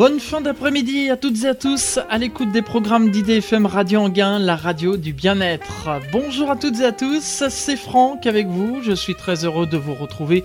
Bonne 0.00 0.18
fin 0.18 0.40
d'après-midi 0.40 1.10
à 1.10 1.18
toutes 1.18 1.44
et 1.44 1.48
à 1.48 1.54
tous 1.54 1.98
à 2.08 2.16
l'écoute 2.16 2.50
des 2.52 2.62
programmes 2.62 3.10
d'IDFM 3.10 3.66
Radio 3.66 4.00
Anguin, 4.00 4.38
la 4.38 4.56
radio 4.56 4.96
du 4.96 5.12
bien-être. 5.12 5.90
Bonjour 6.10 6.50
à 6.50 6.56
toutes 6.56 6.80
et 6.80 6.86
à 6.86 6.92
tous, 6.92 7.44
c'est 7.50 7.76
Franck 7.76 8.26
avec 8.26 8.46
vous. 8.46 8.80
Je 8.82 8.92
suis 8.92 9.14
très 9.14 9.44
heureux 9.44 9.66
de 9.66 9.76
vous 9.76 9.92
retrouver 9.92 10.42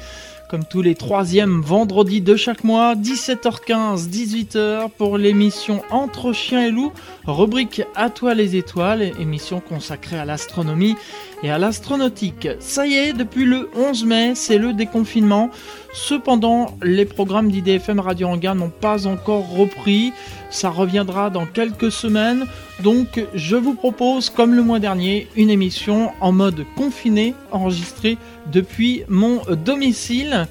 comme 0.50 0.64
tous 0.64 0.82
les 0.82 0.96
troisièmes 0.96 1.62
vendredis 1.62 2.22
de 2.22 2.36
chaque 2.36 2.64
mois, 2.64 2.96
17h15, 2.96 4.10
18h 4.10 4.90
pour 4.98 5.18
l'émission 5.18 5.82
Entre 5.90 6.34
chiens 6.34 6.66
et 6.66 6.72
loups, 6.72 6.94
rubrique 7.26 7.82
À 7.96 8.10
toi 8.10 8.34
les 8.34 8.56
étoiles, 8.56 9.12
émission 9.20 9.60
consacrée 9.60 10.18
à 10.18 10.26
l'astronomie 10.26 10.96
et 11.44 11.52
à 11.52 11.58
l'astronautique. 11.58 12.48
Ça 12.60 12.88
y 12.88 12.94
est, 12.94 13.14
depuis 13.14 13.46
le 13.46 13.70
11 13.76 14.06
mai, 14.06 14.36
c'est 14.36 14.58
le 14.58 14.74
déconfinement. 14.74 15.50
Cependant, 15.94 16.78
les 16.84 17.06
programmes 17.06 17.52
d'IDFM 17.52 18.00
Radio 18.00 18.28
Anguin 18.28 18.56
n'ont 18.56 18.70
pas 18.70 19.08
encore 19.08 19.50
repris. 19.50 20.12
Ça 20.56 20.70
reviendra 20.70 21.30
dans 21.30 21.46
quelques 21.46 21.92
semaines. 21.92 22.46
Donc, 22.82 23.22
je 23.34 23.58
vous 23.58 23.74
propose, 23.74 24.30
comme 24.30 24.56
le 24.56 24.64
mois 24.64 24.80
dernier, 24.80 25.28
une 25.36 25.50
émission 25.50 26.12
en 26.22 26.32
mode 26.32 26.66
confiné, 26.78 27.34
enregistrée 27.52 28.18
depuis 28.54 29.04
mon 29.10 29.42
domicile. 29.66 30.48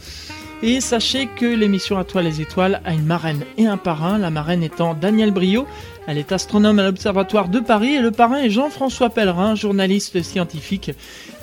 Et 0.63 0.83
sachez 0.83 1.27
que 1.27 1.47
l'émission 1.47 1.97
À 1.97 2.05
toi 2.05 2.21
les 2.21 2.43
étoiles 2.43 2.83
a 2.85 2.93
une 2.93 3.07
marraine 3.07 3.45
et 3.57 3.67
un 3.67 3.79
parrain, 3.79 4.19
la 4.19 4.29
marraine 4.29 4.63
étant 4.63 4.93
Daniel 4.93 5.31
Brio. 5.31 5.67
Elle 6.07 6.19
est 6.19 6.33
astronome 6.33 6.79
à 6.79 6.85
l'Observatoire 6.85 7.49
de 7.49 7.61
Paris 7.61 7.95
et 7.95 8.01
le 8.01 8.11
parrain 8.11 8.43
est 8.43 8.51
Jean-François 8.51 9.09
Pellerin, 9.09 9.55
journaliste 9.55 10.23
scientifique. 10.23 10.91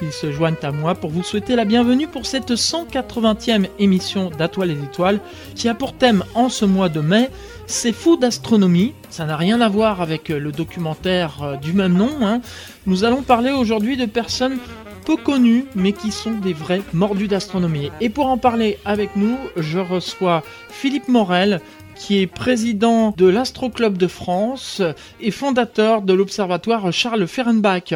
Ils 0.04 0.12
se 0.12 0.32
joignent 0.32 0.55
à 0.62 0.72
moi 0.72 0.94
pour 0.94 1.10
vous 1.10 1.24
souhaiter 1.24 1.55
la 1.55 1.66
bienvenue 1.66 2.08
pour 2.08 2.28
cette 2.28 2.52
180e 2.52 3.70
émission 3.80 4.30
d'À 4.30 4.48
toi 4.48 4.68
les 4.68 4.78
étoiles 4.84 5.20
qui 5.55 5.68
a 5.68 5.74
pour 5.74 5.94
thème 5.94 6.24
en 6.35 6.50
ce 6.50 6.66
mois 6.66 6.90
de 6.90 7.02
mai 7.02 7.30
c'est 7.72 7.94
fou 7.94 8.18
d'astronomie, 8.18 8.94
ça 9.10 9.26
n'a 9.26 9.38
rien 9.38 9.62
à 9.62 9.70
voir 9.70 10.02
avec 10.02 10.27
le 10.27 10.52
documentaire 10.52 11.41
euh, 11.41 11.55
du 11.55 11.72
même 11.72 11.94
nom. 11.94 12.10
Hein. 12.22 12.41
Nous 12.86 13.05
allons 13.05 13.22
parler 13.22 13.52
aujourd'hui 13.52 13.96
de 13.96 14.05
personnes 14.05 14.60
peu 15.05 15.16
connus, 15.16 15.66
mais 15.74 15.94
qui 15.94 16.12
sont 16.12 16.34
des 16.34 16.54
vrais 16.54 16.82
mordus 16.94 17.30
d'astronomie. 17.30 17.90
Et 18.02 18.10
pour 18.10 18.28
en 18.28 18.38
parler 18.38 18.78
avec 18.84 19.16
nous, 19.16 19.38
je 19.55 19.80
reçois 19.80 20.44
Philippe 20.70 21.08
Morel, 21.08 21.62
qui 21.96 22.20
est 22.20 22.28
président 22.28 23.13
de 23.16 23.28
l'Astro 23.28 23.70
Club 23.70 23.98
de 23.98 24.08
France 24.08 24.82
et 25.22 25.32
fondateur 25.32 26.02
de 26.02 26.13
l'Observatoire 26.13 26.91
Charles 26.91 27.26
Fehrenbach. 27.26 27.94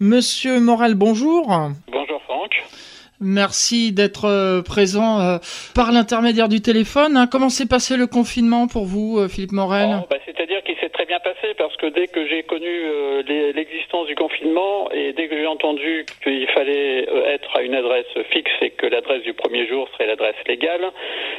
Monsieur 0.00 0.60
Morel, 0.60 0.94
bonjour. 0.94 1.70
Merci 3.20 3.92
d'être 3.92 4.26
euh, 4.26 4.62
présent 4.62 5.20
euh, 5.20 5.38
par 5.74 5.92
l'intermédiaire 5.92 6.48
du 6.48 6.60
téléphone. 6.60 7.16
Hein. 7.16 7.26
Comment 7.26 7.48
s'est 7.48 7.66
passé 7.66 7.96
le 7.96 8.06
confinement 8.06 8.66
pour 8.66 8.86
vous, 8.86 9.18
euh, 9.18 9.28
Philippe 9.28 9.52
Morel? 9.52 10.02
Bah, 10.10 10.16
passé 11.20 11.54
parce 11.56 11.76
que 11.76 11.86
dès 11.86 12.06
que 12.06 12.26
j'ai 12.26 12.42
connu 12.42 12.68
l'existence 13.54 14.06
du 14.06 14.14
confinement 14.14 14.90
et 14.92 15.12
dès 15.12 15.28
que 15.28 15.36
j'ai 15.36 15.46
entendu 15.46 16.04
qu'il 16.22 16.46
fallait 16.48 17.06
être 17.26 17.56
à 17.56 17.62
une 17.62 17.74
adresse 17.74 18.06
fixe 18.30 18.52
et 18.60 18.70
que 18.70 18.86
l'adresse 18.86 19.22
du 19.22 19.34
premier 19.34 19.66
jour 19.66 19.88
serait 19.92 20.06
l'adresse 20.06 20.36
légale, 20.46 20.90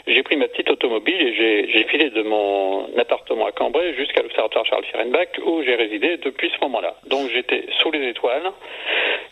j'ai 0.07 0.23
pris 0.23 0.37
ma 0.37 0.47
petite 0.47 0.69
automobile 0.69 1.21
et 1.21 1.67
j'ai 1.71 1.83
filé 1.85 2.09
de 2.09 2.21
mon 2.23 2.87
appartement 2.97 3.45
à 3.45 3.51
Cambrai 3.51 3.93
jusqu'à 3.95 4.21
l'Observatoire 4.21 4.65
Charles 4.65 4.85
Fehrenbach 4.91 5.27
où 5.45 5.63
j'ai 5.63 5.75
résidé 5.75 6.17
depuis 6.17 6.51
ce 6.55 6.63
moment-là. 6.65 6.95
Donc 7.07 7.29
j'étais 7.31 7.65
sous 7.81 7.91
les 7.91 8.09
étoiles 8.09 8.51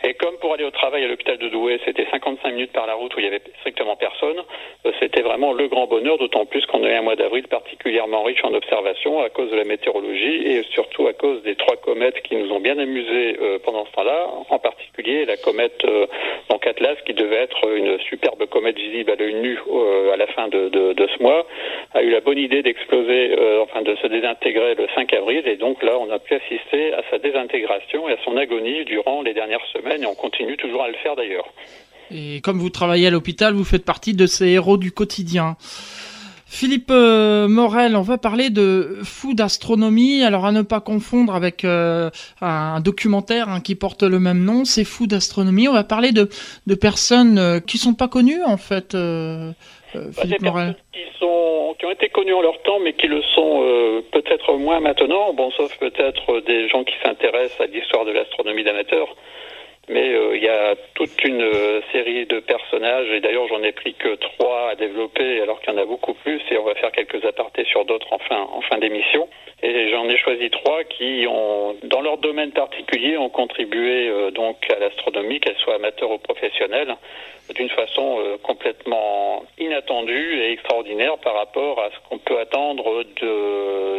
et 0.03 0.13
comme 0.15 0.35
pour 0.37 0.53
aller 0.53 0.65
au 0.65 0.71
travail 0.71 1.05
à 1.05 1.07
l'hôpital 1.07 1.37
de 1.37 1.47
Douai, 1.47 1.79
c'était 1.85 2.05
55 2.11 2.51
minutes 2.51 2.73
par 2.73 2.87
la 2.87 2.93
route 2.93 3.15
où 3.15 3.19
il 3.19 3.25
y 3.25 3.27
avait 3.27 3.41
strictement 3.59 3.95
personne, 3.95 4.43
euh, 4.85 4.91
c'était 4.99 5.21
vraiment 5.21 5.53
le 5.53 5.67
grand 5.67 5.87
bonheur, 5.87 6.17
d'autant 6.17 6.45
plus 6.45 6.65
qu'on 6.65 6.83
a 6.83 6.89
un 6.89 7.01
mois 7.01 7.15
d'avril 7.15 7.47
particulièrement 7.47 8.23
riche 8.23 8.43
en 8.43 8.53
observations 8.53 9.21
à 9.21 9.29
cause 9.29 9.49
de 9.49 9.55
la 9.55 9.63
météorologie 9.63 10.32
et 10.35 10.63
surtout 10.71 11.07
à 11.07 11.13
cause 11.13 11.41
des 11.43 11.55
trois 11.55 11.75
comètes 11.77 12.21
qui 12.23 12.35
nous 12.35 12.51
ont 12.51 12.59
bien 12.59 12.77
amusés 12.77 13.37
euh, 13.41 13.59
pendant 13.63 13.85
ce 13.85 13.91
temps-là, 13.91 14.27
en 14.49 14.59
particulier 14.59 15.25
la 15.25 15.37
comète 15.37 15.83
euh, 15.85 16.05
donc 16.49 16.65
Atlas 16.67 16.97
qui 17.05 17.13
devait 17.13 17.43
être 17.43 17.67
une 17.75 17.99
superbe 17.99 18.45
comète 18.47 18.77
visible 18.77 19.11
à 19.11 19.15
l'œil 19.15 19.35
nu 19.35 19.59
à 20.11 20.17
la 20.17 20.27
fin 20.27 20.47
de, 20.47 20.69
ce 20.73 21.23
mois, 21.23 21.45
a 21.93 22.01
eu 22.01 22.09
la 22.09 22.21
bonne 22.21 22.37
idée 22.37 22.61
d'exploser, 22.61 23.35
enfin 23.61 23.81
de 23.81 23.95
se 23.95 24.07
désintégrer 24.07 24.75
le 24.75 24.87
5 24.95 25.13
avril 25.13 25.47
et 25.47 25.57
donc 25.57 25.81
là 25.83 25.97
on 25.99 26.09
a 26.11 26.19
pu 26.19 26.35
assister 26.35 26.93
à 26.93 27.01
sa 27.09 27.17
désintégration 27.17 28.07
et 28.09 28.13
à 28.13 28.17
son 28.23 28.37
agonie 28.37 28.85
durant 28.85 29.21
les 29.21 29.33
dernières 29.33 29.65
semaines 29.73 30.03
et 30.03 30.05
on 30.05 30.15
continue 30.15 30.57
toujours 30.57 30.83
à 30.83 30.87
le 30.87 30.95
faire 30.95 31.15
d'ailleurs. 31.15 31.47
Et 32.11 32.41
comme 32.41 32.59
vous 32.59 32.69
travaillez 32.69 33.07
à 33.07 33.09
l'hôpital, 33.09 33.53
vous 33.53 33.63
faites 33.63 33.85
partie 33.85 34.13
de 34.13 34.27
ces 34.27 34.49
héros 34.49 34.77
du 34.77 34.91
quotidien. 34.91 35.55
Philippe 36.53 36.91
euh, 36.91 37.47
Morel, 37.47 37.95
on 37.95 38.03
va 38.03 38.19
parler 38.19 38.51
de 38.51 38.99
fou 39.03 39.33
d'astronomie, 39.33 40.21
alors 40.21 40.45
à 40.45 40.51
ne 40.51 40.61
pas 40.61 40.81
confondre 40.81 41.33
avec 41.33 41.65
euh, 41.65 42.11
un 42.41 42.79
documentaire 42.79 43.49
hein, 43.49 43.59
qui 43.59 43.73
porte 43.73 44.03
le 44.03 44.19
même 44.19 44.45
nom, 44.45 44.63
c'est 44.63 44.83
fou 44.83 45.07
d'astronomie. 45.07 45.67
On 45.67 45.73
va 45.73 45.83
parler 45.83 46.11
de, 46.11 46.29
de 46.67 46.75
personnes 46.75 47.39
euh, 47.39 47.59
qui 47.59 47.79
sont 47.79 47.95
pas 47.95 48.07
connues 48.07 48.43
en 48.43 48.57
fait, 48.57 48.95
Philippe 50.21 50.43
Morel. 50.43 50.75
Qui, 50.93 50.99
sont, 51.19 51.75
qui 51.79 51.87
ont 51.87 51.91
été 51.91 52.09
connues 52.09 52.35
en 52.35 52.41
leur 52.41 52.61
temps, 52.61 52.79
mais 52.83 52.93
qui 52.93 53.07
le 53.07 53.23
sont 53.33 54.03
peut-être 54.11 54.53
moins 54.53 54.79
maintenant, 54.79 55.33
bon, 55.33 55.49
sauf 55.57 55.75
peut-être 55.79 56.39
des 56.45 56.69
gens 56.69 56.83
qui 56.83 56.93
s'intéressent 57.03 57.61
à 57.61 57.65
l'histoire 57.65 58.05
de 58.05 58.11
l'astronomie 58.11 58.63
d'amateur 58.63 59.07
mais 59.89 60.13
euh, 60.13 60.37
il 60.37 60.43
y 60.43 60.47
a 60.47 60.75
toute 60.93 61.23
une 61.23 61.41
euh, 61.41 61.81
série 61.91 62.25
de 62.25 62.39
personnages, 62.39 63.09
et 63.09 63.19
d'ailleurs 63.19 63.47
j'en 63.49 63.61
ai 63.63 63.73
pris 63.73 63.93
que 63.93 64.15
trois 64.15 64.69
à 64.69 64.75
développer, 64.75 65.41
alors 65.41 65.59
qu'il 65.59 65.73
y 65.73 65.75
en 65.75 65.81
a 65.81 65.85
beaucoup 65.85 66.13
plus, 66.13 66.41
et 66.51 66.57
on 66.57 66.63
va 66.63 66.75
faire 66.75 66.91
quelques 66.91 67.23
apartés 67.25 67.65
sur 67.65 67.83
d'autres 67.83 68.11
en 68.11 68.19
fin, 68.19 68.47
en 68.53 68.61
fin 68.61 68.77
d'émission. 68.77 69.27
Et 69.61 69.91
j'en 69.91 70.07
ai 70.09 70.17
choisi 70.17 70.49
trois 70.49 70.83
qui 70.83 71.25
ont, 71.29 71.75
dans 71.83 72.01
leur 72.01 72.17
domaine 72.17 72.51
particulier, 72.51 73.17
ont 73.17 73.29
contribué 73.29 74.07
euh, 74.07 74.31
donc 74.31 74.57
à 74.69 74.79
l'astronomie, 74.79 75.39
qu'elle 75.41 75.57
soit 75.57 75.75
amateur 75.75 76.11
ou 76.11 76.17
professionnelle, 76.17 76.95
d'une 77.53 77.69
façon 77.69 78.19
complètement 78.41 79.43
inattendue 79.59 80.39
et 80.39 80.53
extraordinaire 80.53 81.17
par 81.17 81.35
rapport 81.35 81.77
à 81.81 81.89
ce 81.89 82.09
qu'on 82.09 82.17
peut 82.17 82.39
attendre 82.39 83.03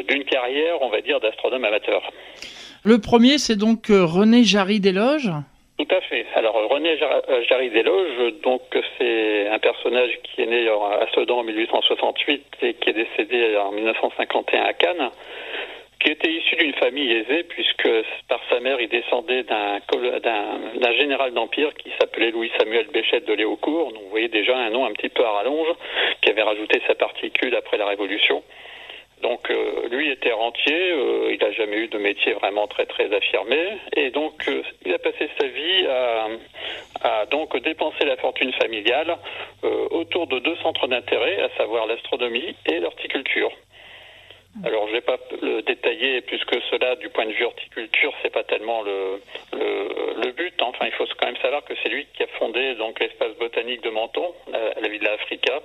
d'une 0.09 0.25
carrière, 0.25 0.81
on 0.81 0.89
va 0.89 1.03
dire, 1.03 1.21
d'astronome 1.21 1.63
amateur. 1.63 2.11
Le 2.85 2.99
premier, 2.99 3.37
c'est 3.37 3.57
donc 3.57 3.89
René 3.89 4.45
Jarry 4.45 4.81
Desloges 4.81 5.31
tout 5.77 5.89
à 5.91 6.01
fait. 6.03 6.27
Alors 6.35 6.55
René 6.69 6.97
euh, 7.03 7.43
Jarry 7.49 7.71
Desloges, 7.71 8.35
donc 8.43 8.63
c'est 8.97 9.49
un 9.49 9.59
personnage 9.59 10.19
qui 10.23 10.43
est 10.43 10.47
né 10.47 10.69
à 10.69 11.07
Sedan 11.15 11.39
en 11.39 11.43
1868 11.43 12.45
et 12.63 12.75
qui 12.75 12.91
est 12.91 12.93
décédé 12.93 13.57
en 13.57 13.73
1951 13.73 14.63
à 14.63 14.73
Cannes, 14.73 15.11
qui 15.99 16.11
était 16.11 16.31
issu 16.31 16.55
d'une 16.57 16.75
famille 16.75 17.11
aisée 17.11 17.43
puisque 17.45 17.89
par 18.29 18.41
sa 18.51 18.61
mère 18.61 18.81
il 18.81 18.89
descendait 18.89 19.43
d'un 19.43 20.93
général 20.97 21.33
d'empire 21.33 21.75
qui 21.75 21.91
s'appelait 21.99 22.31
Louis 22.31 22.53
Samuel 22.59 22.87
Béchette 22.93 23.27
de 23.27 23.35
Léaucourt. 23.35 23.93
Donc 23.93 24.03
vous 24.05 24.11
voyez 24.11 24.29
déjà 24.29 24.57
un 24.57 24.71
nom 24.71 24.87
un 24.87 24.93
petit 24.93 25.09
peu 25.09 25.25
à 25.25 25.31
rallonge 25.31 25.75
qui 26.23 26.31
avait 26.31 26.43
rajouté 26.43 26.81
sa 26.87 26.95
particule 26.95 27.55
après 27.57 27.79
la 27.79 27.87
Révolution. 27.87 28.45
Donc 29.25 29.51
euh, 29.51 29.89
lui 29.89 30.11
était 30.11 30.33
rentier, 30.33 30.93
euh, 30.93 31.33
il 31.33 31.39
n'a 31.41 31.51
jamais 31.53 31.79
eu 31.79 31.89
de 31.89 31.97
métier 31.97 32.35
vraiment 32.35 32.67
très 32.67 32.85
très 32.85 33.11
affirmé, 33.11 33.79
et 33.97 34.11
donc 34.11 34.35
euh, 34.49 34.63
il 34.85 34.93
a 34.93 34.99
passé 34.99 35.31
sa 35.41 35.47
vie 35.47 35.87
à, 37.01 37.25
donc 37.31 37.57
dépenser 37.63 38.05
la 38.05 38.19
fortune 38.19 38.53
familiale 38.53 39.17
autour 39.63 40.27
de 40.27 40.39
deux 40.41 40.57
centres 40.57 40.87
d'intérêt, 40.89 41.41
à 41.41 41.49
savoir 41.57 41.87
l'astronomie 41.87 42.55
et 42.67 42.81
l'horticulture. 42.81 43.51
Alors, 44.65 44.87
je 44.87 44.93
ne 44.93 44.97
vais 44.97 45.01
pas 45.01 45.19
le 45.43 45.63
détailler 45.63 46.21
plus 46.21 46.45
que 46.45 46.61
cela 46.71 46.95
du 46.97 47.09
point 47.09 47.27
de 47.27 47.33
vue 47.33 47.45
horticulture, 47.45 48.13
c'est 48.23 48.33
pas 48.33 48.45
tellement 48.45 48.83
le, 48.83 49.21
but. 50.37 50.55
Enfin, 50.61 50.87
il 50.87 50.93
faut 50.93 51.07
quand 51.19 51.27
même 51.27 51.43
savoir 51.43 51.65
que 51.65 51.75
c'est 51.83 51.89
lui 51.89 52.07
qui 52.15 52.23
a 52.23 52.27
fondé 52.39 52.75
donc 52.75 53.01
l'espace 53.01 53.35
botanique 53.39 53.83
de 53.83 53.91
Menton, 53.91 54.35
à 54.53 54.81
la 54.81 54.89
Villa 54.89 55.13
Africa, 55.13 55.61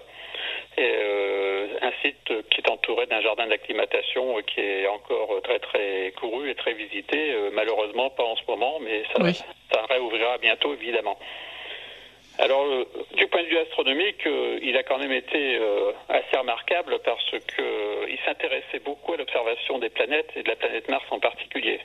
euh, 0.79 1.67
un 1.81 1.91
site 2.01 2.49
qui 2.49 2.61
est 2.61 2.69
entouré 2.69 3.05
d'un 3.07 3.21
jardin 3.21 3.47
d'acclimatation 3.47 4.37
qui 4.43 4.59
est 4.59 4.87
encore 4.87 5.41
très 5.43 5.59
très 5.59 6.13
couru 6.19 6.49
et 6.49 6.55
très 6.55 6.73
visité. 6.73 7.33
Euh, 7.33 7.49
malheureusement, 7.53 8.09
pas 8.09 8.23
en 8.23 8.35
ce 8.35 8.43
moment, 8.47 8.79
mais 8.81 9.03
ça, 9.13 9.43
ça 9.73 9.85
réouvrira 9.89 10.37
bientôt, 10.37 10.73
évidemment. 10.73 11.17
Alors, 12.39 12.65
euh, 12.65 12.86
du 13.15 13.27
point 13.27 13.44
de 13.44 13.47
vue 13.47 13.57
astronomique, 13.57 14.27
il 14.62 14.75
a 14.77 14.83
quand 14.83 14.97
même 14.97 15.12
été 15.12 15.59
assez 16.09 16.38
remarquable 16.38 17.00
parce 17.03 17.30
qu'il 17.30 18.18
s'intéressait 18.25 18.80
beaucoup 18.83 19.13
à 19.13 19.18
l'observation 19.18 19.77
des 19.80 19.89
planètes 19.89 20.31
et 20.36 20.44
de 20.44 20.50
la 20.50 20.56
planète 20.56 20.89
Mars 20.89 21.06
en 21.12 21.19
particulier. 21.19 21.80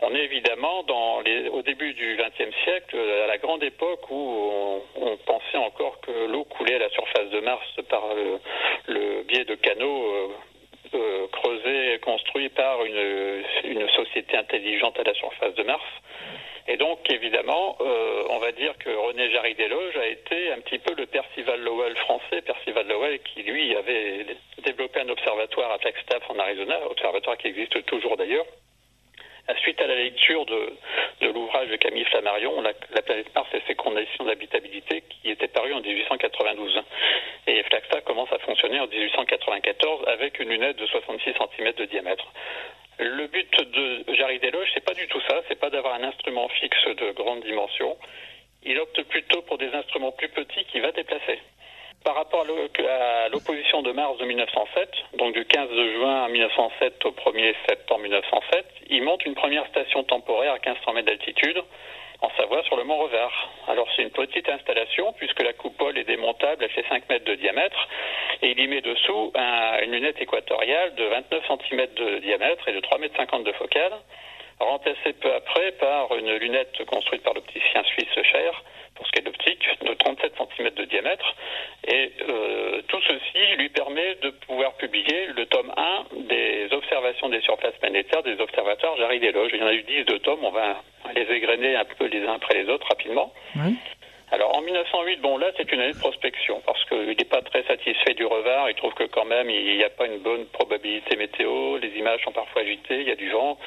On 0.00 0.14
est 0.14 0.24
évidemment 0.24 0.84
dans 0.84 1.20
les, 1.20 1.48
au 1.48 1.62
début 1.62 1.92
du 1.92 2.16
XXe 2.16 2.54
siècle, 2.62 2.96
à 3.24 3.26
la 3.26 3.38
grande 3.38 3.64
époque 3.64 4.08
où 4.10 4.80
on, 4.94 5.16
pensait 5.26 5.58
encore 5.58 6.00
que 6.00 6.26
l'eau 6.26 6.44
coulait 6.44 6.76
à 6.76 6.78
la 6.78 6.90
surface 6.90 7.28
de 7.30 7.40
Mars 7.40 7.66
par 7.88 8.04
le, 8.86 9.22
biais 9.24 9.44
de 9.44 9.56
canaux 9.56 10.04
euh, 10.04 10.28
euh, 10.94 11.26
creusés 11.32 11.94
et 11.94 11.98
construits 11.98 12.48
par 12.48 12.84
une 12.84 13.88
société 13.96 14.36
intelligente 14.36 14.98
à 15.00 15.02
la 15.02 15.14
surface 15.14 15.54
de 15.54 15.64
Mars. 15.64 15.84
Et 16.70 16.76
donc, 16.76 16.98
évidemment, 17.10 17.78
euh, 17.80 18.24
on 18.28 18.38
va 18.38 18.52
dire 18.52 18.76
que 18.76 18.90
René 18.90 19.30
Jarry 19.30 19.54
Desloges 19.54 19.96
a 19.96 20.06
été 20.06 20.52
un 20.52 20.60
petit 20.60 20.78
peu 20.78 20.94
le 20.94 21.06
Percival 21.06 21.62
Lowell 21.62 21.96
français. 21.96 22.42
Percival 22.42 22.86
Lowell 22.86 23.18
qui, 23.20 23.42
lui, 23.42 23.74
avait 23.74 24.26
développé 24.62 25.00
un 25.00 25.08
observatoire 25.08 25.72
à 25.72 25.78
Flagstaff 25.78 26.22
en 26.28 26.38
Arizona, 26.38 26.78
observatoire 26.90 27.38
qui 27.38 27.48
existe 27.48 27.86
toujours 27.86 28.18
d'ailleurs. 28.18 28.44
Suite 29.62 29.80
à 29.80 29.86
la 29.86 29.94
lecture 29.94 30.44
de, 30.44 30.74
l'ouvrage 31.22 31.70
de 31.70 31.76
Camille 31.76 32.04
Flammarion, 32.04 32.60
la, 32.60 32.74
planète 33.00 33.34
Mars 33.34 33.48
et 33.54 33.62
ses 33.66 33.74
conditions 33.74 34.24
d'habitabilité, 34.24 35.02
qui 35.08 35.30
était 35.30 35.48
paru 35.48 35.72
en 35.72 35.80
1892. 35.80 36.82
Et 37.46 37.62
Flagstaff 37.62 38.04
commence 38.04 38.30
à 38.30 38.38
fonctionner 38.40 38.78
en 38.78 38.86
1894 38.86 40.06
avec 40.06 40.38
une 40.38 40.50
lunette 40.50 40.76
de 40.76 40.84
66 40.84 41.32
cm 41.32 41.72
de 41.72 41.84
diamètre. 41.86 42.30
Le 42.98 43.26
but 43.28 43.48
de 43.72 44.12
Jarry 44.14 44.40
Desloges, 44.40 44.70
c'est 44.74 44.84
pas 44.84 44.94
du 44.94 45.06
tout 45.06 45.20
ça, 45.28 45.40
c'est 45.48 45.58
pas 45.58 45.70
d'avoir 45.70 45.94
un 45.94 46.02
instrument 46.02 46.48
fixe 46.48 46.84
de 46.84 47.12
grande 47.12 47.44
dimension. 47.44 47.96
Il 48.64 48.78
opte 48.80 49.00
plutôt 49.04 49.40
pour 49.42 49.56
des 49.56 49.72
instruments 49.72 50.10
plus 50.10 50.28
petits 50.28 50.64
qui 50.64 50.80
va 50.80 50.90
déplacer. 50.90 51.38
Par 52.04 52.16
rapport 52.16 52.44
à 52.44 53.28
l'opposition 53.28 53.82
de 53.82 53.92
mars 53.92 54.18
de 54.18 54.24
1907, 54.24 54.90
donc 55.14 55.34
du 55.34 55.44
15 55.44 55.68
juin 55.94 56.28
1907 56.28 57.04
au 57.04 57.10
1er 57.10 57.54
septembre 57.68 58.02
1907, 58.02 58.66
il 58.90 59.02
monte 59.02 59.24
une 59.26 59.34
première 59.34 59.66
station 59.68 60.02
temporaire 60.04 60.54
à 60.54 60.58
1500 60.58 60.92
mètres 60.94 61.06
d'altitude 61.06 61.62
en 62.20 62.30
Savoie 62.36 62.62
sur 62.64 62.76
le 62.76 62.84
Mont 62.84 62.98
Revard. 62.98 63.50
Alors 63.68 63.88
c'est 63.94 64.02
une 64.02 64.10
petite 64.10 64.48
installation 64.48 65.12
puisque 65.14 65.42
la 65.42 65.52
coupole 65.52 65.96
est 65.98 66.04
démontable, 66.04 66.64
elle 66.64 66.70
fait 66.70 66.84
5 66.88 67.08
mètres 67.08 67.24
de 67.24 67.34
diamètre 67.34 67.88
et 68.42 68.50
il 68.50 68.60
y 68.60 68.66
met 68.66 68.80
dessous 68.80 69.32
une 69.34 69.92
lunette 69.92 70.20
équatoriale 70.20 70.94
de 70.94 71.04
29 71.04 71.44
cm 71.46 71.86
de 71.94 72.18
diamètre 72.18 72.68
et 72.68 72.72
de 72.72 72.80
3 72.80 72.98
mètres 72.98 73.16
50 73.16 73.44
de 73.44 73.52
focale, 73.52 73.92
remplacée 74.60 75.12
peu 75.20 75.32
après 75.34 75.72
par 75.72 76.14
une 76.16 76.34
lunette 76.34 76.84
construite 76.86 77.22
par 77.22 77.34
l'opticien 77.34 77.82
suisse 77.84 78.22
Cher 78.22 78.62
pour 78.98 79.06
ce 79.06 79.12
qui 79.12 79.20
est 79.20 79.22
d'optique, 79.22 79.64
de 79.82 79.94
37 79.94 80.32
cm 80.56 80.70
de 80.70 80.84
diamètre. 80.84 81.34
Et 81.86 82.12
euh, 82.28 82.82
tout 82.88 83.00
ceci 83.06 83.56
lui 83.56 83.68
permet 83.68 84.16
de 84.16 84.30
pouvoir 84.30 84.74
publier 84.74 85.26
le 85.36 85.46
tome 85.46 85.72
1 85.76 86.06
des 86.28 86.68
observations 86.72 87.28
des 87.28 87.40
surfaces 87.42 87.76
planétaires 87.80 88.24
des 88.24 88.40
observatoires 88.40 88.96
Jarry 88.96 89.20
Desloges. 89.20 89.52
Il 89.54 89.60
y 89.60 89.62
en 89.62 89.68
a 89.68 89.74
eu 89.74 89.82
10 89.82 90.04
de 90.04 90.18
tomes, 90.18 90.44
on 90.44 90.50
va 90.50 90.82
les 91.14 91.32
égrener 91.32 91.76
un 91.76 91.84
peu 91.84 92.06
les 92.06 92.26
uns 92.26 92.34
après 92.34 92.54
les 92.60 92.68
autres 92.68 92.88
rapidement. 92.88 93.32
Alors 94.30 94.54
en 94.56 94.60
1908, 94.60 95.20
bon 95.22 95.38
là 95.38 95.46
c'est 95.56 95.72
une 95.72 95.80
année 95.80 95.94
de 95.94 95.98
prospection 95.98 96.60
parce 96.66 96.84
qu'il 96.84 97.16
n'est 97.16 97.24
pas 97.24 97.40
très 97.40 97.62
satisfait 97.62 98.12
du 98.12 98.26
revard, 98.26 98.68
il 98.68 98.76
trouve 98.76 98.92
que 98.92 99.04
quand 99.04 99.24
même 99.24 99.48
il 99.48 99.76
n'y 99.76 99.84
a 99.84 99.88
pas 99.90 100.06
une 100.06 100.18
bonne 100.18 100.44
probabilité 100.46 101.16
météo, 101.16 101.78
les 101.78 101.88
images 101.96 102.22
sont 102.24 102.32
parfois 102.32 102.60
agitées, 102.60 103.00
il 103.00 103.08
y 103.08 103.10
a 103.10 103.16
du 103.16 103.30
vent, 103.30 103.58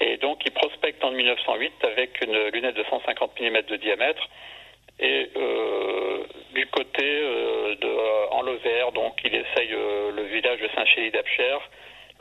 et 0.00 0.16
donc 0.18 0.44
il 0.46 0.52
prospecte 0.52 1.02
en 1.02 1.10
1908 1.10 1.72
avec 1.82 2.20
une 2.24 2.48
lunette 2.50 2.76
de 2.76 2.84
150 2.84 3.40
mm 3.40 3.62
de 3.62 3.76
diamètre. 3.76 4.28
Et 5.00 5.28
euh, 5.36 6.22
du 6.54 6.66
côté 6.68 7.02
euh, 7.02 7.74
de, 7.74 8.30
en 8.30 8.42
Lozère, 8.42 8.92
donc 8.92 9.20
il 9.24 9.34
essaye 9.34 9.72
euh, 9.72 10.12
le 10.12 10.22
village 10.22 10.60
de 10.60 10.68
Saint-Chély 10.76 11.10
d'Apcher, 11.10 11.58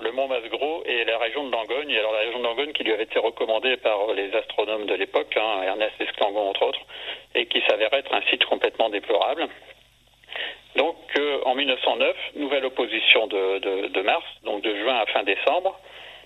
le 0.02 0.12
Mont 0.12 0.28
Masgros 0.28 0.84
et 0.86 1.06
la 1.06 1.18
région 1.18 1.46
de 1.46 1.52
Langogne. 1.52 1.96
Alors 1.98 2.14
la 2.14 2.20
région 2.20 2.40
de 2.40 2.44
Langogne 2.44 2.74
qui 2.74 2.84
lui 2.84 2.94
avait 2.94 3.04
été 3.04 3.20
recommandée 3.20 3.78
par 3.78 4.14
les 4.14 4.34
astronomes 4.36 4.86
de 4.86 4.96
l'époque, 4.96 5.36
hein, 5.38 5.64
Ernest 5.64 5.94
Esclangon 6.00 6.50
entre 6.50 6.64
autres, 6.64 6.82
et 7.36 7.46
qui 7.46 7.62
s'avère 7.68 7.94
être 7.94 8.14
un 8.14 8.22
site 8.30 8.46
complètement 8.46 8.90
déplorable. 8.90 9.48
Donc 10.76 10.96
en 11.46 11.56
1909, 11.56 12.16
nouvelle 12.36 12.66
opposition 12.66 13.28
de, 13.28 14.02
mars, 14.02 14.26
donc 14.44 14.62
de 14.62 14.76
juin 14.76 14.96
à 14.96 15.06
fin 15.08 15.24
décembre, 15.24 15.80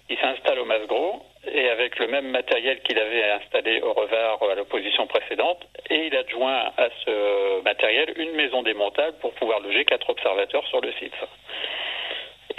il 0.10 0.18
s'installe 0.18 0.60
au 0.60 0.66
Masgros 0.66 1.22
et 1.52 1.70
avec 1.70 2.00
le 2.00 2.08
même 2.08 2.30
matériel 2.30 2.82
qu'il 2.82 2.98
avait 2.98 3.24
installé 3.24 3.82
au 3.82 3.94
Revard 3.94 4.42
à 4.50 4.56
l'opposition 4.56 5.08
précédente, 5.08 5.66
et 5.90 6.08
il 6.08 6.16
adjoint 6.16 6.72
à 6.78 6.90
ce 7.06 7.62
matériel 7.64 8.14
une 8.18 8.32
maison 8.32 8.64
démontable 8.64 9.18
pour 9.20 9.34
pouvoir 9.34 9.60
loger 9.60 9.86
quatre 9.86 10.10
observateurs 10.10 10.66
sur 10.68 10.82
le 10.82 10.92
site. 10.94 11.16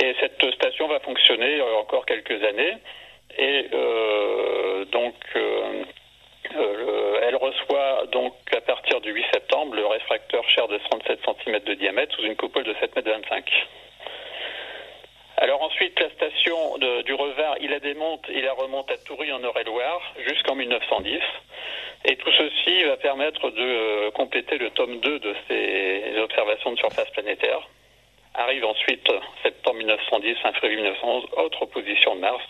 Et 0.01 0.15
cette 0.21 0.55
station 0.55 0.89
va 0.89 1.01
fonctionner 1.01 1.61
encore 1.81 2.07
quelques 2.07 2.43
années, 2.45 2.75
et 3.37 3.67
euh, 3.73 4.85
donc 4.87 5.15
euh, 5.37 5.83
euh, 6.57 7.21
elle 7.23 7.37
reçoit 7.37 8.07
donc 8.13 8.35
à 8.57 8.61
partir 8.61 9.01
du 9.01 9.13
8 9.13 9.25
septembre 9.33 9.75
le 9.75 9.87
réfracteur 9.87 10.49
cher 10.51 10.69
de 10.69 10.79
37 10.79 11.21
cm 11.45 11.59
de 11.65 11.75
diamètre 11.75 12.15
sous 12.15 12.23
une 12.23 12.37
coupole 12.37 12.65
de 12.65 12.75
7 12.81 12.97
mètres 12.97 13.11
25. 13.11 13.51
Alors 15.41 15.63
ensuite, 15.63 15.99
la 16.01 16.11
station 16.11 16.79
du 16.79 17.15
Revard, 17.15 17.57
il 17.61 17.71
la 17.71 17.79
démonte, 17.79 18.25
il 18.29 18.43
la 18.43 18.55
remonte 18.55 18.91
à 18.91 18.97
Toury 18.99 19.31
en 19.33 19.41
Eure-et-Loire 19.41 20.15
jusqu'en 20.27 20.57
1910. 20.57 21.21
Et 22.07 22.17
tout 22.17 22.33
ceci 22.33 22.85
va 22.85 22.97
permettre 22.97 23.51
de 23.51 23.63
euh, 23.63 24.11
compléter 24.13 24.59
le 24.59 24.71
tome 24.71 24.99
2 24.99 25.19
de 25.19 25.35
ces 25.47 26.19
observations 26.19 26.73
de 26.73 26.79
surface 26.79 27.11
planétaire. 27.11 27.61
Arrive 28.39 28.65
ensuite 28.65 29.11
septembre 29.43 29.79
1910, 29.79 30.37
fin 30.37 30.53
février 30.53 30.77
1911, 30.77 31.25
autre 31.37 31.63
opposition 31.63 32.15
de 32.15 32.21
Mars. 32.21 32.45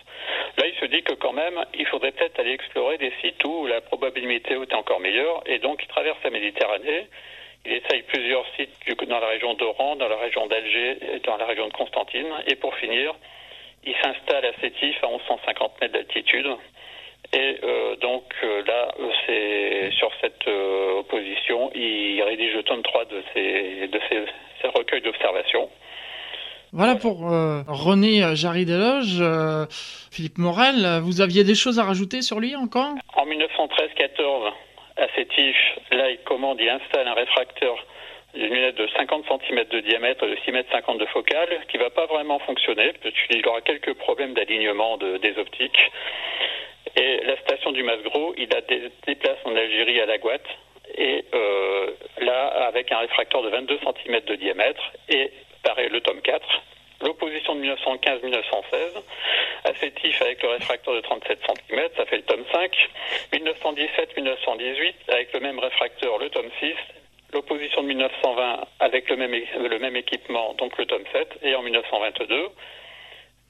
Là, 0.58 0.66
il 0.66 0.78
se 0.78 0.84
dit 0.84 1.02
que 1.02 1.14
quand 1.14 1.32
même, 1.32 1.64
il 1.74 1.86
faudrait 1.86 2.12
peut-être 2.12 2.38
aller 2.38 2.52
explorer 2.52 2.98
des 2.98 3.12
sites 3.22 3.42
où 3.44 3.66
la 3.66 3.80
probabilité 3.80 4.54
est 4.54 4.74
encore 4.74 5.00
meilleure, 5.00 5.42
et 5.46 5.58
donc 5.58 5.80
il 5.82 5.88
traverse 5.88 6.18
la 6.22 6.30
Méditerranée 6.30 7.08
il 7.64 7.72
essaye 7.72 8.02
plusieurs 8.02 8.44
sites 8.56 8.70
dans 9.08 9.20
la 9.20 9.28
région 9.28 9.54
d'Oran, 9.54 9.96
dans 9.96 10.08
la 10.08 10.16
région 10.16 10.46
d'Alger 10.46 10.98
et 11.14 11.18
dans 11.20 11.36
la 11.36 11.44
région 11.44 11.68
de 11.68 11.72
Constantine. 11.72 12.28
Et 12.46 12.56
pour 12.56 12.74
finir, 12.76 13.14
il 13.84 13.94
s'installe 14.02 14.44
à 14.46 14.52
Sétif 14.60 14.96
à 15.02 15.08
1150 15.08 15.80
mètres 15.80 15.94
d'altitude. 15.94 16.46
Et 17.32 17.58
euh, 17.62 17.96
donc 17.96 18.24
euh, 18.42 18.62
là, 18.66 18.88
c'est 19.26 19.90
sur 19.98 20.10
cette 20.20 20.48
euh, 20.48 21.00
opposition, 21.00 21.70
il 21.74 22.22
rédige 22.22 22.54
le 22.54 22.62
tome 22.62 22.82
3 22.82 23.04
de 23.04 23.22
ces, 23.34 23.88
de 23.88 24.00
ces, 24.08 24.68
recueils 24.68 25.02
d'observations. 25.02 25.68
Voilà 26.72 26.96
pour 26.96 27.20
René 27.20 28.36
Jarry 28.36 28.66
Deloge. 28.66 29.22
Philippe 30.10 30.38
Morel, 30.38 31.00
vous 31.02 31.20
aviez 31.20 31.44
des 31.44 31.54
choses 31.54 31.78
à 31.78 31.84
rajouter 31.84 32.22
sur 32.22 32.40
lui 32.40 32.56
encore? 32.56 32.94
En 33.14 33.26
1913-14, 33.26 34.52
à 34.98 35.08
Sétif, 35.14 35.56
là, 35.92 36.10
il 36.10 36.18
commande, 36.24 36.58
il 36.60 36.68
installe 36.68 37.06
un 37.08 37.14
réfracteur 37.14 37.86
d'une 38.34 38.52
lunette 38.52 38.76
de 38.76 38.88
50 38.96 39.24
cm 39.26 39.64
de 39.70 39.80
diamètre 39.80 40.24
et 40.24 40.30
de 40.30 40.36
6 40.44 40.52
mètres 40.52 40.70
50 40.70 40.98
de 40.98 41.06
focale, 41.06 41.48
qui 41.70 41.78
va 41.78 41.90
pas 41.90 42.06
vraiment 42.06 42.38
fonctionner, 42.40 42.92
Il 43.30 43.46
aura 43.46 43.60
quelques 43.62 43.94
problèmes 43.94 44.34
d'alignement 44.34 44.98
des 44.98 45.38
optiques. 45.38 45.90
Et 46.96 47.20
la 47.24 47.36
station 47.38 47.72
du 47.72 47.82
Masgro, 47.82 48.34
il 48.36 48.48
la 48.48 48.60
déplace 49.06 49.38
en 49.44 49.54
Algérie 49.54 50.00
à 50.00 50.06
la 50.06 50.18
Guatte, 50.18 50.46
et 50.96 51.24
euh, 51.34 51.90
là, 52.20 52.46
avec 52.66 52.90
un 52.92 52.98
réfracteur 52.98 53.42
de 53.42 53.50
22 53.50 53.78
cm 53.78 54.20
de 54.26 54.34
diamètre, 54.36 54.82
et 55.08 55.30
pareil, 55.62 55.88
le 55.90 56.00
tome 56.00 56.20
4, 56.22 56.46
l'opposition 57.02 57.54
de 57.54 57.62
1915-1916, 57.62 59.02
Affectif 59.64 60.22
avec 60.22 60.42
le 60.42 60.50
réfracteur 60.50 60.94
de 60.94 61.00
37 61.00 61.40
cm, 61.46 61.88
ça 61.96 62.06
fait 62.06 62.16
le 62.18 62.22
tome 62.22 62.44
5. 62.52 62.88
1917-1918 63.32 64.94
avec 65.08 65.32
le 65.32 65.40
même 65.40 65.58
réfracteur, 65.58 66.18
le 66.18 66.30
tome 66.30 66.50
6. 66.60 66.74
L'opposition 67.32 67.82
de 67.82 67.88
1920 67.88 68.66
avec 68.80 69.10
le 69.10 69.16
même, 69.16 69.96
équipement, 69.96 70.54
donc 70.54 70.78
le 70.78 70.86
tome 70.86 71.04
7. 71.12 71.38
Et 71.42 71.54
en 71.54 71.62
1922, 71.62 72.48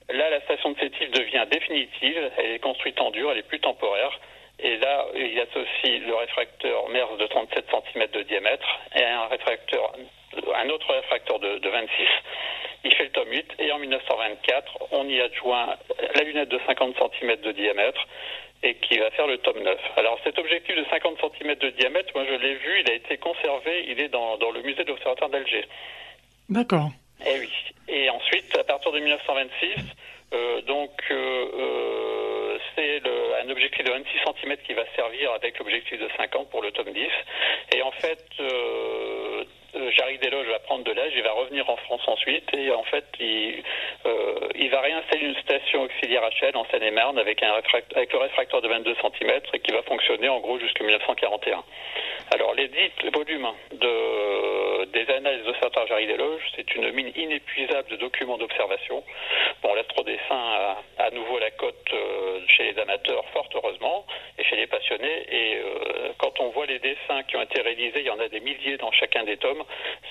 là, 0.09 0.29
la 0.29 0.41
station 0.41 0.71
de 0.71 0.79
Sétif 0.79 1.11
devient 1.11 1.45
définitive. 1.49 2.31
Elle 2.37 2.51
est 2.53 2.59
construite 2.59 2.99
en 2.99 3.11
dur, 3.11 3.31
elle 3.31 3.37
est 3.37 3.47
plus 3.47 3.59
temporaire. 3.59 4.19
Et 4.59 4.77
là, 4.77 5.05
il 5.15 5.39
associe 5.39 6.01
le 6.05 6.15
réfracteur 6.15 6.89
MERS 6.89 7.17
de 7.17 7.27
37 7.27 7.65
cm 7.93 8.07
de 8.11 8.23
diamètre 8.23 8.67
et 8.95 9.03
un 9.05 9.27
réfracteur, 9.27 9.93
autre 10.79 10.93
réfracteur 10.93 11.39
de, 11.39 11.57
de 11.59 11.69
26 11.69 12.07
il 12.83 12.93
fait 12.93 13.03
le 13.03 13.09
tome 13.09 13.29
8 13.29 13.45
et 13.59 13.71
en 13.71 13.79
1924, 13.79 14.77
on 14.91 15.07
y 15.07 15.19
adjoint 15.19 15.75
la 16.15 16.23
lunette 16.23 16.49
de 16.49 16.59
50 16.65 16.95
cm 16.95 17.35
de 17.41 17.51
diamètre 17.51 18.07
et 18.63 18.75
qui 18.75 18.97
va 18.97 19.09
faire 19.11 19.27
le 19.27 19.37
tome 19.39 19.61
9. 19.61 19.77
Alors 19.97 20.19
cet 20.23 20.37
objectif 20.39 20.75
de 20.75 20.85
50 20.89 21.17
cm 21.19 21.55
de 21.55 21.69
diamètre, 21.71 22.11
moi 22.15 22.25
je 22.25 22.35
l'ai 22.35 22.55
vu, 22.55 22.81
il 22.81 22.91
a 22.91 22.93
été 22.93 23.17
conservé, 23.17 23.85
il 23.87 23.99
est 23.99 24.09
dans, 24.09 24.37
le 24.37 24.61
musée 24.61 24.83
de 24.83 24.89
l'Observatoire 24.89 25.29
d'Alger. 25.29 25.65
D'accord. 26.49 26.89
Et 27.25 27.31
eh 27.35 27.39
oui. 27.39 27.51
Et 27.89 28.09
ensuite, 28.09 28.57
à 28.57 28.63
partir 28.63 28.91
de 28.91 28.99
1926, 28.99 29.75
euh, 30.31 30.61
donc 30.61 30.91
euh, 31.11 31.45
euh, 31.53 32.57
c'est 32.75 33.01
un 33.43 33.49
objectif 33.49 33.83
de 33.83 33.91
26 33.91 34.09
cm 34.41 34.57
qui 34.65 34.73
va 34.73 34.83
servir 34.95 35.31
avec 35.33 35.57
l'objectif 35.59 35.99
de 35.99 36.07
50 36.17 36.49
pour 36.49 36.61
le 36.61 36.71
tome 36.71 36.93
10. 36.93 37.07
Et 37.75 37.81
en 37.81 37.91
fait, 37.91 38.25
Jarry 39.97 40.17
Desloges 40.17 40.47
va 40.47 40.59
prendre 40.59 40.83
de 40.83 40.91
l'âge, 40.91 41.11
il 41.15 41.23
va 41.23 41.31
revenir 41.31 41.69
en 41.69 41.77
France 41.77 42.01
ensuite 42.07 42.53
et 42.53 42.71
en 42.71 42.83
fait 42.83 43.05
il, 43.19 43.63
euh, 44.05 44.69
va 44.71 44.81
réinstaller 44.81 45.25
une 45.25 45.35
station 45.37 45.83
auxiliaire 45.83 46.21
HL 46.41 46.55
en 46.55 46.65
Seine-et-Marne 46.65 47.17
avec, 47.17 47.41
le 47.41 48.17
réfracteur 48.17 48.61
de 48.61 48.67
22 48.67 48.95
cm 48.95 49.41
et 49.53 49.59
qui 49.59 49.71
va 49.71 49.81
fonctionner 49.83 50.29
en 50.29 50.39
gros 50.39 50.59
jusqu'en 50.59 50.85
1941. 50.85 51.63
Alors 52.31 52.53
les 52.53 52.67
dix 52.67 52.91
volumes 53.13 53.47
de, 53.71 54.85
des 54.85 55.11
analyses 55.11 55.43
d'observatoire 55.45 55.87
Jarry 55.87 56.07
Desloges, 56.07 56.41
c'est 56.55 56.75
une 56.75 56.91
mine 56.91 57.11
inépuisable 57.15 57.89
de 57.89 57.95
documents 57.95 58.37
d'observation. 58.37 59.03
Bon, 59.63 59.73
l'astrodessin 59.73 60.35
a 60.35 60.77
à 60.99 61.09
nouveau 61.11 61.39
la 61.39 61.51
cote 61.51 61.75
euh, 61.93 62.39
chez 62.47 62.71
les 62.71 62.79
amateurs, 62.79 63.25
fort 63.33 63.49
heureusement, 63.55 64.05
et 64.37 64.43
chez 64.43 64.55
les 64.55 64.67
passionnés. 64.67 65.25
Et 65.31 65.55
euh, 65.57 66.11
quand 66.17 66.39
on 66.39 66.49
voit 66.49 66.65
les 66.65 66.79
dessins 66.79 67.23
qui 67.27 67.37
ont 67.37 67.41
été 67.41 67.61
réalisés, 67.61 67.99
il 67.99 68.05
y 68.05 68.09
en 68.09 68.19
a 68.19 68.27
des 68.27 68.39
milliers 68.39 68.77
dans 68.77 68.91
chacun 68.91 69.23
des 69.23 69.37
tomes, 69.37 69.58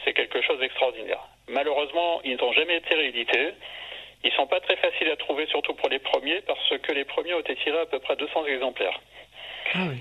c'est 0.05 0.13
quelque 0.13 0.41
chose 0.43 0.59
d'extraordinaire. 0.59 1.21
Malheureusement, 1.49 2.21
ils 2.25 2.37
n'ont 2.37 2.53
jamais 2.53 2.77
été 2.77 2.95
réédités. 2.95 3.53
Ils 4.25 4.33
sont 4.33 4.47
pas 4.47 4.61
très 4.61 4.77
faciles 4.77 5.11
à 5.11 5.17
trouver, 5.17 5.47
surtout 5.47 5.75
pour 5.75 5.89
les 5.89 5.99
premiers, 5.99 6.41
parce 6.43 6.77
que 6.83 6.93
les 6.93 7.05
premiers 7.05 7.35
ont 7.35 7.41
été 7.41 7.57
tirés 7.57 7.81
à 7.81 7.87
peu 7.87 7.99
près 8.01 8.17
200 8.17 8.47
exemplaires. 8.47 9.01
Ah 9.75 9.79
oui. 9.91 9.99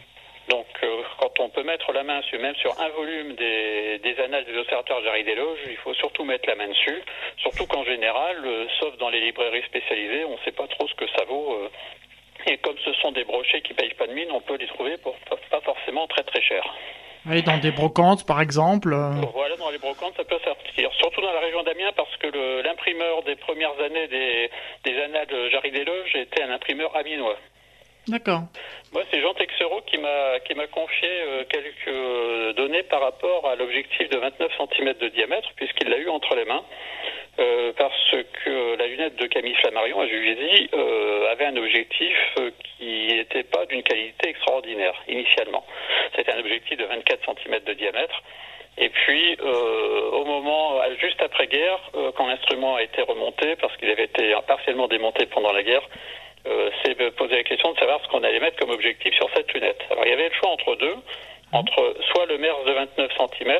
Donc, 0.50 0.68
euh, 0.82 1.02
quand 1.20 1.40
on 1.42 1.50
peut 1.50 1.64
mettre 1.64 1.92
la 1.92 2.04
main 2.04 2.22
sur, 2.24 2.40
même 2.40 2.56
sur 2.56 2.80
un 2.80 2.88
volume 2.90 3.36
des, 3.36 4.00
des 4.00 4.20
annales 4.22 4.46
des 4.46 4.58
observateurs 4.58 5.04
Jarry 5.04 5.24
Desloges, 5.26 5.60
il 5.70 5.76
faut 5.78 5.94
surtout 5.94 6.24
mettre 6.24 6.48
la 6.48 6.56
main 6.56 6.70
dessus. 6.70 7.04
Surtout 7.38 7.68
qu'en 7.68 7.84
général, 7.84 8.38
euh, 8.46 8.66
sauf 8.80 8.98
dans 8.98 9.10
les 9.10 9.20
librairies 9.20 9.64
spécialisées, 9.64 10.24
on 10.24 10.34
ne 10.34 10.44
sait 10.46 10.54
pas 10.54 10.68
trop 10.68 10.88
ce 10.88 10.96
que 10.96 11.08
ça 11.18 11.26
vaut. 11.26 11.54
Euh, 11.54 11.70
et 12.46 12.58
comme 12.60 12.78
ce 12.86 12.94
sont 12.94 13.12
des 13.12 13.26
brochets 13.26 13.62
qui 13.62 13.74
payent 13.74 13.94
pas 13.96 14.08
de 14.08 14.14
mine, 14.14 14.32
on 14.32 14.40
peut 14.40 14.56
les 14.56 14.68
trouver 14.68 14.98
pour 14.98 15.18
pas 15.50 15.62
forcément 15.62 16.08
très 16.08 16.24
très 16.24 16.42
cher. 16.42 16.64
Oui, 17.30 17.44
dans 17.44 17.58
des 17.58 17.72
brocantes, 17.72 18.26
par 18.26 18.42
exemple. 18.42 18.96
Voilà, 19.34 19.56
dans 19.58 19.70
les 19.70 19.78
brocantes, 19.78 20.14
ça 20.16 20.24
peut 20.24 20.40
sortir. 20.44 20.90
Surtout 20.94 21.22
dans 21.22 21.34
la 21.34 21.40
région 21.40 21.64
d'Amiens, 21.64 21.92
parce 21.96 22.16
que 22.18 22.28
l'imprimeur 22.64 23.24
des 23.24 23.36
premières 23.36 23.80
années 23.84 24.08
des, 24.08 24.50
des 24.86 25.02
annales 25.02 25.28
Jarry 25.52 25.72
Desloges 25.72 26.16
était 26.16 26.44
un 26.44 26.52
imprimeur 26.52 26.96
amiénois. 26.96 27.38
D'accord. 28.08 28.44
Moi, 28.94 29.04
c'est 29.12 29.22
Jean 29.22 29.34
Texereau 29.34 29.82
qui 29.86 29.98
m'a 29.98 30.40
qui 30.46 30.56
m'a 30.56 30.68
confié 30.68 31.10
euh, 31.10 31.44
quelques 31.50 32.56
données 32.56 32.84
par 32.84 33.02
rapport 33.02 33.46
à 33.50 33.56
l'objectif 33.56 34.08
de 34.10 34.18
29 34.18 34.50
cm 34.58 34.94
de 34.94 35.10
diamètre, 35.10 35.50
puisqu'il 35.58 35.90
l'a 35.90 35.98
eu 35.98 36.08
entre 36.08 36.36
les 36.36 36.46
mains, 36.46 36.64
euh, 37.40 37.72
parce 37.78 38.16
que 38.44 38.76
la 38.78 38.88
lunette 38.88 39.16
de 39.16 39.28
Camille 39.28 39.56
Flammarion 39.56 40.00
à 40.00 40.08
Juvisy 40.08 40.70
euh, 40.74 41.32
avait 41.32 41.46
un 41.46 41.56
objectif 41.58 42.18
qui 42.78 43.08
n'était 43.08 43.44
pas 43.44 43.66
d'une 43.66 43.84
qualité 43.84 44.30
extraordinaire 44.30 44.96
initialement. 45.08 45.66
C'était 46.16 46.34
un 46.34 46.40
objectif 46.40 46.78
de 46.78 46.86
24 46.86 47.20
cm 47.26 47.60
de 47.64 47.74
diamètre. 47.74 48.24
Et 48.80 48.90
puis, 48.90 49.36
au 49.42 50.24
moment, 50.24 50.80
juste 51.02 51.20
après-guerre, 51.20 51.80
quand 52.16 52.28
l'instrument 52.28 52.76
a 52.76 52.84
été 52.84 53.02
remonté, 53.02 53.56
parce 53.56 53.76
qu'il 53.78 53.90
avait 53.90 54.04
été 54.04 54.36
partiellement 54.48 54.88
démonté 54.88 55.26
pendant 55.26 55.52
la 55.52 55.64
guerre, 55.64 55.82
euh, 56.48 56.70
c'est 56.84 56.96
poser 57.16 57.36
la 57.36 57.44
question 57.44 57.74
de 57.74 57.80
savoir 57.80 58.00
ce 58.04 58.08
qu'on 58.08 58.24
allait 58.24 58.40
mettre 58.40 58.58
comme 58.58 58.70
objectif 58.70 59.14
sur 59.16 59.30
cette 59.36 59.52
lunette. 59.54 59.82
Alors 59.90 60.06
il 60.06 60.10
y 60.10 60.14
avait 60.14 60.30
le 60.30 60.36
choix 60.36 60.50
entre 60.50 60.76
deux, 60.76 60.96
entre 61.54 61.96
soit 62.12 62.26
le 62.26 62.38
MERS 62.38 62.64
de 62.66 62.72
29 62.72 63.12
cm, 63.18 63.60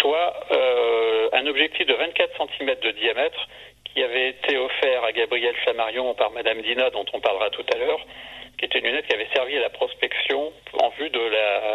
soit 0.00 0.34
euh, 0.52 1.28
un 1.32 1.46
objectif 1.46 1.86
de 1.86 1.94
24 1.94 2.30
cm 2.36 2.74
de 2.82 2.90
diamètre 2.92 3.48
qui 3.98 4.04
avait 4.04 4.28
été 4.28 4.56
offert 4.56 5.02
à 5.02 5.10
Gabriel 5.10 5.56
Flammarion 5.64 6.14
par 6.14 6.30
Madame 6.30 6.62
Dina, 6.62 6.88
dont 6.90 7.04
on 7.12 7.18
parlera 7.18 7.50
tout 7.50 7.64
à 7.74 7.78
l'heure, 7.78 7.98
qui 8.56 8.66
était 8.66 8.78
une 8.78 8.84
lunette 8.84 9.08
qui 9.08 9.14
avait 9.14 9.26
servi 9.34 9.56
à 9.56 9.60
la 9.60 9.70
prospection 9.70 10.52
en 10.74 10.88
vue 10.90 11.10
de 11.10 11.18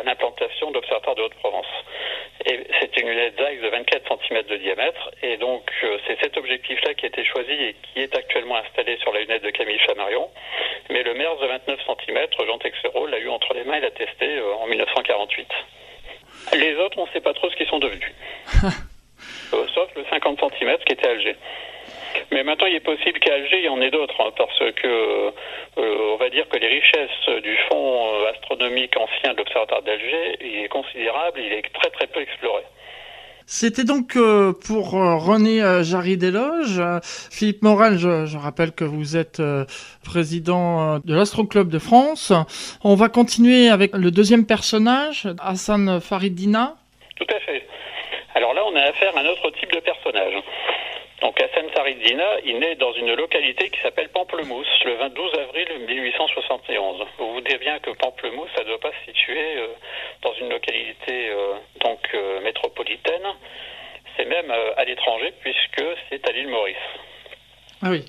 l'implantation 0.06 0.70
de 0.70 0.76
l'Observatoire 0.76 1.18
de 1.18 1.24
Haute-Provence. 1.24 1.68
Et 2.46 2.62
c'était 2.80 3.02
une 3.02 3.10
lunette 3.10 3.36
Zeiss 3.38 3.60
de 3.62 3.68
24 3.68 4.20
cm 4.26 4.44
de 4.44 4.56
diamètre, 4.56 5.12
et 5.22 5.36
donc 5.36 5.70
euh, 5.84 5.98
c'est 6.08 6.18
cet 6.22 6.38
objectif-là 6.38 6.94
qui 6.94 7.08
a 7.08 7.10
été 7.10 7.26
choisi 7.26 7.52
et 7.52 7.76
qui 7.84 8.00
est 8.00 8.16
actuellement 8.16 8.56
installé 8.56 8.96
sur 9.00 9.12
la 9.12 9.20
lunette 9.20 9.44
de 9.44 9.50
Camille 9.50 9.80
Chamarion. 9.86 10.30
Mais 10.92 11.04
le 11.04 11.16
MERS 11.16 11.40
de 11.42 11.48
29 11.48 11.80
cm, 12.06 12.28
Jean 12.48 12.58
Texero 12.58 13.06
l'a 13.06 13.20
eu 13.20 13.28
entre 13.28 13.54
les 13.54 13.66
mains 13.66 13.80
et 13.80 13.82
l'a 13.82 13.92
testé 13.92 14.38
euh, 14.38 14.54
en 14.62 14.68
1948. 14.68 15.48
Les 16.54 16.76
autres, 16.78 16.98
on 17.00 17.06
ne 17.06 17.12
sait 17.12 17.20
pas 17.20 17.34
trop 17.34 17.50
ce 17.50 17.56
qu'ils 17.58 17.68
sont 17.68 17.80
devenus. 17.80 18.14
Euh, 19.54 19.68
sauf 19.74 19.88
le 19.96 20.04
50 20.10 20.40
cm 20.40 20.78
qui 20.86 20.94
était 20.94 21.08
Alger. 21.08 21.36
Mais 22.32 22.44
maintenant, 22.44 22.68
il 22.68 22.76
est 22.76 22.80
possible 22.80 23.20
qu'à 23.20 23.34
Alger, 23.34 23.60
il 23.60 23.66
y 23.66 23.70
en 23.70 23.82
ait 23.82 23.92
d'autres, 23.92 24.16
hein, 24.20 24.32
parce 24.38 24.58
que 24.58 24.88
euh, 24.88 26.14
on 26.14 26.18
va 26.18 26.30
dire 26.30 26.48
que 26.50 26.58
les 26.58 26.68
richesses 26.68 27.42
du 27.44 27.58
fonds 27.70 28.16
euh, 28.16 28.32
astronomique 28.32 28.96
ancien 28.98 29.34
de 29.34 29.38
l'Observatoire 29.40 29.82
d'Alger 29.82 30.38
est 30.42 30.68
considérable, 30.70 31.40
il 31.40 31.54
est 31.54 31.74
très 31.74 31.90
très 31.90 32.08
peu 32.08 32.22
exploré. 32.22 32.62
C'était 33.46 33.84
donc 33.84 34.16
euh, 34.16 34.54
pour 34.66 34.92
René 34.92 35.60
Jarry 35.84 36.16
Desloges. 36.16 36.82
Philippe 37.30 37.62
Morel, 37.62 37.98
je, 37.98 38.26
je, 38.26 38.38
rappelle 38.38 38.72
que 38.72 38.86
vous 38.86 39.18
êtes 39.18 39.42
président 40.06 41.00
de 41.00 41.14
l'Astro 41.14 41.44
Club 41.44 41.70
de 41.70 41.80
France. 41.80 42.32
On 42.86 42.96
va 42.96 43.10
continuer 43.10 43.68
avec 43.68 43.94
le 43.96 44.12
deuxième 44.12 44.46
personnage, 44.46 45.28
Hassan 45.42 46.00
Faridina. 46.00 46.76
Tout 47.18 47.28
à 47.30 47.40
fait. 47.42 47.68
Alors 48.36 48.54
là, 48.54 48.62
on 48.66 48.76
a 48.76 48.82
affaire 48.82 49.16
à 49.16 49.20
un 49.20 49.26
autre 49.26 49.52
type 49.60 49.72
de 49.72 49.80
personnage. 49.80 50.34
Donc 51.24 51.40
Hassan 51.40 51.70
Faridina, 51.70 52.42
il 52.44 52.60
naît 52.60 52.76
dans 52.76 52.92
une 52.92 53.14
localité 53.14 53.70
qui 53.70 53.80
s'appelle 53.80 54.10
Pamplemousse 54.10 54.84
le 54.84 55.08
12 55.08 55.34
avril 55.40 55.68
1871. 55.88 57.08
Vous 57.18 57.34
vous 57.36 57.42
dites 57.42 57.62
bien 57.62 57.80
que 57.80 57.92
Pamplemousse, 57.92 58.50
ça 58.54 58.64
ne 58.64 58.68
doit 58.68 58.80
pas 58.82 58.92
se 58.92 59.12
situer 59.12 59.56
euh, 59.56 59.68
dans 60.22 60.34
une 60.34 60.50
localité 60.50 61.30
euh, 61.30 61.54
donc 61.80 62.00
euh, 62.14 62.42
métropolitaine. 62.42 63.26
C'est 64.18 64.26
même 64.26 64.52
à 64.52 64.84
l'étranger 64.84 65.34
puisque 65.40 65.84
c'est 66.10 66.28
à 66.28 66.34
l'île 66.34 66.50
Maurice. 66.50 66.76
Ah 67.82 67.90
oui. 67.90 68.04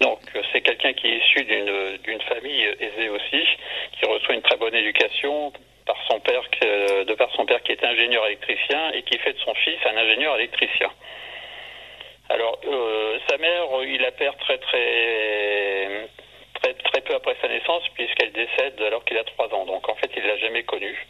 Donc 0.00 0.20
c'est 0.52 0.60
quelqu'un 0.60 0.92
qui 0.92 1.06
est 1.06 1.16
issu 1.16 1.44
d'une 1.44 2.20
famille 2.20 2.64
aisée 2.80 3.08
aussi, 3.08 3.42
qui 3.98 4.04
reçoit 4.04 4.34
une 4.34 4.42
très 4.42 4.58
bonne 4.58 4.74
éducation 4.74 5.52
par 5.86 5.96
son 6.08 6.20
père, 6.20 6.42
de 6.60 7.14
par 7.14 7.32
son 7.34 7.46
père 7.46 7.62
qui 7.62 7.72
est 7.72 7.82
ingénieur 7.82 8.26
électricien 8.26 8.92
et 8.92 9.02
qui 9.02 9.18
fait 9.18 9.32
de 9.32 9.38
son 9.38 9.54
fils 9.54 9.78
un 9.86 9.96
ingénieur 9.96 10.36
électricien. 10.36 10.90
Alors, 12.32 12.58
euh, 12.66 13.18
sa 13.28 13.36
mère, 13.36 13.64
il 13.86 14.00
la 14.00 14.10
perd 14.10 14.38
très, 14.38 14.56
très, 14.56 16.08
très, 16.54 16.72
très 16.72 17.00
peu 17.02 17.14
après 17.14 17.36
sa 17.42 17.48
naissance, 17.48 17.82
puisqu'elle 17.94 18.32
décède 18.32 18.80
alors 18.80 19.04
qu'il 19.04 19.18
a 19.18 19.24
3 19.24 19.52
ans. 19.52 19.66
Donc, 19.66 19.86
en 19.86 19.94
fait, 19.96 20.10
il 20.16 20.26
l'a 20.26 20.38
jamais 20.38 20.62
connue. 20.62 21.06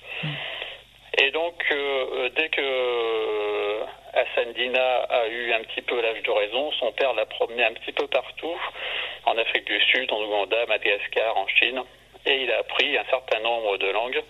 Et 1.18 1.30
donc, 1.30 1.64
euh, 1.70 2.28
dès 2.34 2.48
que 2.48 3.82
Hassan 4.14 4.52
Dina 4.54 4.96
a 5.02 5.28
eu 5.28 5.52
un 5.52 5.60
petit 5.60 5.82
peu 5.82 6.00
l'âge 6.00 6.22
de 6.22 6.30
raison, 6.30 6.72
son 6.72 6.90
père 6.90 7.14
l'a 7.14 7.26
promené 7.26 7.62
un 7.62 7.72
petit 7.74 7.92
peu 7.92 8.08
partout, 8.08 8.60
en 9.24 9.38
Afrique 9.38 9.66
du 9.66 9.80
Sud, 9.80 10.10
en 10.10 10.24
Ouganda, 10.24 10.66
Madagascar, 10.66 11.36
en 11.36 11.46
Chine, 11.46 11.84
et 12.26 12.34
il 12.34 12.50
a 12.50 12.58
appris 12.58 12.98
un 12.98 13.04
certain 13.04 13.38
nombre 13.40 13.76
de 13.76 13.90
langues 13.90 14.22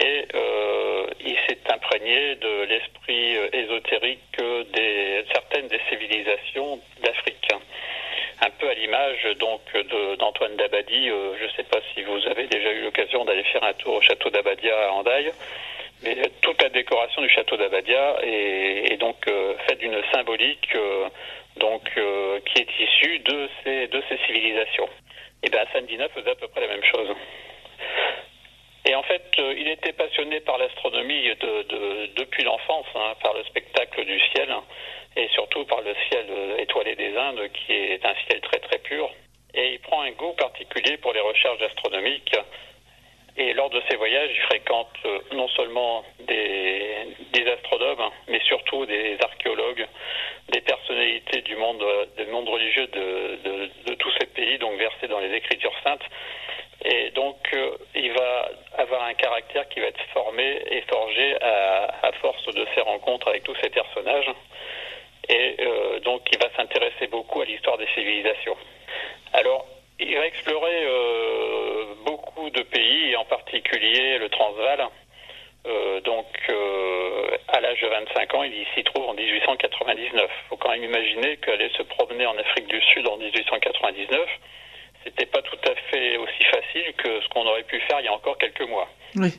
et 0.00 0.26
euh, 0.34 1.06
il 1.20 1.36
s'est 1.46 1.58
imprégné 1.70 2.34
de 2.36 2.62
l'esprit 2.64 3.36
euh, 3.36 3.48
ésotérique 3.52 4.38
de 4.38 5.24
certaines 5.32 5.68
des 5.68 5.80
civilisations 5.90 6.80
d'Afrique. 7.02 7.48
Un 8.42 8.50
peu 8.58 8.68
à 8.70 8.74
l'image 8.74 9.22
donc 9.38 9.60
d'Antoine 10.18 10.56
Dabadi. 10.56 11.10
Euh, 11.10 11.36
je 11.38 11.44
ne 11.44 11.50
sais 11.50 11.64
pas 11.64 11.80
si 11.92 12.02
vous 12.02 12.26
avez 12.26 12.46
déjà 12.46 12.72
eu 12.72 12.82
l'occasion 12.82 13.24
d'aller 13.26 13.44
faire 13.44 13.62
un 13.62 13.74
tour 13.74 13.94
au 13.96 14.00
château 14.00 14.30
d'Abadia 14.30 14.88
à 14.88 14.92
Andaille. 14.92 15.30
Mais 16.02 16.16
toute 16.40 16.62
la 16.62 16.70
décoration 16.70 17.20
du 17.20 17.28
château 17.28 17.58
d'Abadia 17.58 18.16
est, 18.22 18.96
donc 18.98 19.16
faite 19.68 19.78
d'une 19.80 20.02
symbolique 20.14 20.74
donc 21.56 21.82
qui 22.46 22.62
est 22.62 22.80
issue 22.80 23.18
de 23.18 23.48
ces 23.62 23.86
de 23.88 24.02
ces 24.08 24.16
civilisations. 24.26 24.88
Et 25.42 25.50
bien 25.50 25.60
Sandina 25.74 26.08
faisait 26.08 26.30
à 26.30 26.34
peu 26.36 26.48
près 26.48 26.62
la 26.62 26.68
même 26.68 26.84
chose. 26.84 27.14
Et 28.86 28.94
en 28.94 29.02
fait, 29.02 29.22
euh, 29.38 29.54
il 29.56 29.68
était 29.68 29.92
passionné 29.92 30.40
par 30.40 30.56
l'astronomie 30.58 31.28
depuis 32.16 32.44
l'enfance, 32.44 32.86
hein, 32.94 33.14
par 33.22 33.34
le 33.34 33.44
spectacle 33.44 34.04
du 34.04 34.18
ciel 34.32 34.48
et 35.16 35.28
surtout 35.28 35.64
par 35.64 35.80
le 35.82 35.94
ciel 36.08 36.26
euh, 36.30 36.58
étoilé 36.58 36.94
des 36.94 37.16
Indes, 37.16 37.50
qui 37.52 37.72
est 37.72 38.04
un 38.04 38.14
ciel 38.26 38.40
très 38.40 38.58
très 38.60 38.78
pur. 38.78 39.10
Et 39.54 39.72
il 39.74 39.80
prend 39.80 40.02
un 40.02 40.12
goût 40.12 40.32
particulier 40.34 40.96
pour 40.98 41.12
les 41.12 41.20
recherches 41.20 41.60
astronomiques. 41.62 42.36
Et 43.36 43.52
lors 43.52 43.70
de 43.70 43.82
ses 43.88 43.96
voyages, 43.96 44.30
il 44.32 44.40
fréquente 44.42 44.96
euh, 45.04 45.18
non 45.32 45.48
seulement 45.48 46.04
des, 46.20 47.46
astronomes, 47.52 48.10
mais 48.28 48.40
surtout 48.40 48.86
des 48.86 49.16
archéologues, 49.22 49.86
des 50.50 50.60
personnalités 50.60 51.42
du 51.42 51.56
monde, 51.56 51.82
religieux 51.82 52.86
de 52.86 53.94
tous 53.94 54.10
ces 54.20 54.26
pays, 54.26 54.58
donc 54.58 54.78
versés 54.78 55.08
dans 55.08 55.18
les 55.20 55.32
Écritures 55.34 55.74
saintes. 55.82 56.02
Et 56.84 57.10
donc, 57.10 57.36
euh, 57.52 57.76
il 57.94 58.12
va 58.12 58.48
avoir 58.78 59.02
un 59.04 59.14
caractère 59.14 59.68
qui 59.68 59.80
va 59.80 59.86
être 59.86 60.02
formé 60.14 60.62
et 60.70 60.80
forgé 60.82 61.36
à, 61.42 62.10
force 62.20 62.44
de 62.54 62.66
ses 62.74 62.80
rencontres 62.80 63.28
avec 63.28 63.44
tous 63.44 63.54
ces 63.62 63.70
personnages. 63.70 64.30
Et 65.28 65.56
euh, 65.60 66.00
donc, 66.00 66.22
il 66.32 66.38
va 66.38 66.50
s'intéresser 66.56 67.06
beaucoup 67.06 67.40
à 67.40 67.44
l'histoire 67.44 67.76
des 67.76 67.86
civilisations. 67.94 68.56
Alors, 69.32 69.66
il 69.98 70.16
va 70.16 70.26
explorer 70.26 70.84
euh, 70.84 71.84
beaucoup 72.04 72.48
de 72.50 72.62
pays, 72.62 73.14
en 73.16 73.24
particulier 73.26 74.18
le 74.18 74.28
Transvaal, 74.28 74.88
donc, 76.04 76.26
à 77.48 77.60
l'âge 77.60 77.80
de 77.82 77.86
25 77.86 78.34
ans, 78.34 78.42
il 78.42 78.66
s'y 78.74 78.82
trouve 78.82 79.06
en 79.10 79.12
1899. 79.12 80.10
Il 80.14 80.48
faut 80.48 80.56
quand 80.56 80.70
même 80.70 80.84
imaginer 80.84 81.36
qu'aller 81.36 81.70
se 81.76 81.82
promener 81.82 82.24
en 82.24 82.36
Afrique 82.38 82.66
du 82.66 82.80
Sud 82.80 83.06
en 83.06 83.18
1899, 83.18 84.18
c'était 85.04 85.26
pas 85.26 85.42
tout 85.42 85.58
à 85.64 85.74
fait 85.90 86.16
aussi 86.16 86.44
facile 86.44 86.92
que 86.96 87.20
ce 87.20 87.28
qu'on 87.28 87.46
aurait 87.46 87.62
pu 87.62 87.80
faire 87.80 88.00
il 88.00 88.06
y 88.06 88.08
a 88.08 88.12
encore 88.12 88.38
quelques 88.38 88.68
mois. 88.68 88.88
Oui. 89.16 89.32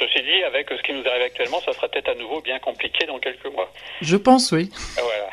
Ceci 0.00 0.22
dit, 0.22 0.42
avec 0.44 0.68
ce 0.70 0.82
qui 0.82 0.92
nous 0.92 1.06
arrive 1.06 1.22
actuellement, 1.22 1.60
ça 1.60 1.72
sera 1.72 1.88
peut-être 1.88 2.08
à 2.08 2.14
nouveau 2.14 2.40
bien 2.40 2.58
compliqué 2.58 3.06
dans 3.06 3.18
quelques 3.18 3.46
mois. 3.46 3.70
Je 4.00 4.16
pense, 4.16 4.50
oui. 4.52 4.70
Voilà. 4.94 5.28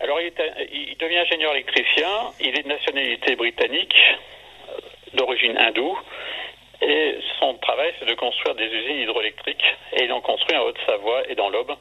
Alors, 0.00 0.20
il, 0.20 0.32
il, 0.72 0.96
devient 0.98 1.18
ingénieur 1.18 1.52
électricien, 1.54 2.08
il 2.40 2.58
est 2.58 2.62
de 2.62 2.68
nationalité 2.68 3.36
britannique, 3.36 3.94
d'origine 5.14 5.56
hindoue, 5.56 5.98
et 6.82 7.18
son 7.38 7.54
travail, 7.58 7.92
c'est 7.98 8.06
de 8.06 8.14
construire 8.14 8.54
des 8.54 8.66
usines 8.66 9.00
hydroélectriques, 9.00 9.64
et 9.92 10.04
il 10.04 10.12
en 10.12 10.20
construit 10.20 10.56
en 10.56 10.62
Haute-Savoie 10.62 11.28
et 11.28 11.34
dans 11.34 11.50
l'Aube. 11.50 11.72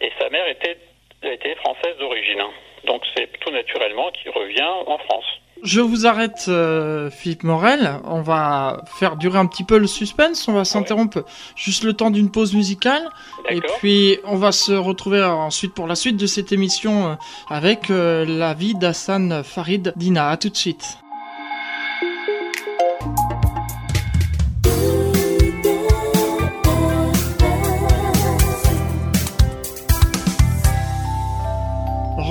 Et 0.00 0.10
sa 0.18 0.28
mère 0.30 0.46
était, 0.48 0.76
était 1.22 1.54
française 1.56 1.96
d'origine. 1.98 2.42
Donc, 2.86 3.02
c'est 3.14 3.28
tout 3.40 3.50
naturellement 3.50 4.10
qu'il 4.12 4.30
revient 4.30 4.70
en 4.86 4.98
France. 4.98 5.24
Je 5.62 5.80
vous 5.80 6.06
arrête, 6.06 6.46
euh, 6.48 7.10
Philippe 7.10 7.42
Morel. 7.42 8.00
On 8.04 8.22
va 8.22 8.82
faire 8.98 9.16
durer 9.16 9.38
un 9.38 9.46
petit 9.46 9.64
peu 9.64 9.76
le 9.76 9.86
suspense. 9.86 10.48
On 10.48 10.54
va 10.54 10.64
s'interrompre 10.64 11.24
juste 11.54 11.84
le 11.84 11.92
temps 11.92 12.10
d'une 12.10 12.30
pause 12.30 12.54
musicale. 12.54 13.02
Et 13.50 13.60
puis, 13.60 14.18
on 14.24 14.36
va 14.36 14.52
se 14.52 14.72
retrouver 14.72 15.22
ensuite 15.22 15.74
pour 15.74 15.86
la 15.86 15.96
suite 15.96 16.16
de 16.16 16.26
cette 16.26 16.52
émission 16.52 17.10
euh, 17.10 17.14
avec 17.48 17.90
euh, 17.90 18.24
la 18.26 18.54
vie 18.54 18.74
d'Hassan 18.74 19.42
Farid 19.44 19.92
Dina. 19.96 20.30
À 20.30 20.36
tout 20.38 20.48
de 20.48 20.56
suite. 20.56 20.96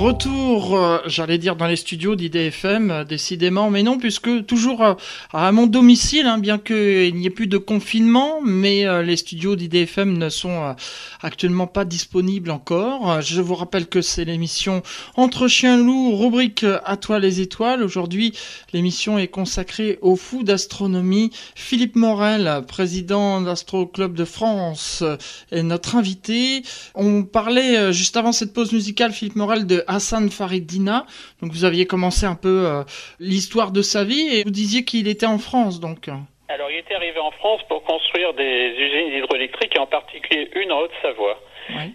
Retour, 0.00 0.78
euh, 0.78 0.98
j'allais 1.04 1.36
dire 1.36 1.56
dans 1.56 1.66
les 1.66 1.76
studios 1.76 2.16
d'IDFM, 2.16 2.90
euh, 2.90 3.04
décidément, 3.04 3.68
mais 3.68 3.82
non, 3.82 3.98
puisque 3.98 4.46
toujours 4.46 4.82
euh, 4.82 4.94
à 5.30 5.52
mon 5.52 5.66
domicile, 5.66 6.26
hein, 6.26 6.38
bien 6.38 6.56
qu'il 6.56 7.14
n'y 7.14 7.26
ait 7.26 7.30
plus 7.30 7.48
de 7.48 7.58
confinement, 7.58 8.40
mais 8.42 8.86
les 9.04 9.16
studios 9.18 9.56
d'IDFM 9.56 10.16
ne 10.16 10.30
sont 10.30 10.74
actuellement 11.20 11.66
pas 11.66 11.84
disponibles 11.84 12.50
encore. 12.50 13.20
Je 13.20 13.42
vous 13.42 13.54
rappelle 13.54 13.88
que 13.88 14.00
c'est 14.00 14.24
l'émission 14.24 14.82
Entre 15.16 15.48
Chiens 15.48 15.76
Loups, 15.76 16.16
rubrique 16.16 16.64
À 16.84 16.96
toi 16.96 17.18
les 17.18 17.40
étoiles. 17.40 17.82
Aujourd'hui, 17.82 18.32
l'émission 18.72 19.18
est 19.18 19.28
consacrée 19.28 19.98
au 20.00 20.16
fou 20.16 20.42
d'astronomie. 20.44 21.30
Philippe 21.54 21.96
Morel, 21.96 22.62
président 22.66 23.42
d'Astro 23.42 23.86
Club 23.86 24.14
de 24.14 24.24
France, 24.24 25.04
est 25.52 25.62
notre 25.62 25.96
invité. 25.96 26.62
On 26.94 27.22
parlait 27.22 27.92
juste 27.92 28.16
avant 28.16 28.32
cette 28.32 28.54
pause 28.54 28.72
musicale, 28.72 29.12
Philippe 29.12 29.36
Morel, 29.36 29.66
de 29.66 29.84
Hassan 29.90 30.30
Faridina. 30.30 31.04
Donc 31.42 31.52
vous 31.52 31.64
aviez 31.64 31.86
commencé 31.86 32.24
un 32.24 32.36
peu 32.36 32.66
euh, 32.66 32.82
l'histoire 33.18 33.72
de 33.72 33.82
sa 33.82 34.04
vie 34.04 34.28
et 34.34 34.44
vous 34.44 34.50
disiez 34.50 34.84
qu'il 34.84 35.08
était 35.08 35.26
en 35.26 35.38
France 35.38 35.80
donc. 35.80 36.08
Alors 36.48 36.70
il 36.70 36.78
était 36.78 36.94
arrivé 36.94 37.18
en 37.18 37.30
France 37.32 37.60
pour 37.68 37.82
construire 37.84 38.32
des 38.34 38.74
usines 38.78 39.18
hydroélectriques 39.18 39.76
et 39.76 39.78
en 39.78 39.86
particulier 39.86 40.50
une 40.54 40.72
en 40.72 40.80
Haute-Savoie. 40.80 41.38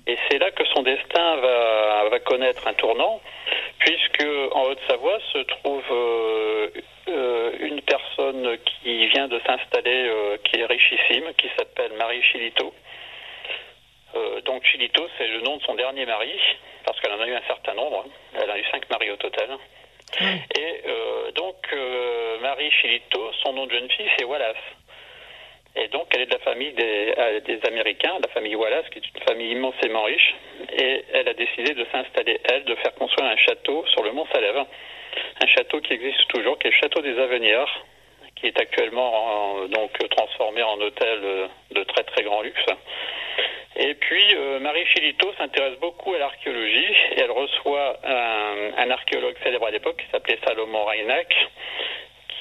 Et 0.08 0.18
c'est 0.30 0.38
là 0.38 0.52
que 0.52 0.64
son 0.74 0.84
destin 0.84 1.36
va, 1.36 2.08
va, 2.10 2.20
connaître 2.20 2.66
un 2.66 2.74
tournant, 2.76 3.20
puisque 3.80 4.26
en 4.54 4.62
Haute-Savoie 4.68 5.20
se 5.34 5.40
trouve 5.40 5.84
euh, 5.92 6.70
euh, 7.10 7.52
une 7.60 7.82
personne 7.82 8.58
qui 8.64 9.08
vient 9.08 9.28
de 9.28 9.38
s'installer, 9.46 10.10
qui 10.46 10.62
est 10.62 10.66
richissime, 10.66 11.26
qui 11.38 11.50
s'appelle 11.58 11.92
Marie 11.98 12.24
Chilito. 12.24 12.74
Donc 14.46 14.64
Chilito, 14.66 15.08
c'est 15.18 15.28
le 15.28 15.42
nom 15.42 15.58
de 15.58 15.64
son 15.64 15.76
dernier 15.76 16.06
mari, 16.06 16.32
parce 16.86 17.00
qu'elle 17.00 17.14
en 17.14 17.20
a 17.20 17.28
eu 17.28 17.34
un 17.34 17.48
certain 17.48 17.74
nombre. 17.74 18.06
Hein. 18.06 18.40
Elle 18.42 18.50
a 18.50 18.58
eu 18.58 18.64
cinq 18.72 18.90
maris 18.90 19.12
au 19.12 19.18
total. 19.18 19.58
Et 20.22 20.82
euh, 20.88 21.32
donc, 21.32 21.56
euh, 21.74 22.40
Marie 22.40 22.72
Chilito, 22.72 23.32
son 23.44 23.54
nom 23.54 23.66
de 23.66 23.72
jeune 23.72 23.90
fille, 23.90 24.10
c'est 24.18 24.26
Wallace. 24.26 24.56
Et 25.76 25.90
donc, 25.90 26.08
elle 26.14 26.22
est 26.22 26.26
de 26.28 26.34
la 26.34 26.40
famille 26.40 26.72
des, 26.72 27.14
euh, 27.18 27.40
des, 27.42 27.60
Américains, 27.68 28.14
la 28.22 28.30
famille 28.30 28.56
Wallace, 28.56 28.86
qui 28.92 29.00
est 29.00 29.08
une 29.14 29.24
famille 29.28 29.52
immensément 29.52 30.04
riche. 30.04 30.36
Et 30.78 31.04
elle 31.12 31.28
a 31.28 31.34
décidé 31.34 31.74
de 31.74 31.86
s'installer, 31.92 32.40
elle, 32.46 32.64
de 32.64 32.76
faire 32.76 32.94
construire 32.96 33.30
un 33.30 33.38
château 33.38 33.86
sur 33.88 34.04
le 34.04 34.14
Mont 34.14 34.28
Salève. 34.32 34.64
Un 35.42 35.48
château 35.48 35.82
qui 35.82 35.94
existe 35.94 36.28
toujours, 36.30 36.58
qui 36.60 36.68
est 36.68 36.72
le 36.72 36.78
château 36.78 37.02
des 37.02 37.18
Avenirs, 37.20 37.84
qui 38.36 38.48
est 38.48 38.60
actuellement 38.60 39.66
donc 39.68 39.92
transformé 40.10 40.62
en 40.62 40.80
hôtel 40.80 41.50
de 41.72 41.84
très 41.84 42.04
très 42.04 42.24
grand 42.24 42.42
luxe. 42.42 42.66
Et 43.78 43.94
puis, 43.96 44.36
euh, 44.36 44.60
Marie 44.60 44.86
Filito 44.86 45.34
s'intéresse 45.38 45.78
beaucoup 45.80 46.14
à 46.14 46.20
l'archéologie 46.20 46.96
et 47.12 47.20
elle 47.20 47.32
reçoit 47.32 48.00
un, 48.06 48.90
archéologue 48.90 49.36
célèbre 49.44 49.68
à 49.68 49.72
l'époque 49.72 49.98
qui 49.98 50.10
s'appelait 50.12 50.40
Salomon 50.46 50.86
Reinach. 50.86 51.48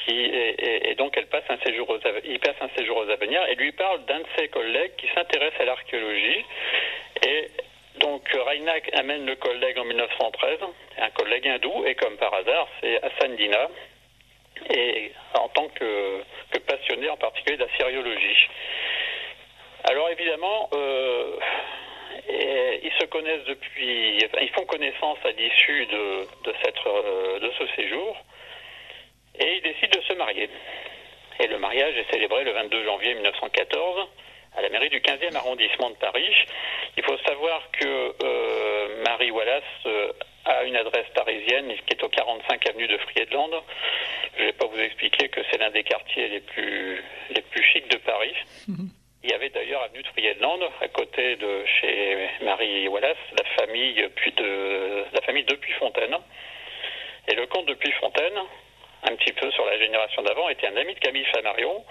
Et, 0.07 0.95
donc, 0.97 1.17
elle 1.17 1.27
passe 1.27 1.45
un 1.49 1.59
séjour 1.65 1.89
aux, 1.91 1.99
il 2.25 2.39
passe 2.39 2.57
un 2.61 2.69
séjour 2.77 2.99
aux 2.99 3.09
Avenirs 3.09 3.45
et 3.49 3.55
lui 3.57 3.73
parle 3.73 4.05
d'un 4.05 4.21
de 4.21 4.27
ses 4.39 4.49
collègues 4.49 4.93
qui 4.97 5.09
s'intéresse 5.15 5.55
à 5.59 5.65
l'archéologie. 5.65 6.45
Et 7.27 7.49
donc, 7.97 8.29
Reinach 8.29 8.83
amène 8.93 9.27
le 9.27 9.35
collègue 9.37 9.79
en 9.79 9.85
1913, 9.85 10.59
un 10.99 11.11
collègue 11.11 11.49
hindou, 11.49 11.85
et 11.87 11.95
comme 11.95 12.17
par 12.17 12.35
hasard, 12.35 12.69
c'est 12.81 13.03
Hassan 13.03 13.35
Dina, 13.37 13.69
et 14.71 15.11
en 15.35 15.49
tant 15.49 15.69
que, 15.69 16.21
que 16.51 16.59
passionné 16.59 17.09
en 17.09 17.17
particulier 17.17 17.57
d'assyriologie. 17.57 18.49
Alors 19.85 20.09
évidemment, 20.09 20.71
euh, 20.73 21.37
ils 22.83 22.93
se 22.99 23.05
connaissent 23.05 23.45
depuis, 23.45 24.19
ils 24.19 24.51
font 24.55 24.65
connaissance 24.65 25.19
à 25.25 25.31
l'issue 25.33 25.87
de, 25.87 26.27
euh, 26.87 27.39
de 27.39 27.53
ce 27.59 27.67
séjour 27.77 28.17
et 29.39 29.57
ils 29.57 29.63
décident 29.63 30.01
de 30.01 30.05
se 30.05 30.15
marier. 30.15 30.49
Et 31.39 31.47
le 31.49 31.59
mariage 31.59 31.95
est 31.99 32.11
célébré 32.11 32.45
le 32.45 32.53
22 32.53 32.85
janvier 32.85 33.15
1914 33.15 34.09
à 34.57 34.63
la 34.63 34.71
mairie 34.71 34.89
du 34.89 35.01
15e 35.01 35.37
arrondissement 35.37 35.91
de 35.91 35.97
Paris. 35.97 36.33
Il 36.97 37.03
faut 37.03 37.19
savoir 37.19 37.61
que 37.73 38.15
euh, 38.25 39.03
Marie 39.05 39.33
Wallace 39.33 39.65
a 40.47 40.65
une 40.65 40.77
adresse 40.77 41.09
parisienne 41.15 41.75
qui 41.87 41.95
est 41.95 42.03
au 42.03 42.09
45 42.09 42.71
avenue 42.71 42.89
de 42.89 42.97
Friedland. 42.97 43.51
Je 44.39 44.43
ne 44.43 44.47
vais 44.47 44.53
pas 44.55 44.67
vous 44.67 44.81
expliquer 44.81 45.29
que 45.29 45.41
c'est 45.51 45.59
l'un 45.59 45.71
des 45.71 45.83
quartiers 45.83 46.29
les 46.29 46.41
plus, 46.41 47.05
les 47.31 47.43
plus 47.43 47.63
chics 47.63 47.91
de 47.91 47.99
Paris. 47.99 48.35
Il 49.25 49.31
y 49.31 49.33
avait 49.33 49.49
d'ailleurs 49.49 49.83
avenue 49.83 50.03
de 50.03 50.85
à 50.85 50.89
côté 50.89 51.37
de 51.37 51.65
chez 51.81 52.29
Marie 52.43 52.89
Wallace, 52.89 53.17
la 53.39 53.45
famille, 53.57 54.07
puis 54.17 54.33
de, 54.33 55.05
la 55.15 55.23
famille 55.23 55.45
depuis 55.45 55.73
Fontaine. 55.73 56.15
Et 57.29 57.35
le 57.35 57.47
comte 57.47 57.65
depuis 57.65 57.91
Fontaine, 57.93 58.39
un 59.05 59.17
petit 59.17 59.33
peu 59.33 59.51
sur 59.53 59.65
la 59.65 59.79
génération 59.79 60.23
d'avant, 60.23 60.51
était 60.51 60.67
un 60.67 60.77
ami 60.77 60.95
de 60.95 60.99
Camille 60.99 61.25
Flammarion. 61.25 61.83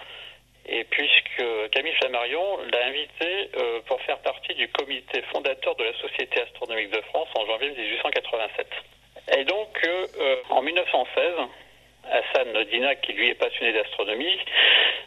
Et 0.67 0.83
puisque 0.83 1.43
Camille 1.71 1.95
Flammarion 1.95 2.59
l'a 2.71 2.85
invité 2.85 3.49
euh, 3.57 3.79
pour 3.87 3.99
faire 4.01 4.19
partie 4.19 4.53
du 4.53 4.69
comité 4.69 5.23
fondateur 5.33 5.75
de 5.75 5.85
la 5.85 5.93
Société 5.93 6.39
astronomique 6.39 6.91
de 6.91 7.01
France 7.01 7.29
en 7.35 7.47
janvier 7.47 7.71
1887. 7.71 8.67
Et 9.37 9.43
donc, 9.45 9.69
euh, 9.85 10.07
euh, 10.19 10.35
en 10.49 10.61
1916, 10.61 11.33
Hassan 12.09 12.63
Dina, 12.65 12.95
qui 12.95 13.13
lui 13.13 13.29
est 13.29 13.35
passionné 13.35 13.73
d'astronomie, 13.73 14.37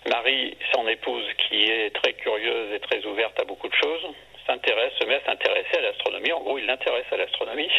Marie, 0.09 0.57
son 0.75 0.87
épouse, 0.89 1.27
qui 1.49 1.71
est 1.71 1.95
très 1.95 2.13
curieuse 2.15 2.73
et 2.75 2.81
très 2.81 3.05
ouverte 3.05 3.39
à 3.41 3.45
beaucoup 3.45 3.69
de 3.69 3.75
choses, 3.75 4.07
s'intéresse, 4.47 4.93
se 5.01 5.07
met 5.07 5.17
à 5.17 5.25
s'intéresser 5.25 5.79
à 5.79 5.81
l'astronomie. 5.81 6.33
En 6.33 6.41
gros, 6.41 6.59
il 6.59 6.67
l'intéresse 6.67 7.07
à 7.11 7.17
l'astronomie. 7.17 7.71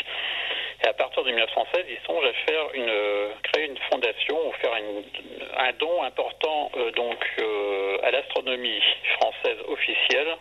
Et 0.83 0.87
à 0.87 0.93
partir 0.93 1.23
de 1.23 1.31
1916, 1.31 1.85
il 1.89 1.97
songe 2.05 2.25
à 2.25 2.33
faire 2.45 2.69
une, 2.73 3.31
créer 3.43 3.65
une 3.65 3.77
fondation 3.89 4.37
ou 4.47 4.51
faire 4.53 4.73
un 4.73 5.73
don 5.73 6.03
important 6.03 6.71
euh, 6.77 6.91
donc 6.91 7.17
euh, 7.39 7.97
à 8.03 8.11
l'astronomie 8.11 8.81
française 9.19 9.57
officielle 9.67 10.35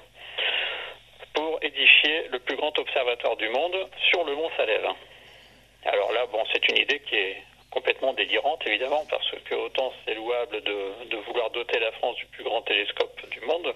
pour 1.33 1.59
édifier 1.63 2.29
le 2.31 2.39
plus 2.41 2.57
grand 2.57 2.79
observatoire 2.79 3.37
du 3.37 3.49
monde 3.49 3.77
sur 4.11 4.25
le 4.25 4.35
mont 4.35 4.51
Salève. 4.57 4.89
Alors 5.85 6.13
là, 6.13 6.27
bon, 6.27 6.43
c'est 6.53 6.69
une 6.69 6.79
idée 6.79 7.01
qui 7.01 7.15
est 7.15 7.43
complètement 7.77 8.15
délirante, 8.15 8.67
évidemment, 8.67 9.05
parce 9.11 9.31
que 9.45 9.55
autant 9.55 9.93
c'est 10.05 10.15
louable 10.15 10.63
de, 10.63 11.17
vouloir 11.27 11.51
doter 11.51 11.79
la 11.79 11.93
France 11.93 12.17
du 12.17 12.25
plus 12.27 12.43
grand 12.43 12.63
télescope 12.63 13.21
du 13.31 13.41
monde, 13.41 13.75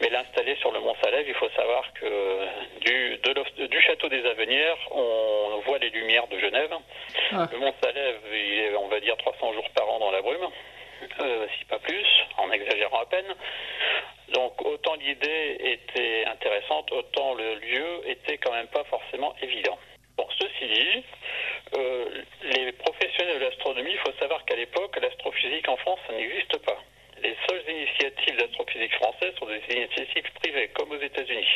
mais 0.00 0.08
l'installer 0.08 0.56
sur 0.56 0.72
le 0.72 0.80
Mont 0.80 0.96
Salève, 1.04 1.24
il 1.28 1.34
faut 1.34 1.48
savoir 1.50 1.84
que 1.94 2.08
du, 2.80 3.18
du 3.68 3.80
château 3.82 4.08
des 4.08 4.26
Avenirs, 4.26 4.76
on 4.90 5.62
voit 5.64 5.78
les 5.78 5.90
lumières 5.90 6.26
de 6.26 6.38
Genève. 6.40 6.74
Ah. 7.32 7.48
Le 7.52 7.58
Mont 7.58 7.74
Salève, 7.80 8.18
il 8.32 8.58
est, 8.58 8.76
on 8.76 8.88
va 8.88 8.98
dire, 8.98 9.16
300 9.18 9.52
jours 9.52 9.70
par 9.70 9.88
an 9.88 10.00
dans 10.00 10.10
la 10.10 10.20
brume. 10.20 10.48
Euh, 11.20 11.46
si 11.58 11.64
pas 11.64 11.80
plus, 11.80 12.06
en 12.38 12.50
exagérant 12.52 13.00
à 13.00 13.06
peine. 13.06 13.34
Donc 14.34 14.64
autant 14.64 14.94
l'idée 14.94 15.58
était 15.60 16.24
intéressante, 16.26 16.90
autant 16.92 17.34
le 17.34 17.56
lieu 17.56 18.08
était 18.08 18.38
quand 18.38 18.52
même 18.52 18.68
pas 18.68 18.84
forcément 18.84 19.34
évident. 19.42 19.76
Bon, 20.16 20.26
ceci 20.38 20.66
dit, 20.72 21.04
euh, 21.76 22.04
les 22.42 22.61
il 23.70 23.98
faut 23.98 24.12
savoir 24.18 24.44
qu'à 24.44 24.56
l'époque, 24.56 24.98
l'astrophysique 25.00 25.68
en 25.68 25.76
France, 25.76 26.00
n'existe 26.10 26.58
pas. 26.58 26.78
Les 27.22 27.36
seules 27.48 27.62
initiatives 27.68 28.36
d'astrophysique 28.36 28.90
physique 28.90 28.94
français 28.94 29.32
sont 29.38 29.46
des 29.46 29.62
initiatives 29.70 30.30
privées, 30.42 30.68
comme 30.74 30.90
aux 30.90 31.00
États-Unis. 31.00 31.46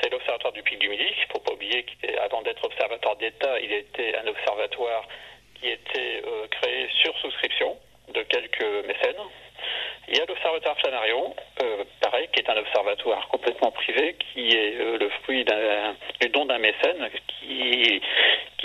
C'est 0.00 0.10
l'Observatoire 0.10 0.52
du 0.52 0.62
Pic 0.62 0.78
du 0.78 0.88
Midi. 0.88 1.04
Il 1.04 1.20
ne 1.22 1.32
faut 1.32 1.40
pas 1.40 1.52
oublier 1.52 1.84
qu'avant 1.84 2.42
d'être 2.42 2.64
observatoire 2.64 3.16
d'État, 3.16 3.58
il 3.60 3.72
était 3.72 4.16
un 4.16 4.26
observatoire 4.26 5.06
qui 5.54 5.68
était 5.68 6.22
euh, 6.24 6.46
créé 6.48 6.88
sur 7.02 7.18
souscription 7.18 7.76
de 8.14 8.22
quelques 8.22 8.86
mécènes. 8.86 9.22
Il 10.12 10.18
y 10.18 10.20
a 10.20 10.24
l'Observatoire 10.26 10.76
Flammarion, 10.80 11.36
euh, 11.62 11.84
pareil, 12.00 12.26
qui 12.32 12.40
est 12.40 12.50
un 12.50 12.56
observatoire 12.56 13.28
complètement 13.28 13.70
privé, 13.70 14.16
qui 14.18 14.50
est 14.50 14.74
euh, 14.80 14.98
le 14.98 15.08
fruit 15.22 15.44
du 15.44 16.28
don 16.30 16.46
d'un 16.46 16.58
mécène 16.58 17.08
qui, 17.38 18.02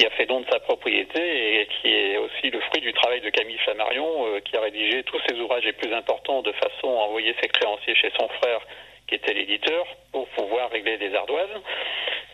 a 0.03 0.09
fait 0.09 0.25
don 0.25 0.39
de 0.39 0.47
sa 0.51 0.59
propriété 0.59 1.61
et 1.61 1.67
qui 1.67 1.93
est 1.93 2.17
aussi 2.17 2.49
le 2.49 2.59
fruit 2.61 2.81
du 2.81 2.93
travail 2.93 3.21
de 3.21 3.29
Camille 3.29 3.59
Flammarion, 3.59 4.25
euh, 4.25 4.39
qui 4.39 4.57
a 4.57 4.61
rédigé 4.61 5.03
tous 5.03 5.19
ses 5.29 5.39
ouvrages 5.39 5.63
les 5.65 5.73
plus 5.73 5.93
importants 5.93 6.41
de 6.41 6.51
façon 6.53 6.87
à 6.87 7.03
envoyer 7.03 7.35
ses 7.39 7.47
créanciers 7.49 7.93
chez 7.93 8.11
son 8.19 8.27
frère 8.27 8.61
qui 9.07 9.13
était 9.13 9.33
l'éditeur, 9.33 9.85
pour 10.11 10.27
pouvoir 10.29 10.71
régler 10.71 10.97
des 10.97 11.13
ardoises. 11.13 11.61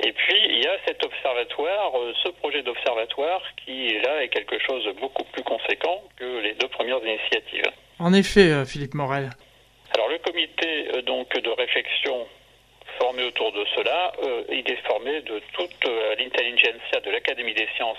Et 0.06 0.14
puis, 0.14 0.40
il 0.46 0.64
y 0.64 0.68
a 0.68 0.78
cet 0.88 1.06
observatoire, 1.06 1.92
ce 2.24 2.30
projet 2.30 2.64
d'observatoire, 2.64 3.42
qui, 3.58 4.00
là, 4.00 4.24
est 4.24 4.30
quelque 4.30 4.58
chose 4.60 4.86
de 4.86 4.94
beaucoup 4.94 5.26
plus 5.26 5.44
conséquent 5.44 6.02
que 6.16 6.40
les 6.40 6.54
deux 6.54 6.70
premières 6.70 7.06
initiatives. 7.06 7.74
En 8.02 8.14
effet, 8.14 8.50
euh, 8.50 8.66
Philippe 8.66 8.96
Morel. 8.96 9.30
Alors 9.94 10.10
le 10.10 10.18
comité 10.18 10.88
euh, 10.96 11.04
donc 11.04 11.30
de 11.38 11.50
réflexion 11.52 12.28
formé 13.00 13.24
autour 13.26 13.52
de 13.52 13.64
cela, 13.76 14.12
euh, 14.24 14.44
il 14.50 14.68
est 14.68 14.82
formé 14.88 15.22
de 15.22 15.40
toute 15.54 15.86
l'intelligentsia 16.18 17.00
de 17.06 17.12
l'Académie 17.12 17.54
des 17.54 17.68
sciences, 17.76 17.98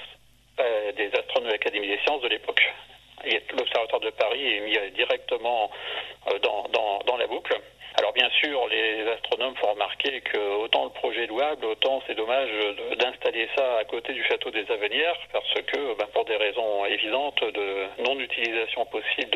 des 0.97 1.11
astronomes 1.17 1.49
de 1.49 1.53
l'Académie 1.53 1.87
des 1.87 1.99
sciences 2.05 2.23
de 2.23 2.29
l'époque. 2.29 2.63
L'Observatoire 3.57 4.01
de 4.01 4.11
Paris 4.11 4.45
est 4.45 4.61
mis 4.61 4.77
directement 4.93 5.71
dans, 6.43 7.01
dans 7.07 7.17
la 7.17 7.27
boucle. 7.27 7.55
Alors 7.99 8.13
bien 8.15 8.31
sûr, 8.41 8.69
les 8.69 9.07
astronomes 9.09 9.55
font 9.57 9.73
remarquer 9.73 10.23
que 10.23 10.39
autant 10.57 10.85
le 10.85 10.91
projet 10.91 11.25
est 11.25 11.27
louable, 11.27 11.67
autant 11.67 12.03
c'est 12.07 12.15
dommage 12.15 12.49
d'installer 12.99 13.49
ça 13.57 13.79
à 13.79 13.85
côté 13.85 14.15
du 14.15 14.25
château 14.25 14.51
des 14.51 14.71
Avenières, 14.71 15.19
parce 15.31 15.53
que 15.67 15.95
ben, 15.99 16.07
pour 16.15 16.25
des 16.25 16.37
raisons 16.37 16.87
évidentes 16.87 17.45
de 17.45 17.87
non-utilisation 18.07 18.87
possible 18.87 19.31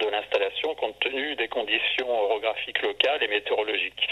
de, 0.00 0.08
l'installation, 0.10 0.74
compte 0.74 0.98
tenu 1.00 1.36
des 1.36 1.46
conditions 1.48 2.10
orographiques 2.10 2.82
locales 2.82 3.22
et 3.22 3.28
météorologiques 3.28 4.08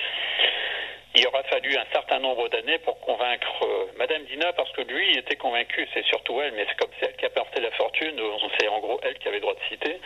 il 1.17 1.27
aura 1.27 1.43
fallu 1.45 1.77
un 1.77 1.87
certain 1.93 2.21
nombre 2.21 2.49
d'années 2.49 2.79
pour 2.79 3.01
convaincre 3.01 3.65
euh, 3.65 3.87
Madame 3.97 4.23
Dina, 4.25 4.53
parce 4.53 4.71
que 4.73 4.83
lui 4.83 5.19
était 5.19 5.37
convaincu, 5.37 5.89
c'est 5.93 6.05
surtout 6.05 6.41
elle, 6.41 6.53
mais 6.53 6.65
c'est 6.69 6.77
comme 6.77 6.91
c'est 7.01 7.07
elle 7.07 7.17
qui 7.17 7.25
a 7.25 7.31
porté 7.31 7.61
la 7.61 7.71
fortune, 7.73 8.21
c'est 8.59 8.69
en 8.69 8.79
gros 8.79 9.01
elle 9.03 9.19
qui 9.19 9.27
avait 9.27 9.41
droit 9.41 9.55
de 9.55 9.61
citer. 9.69 10.01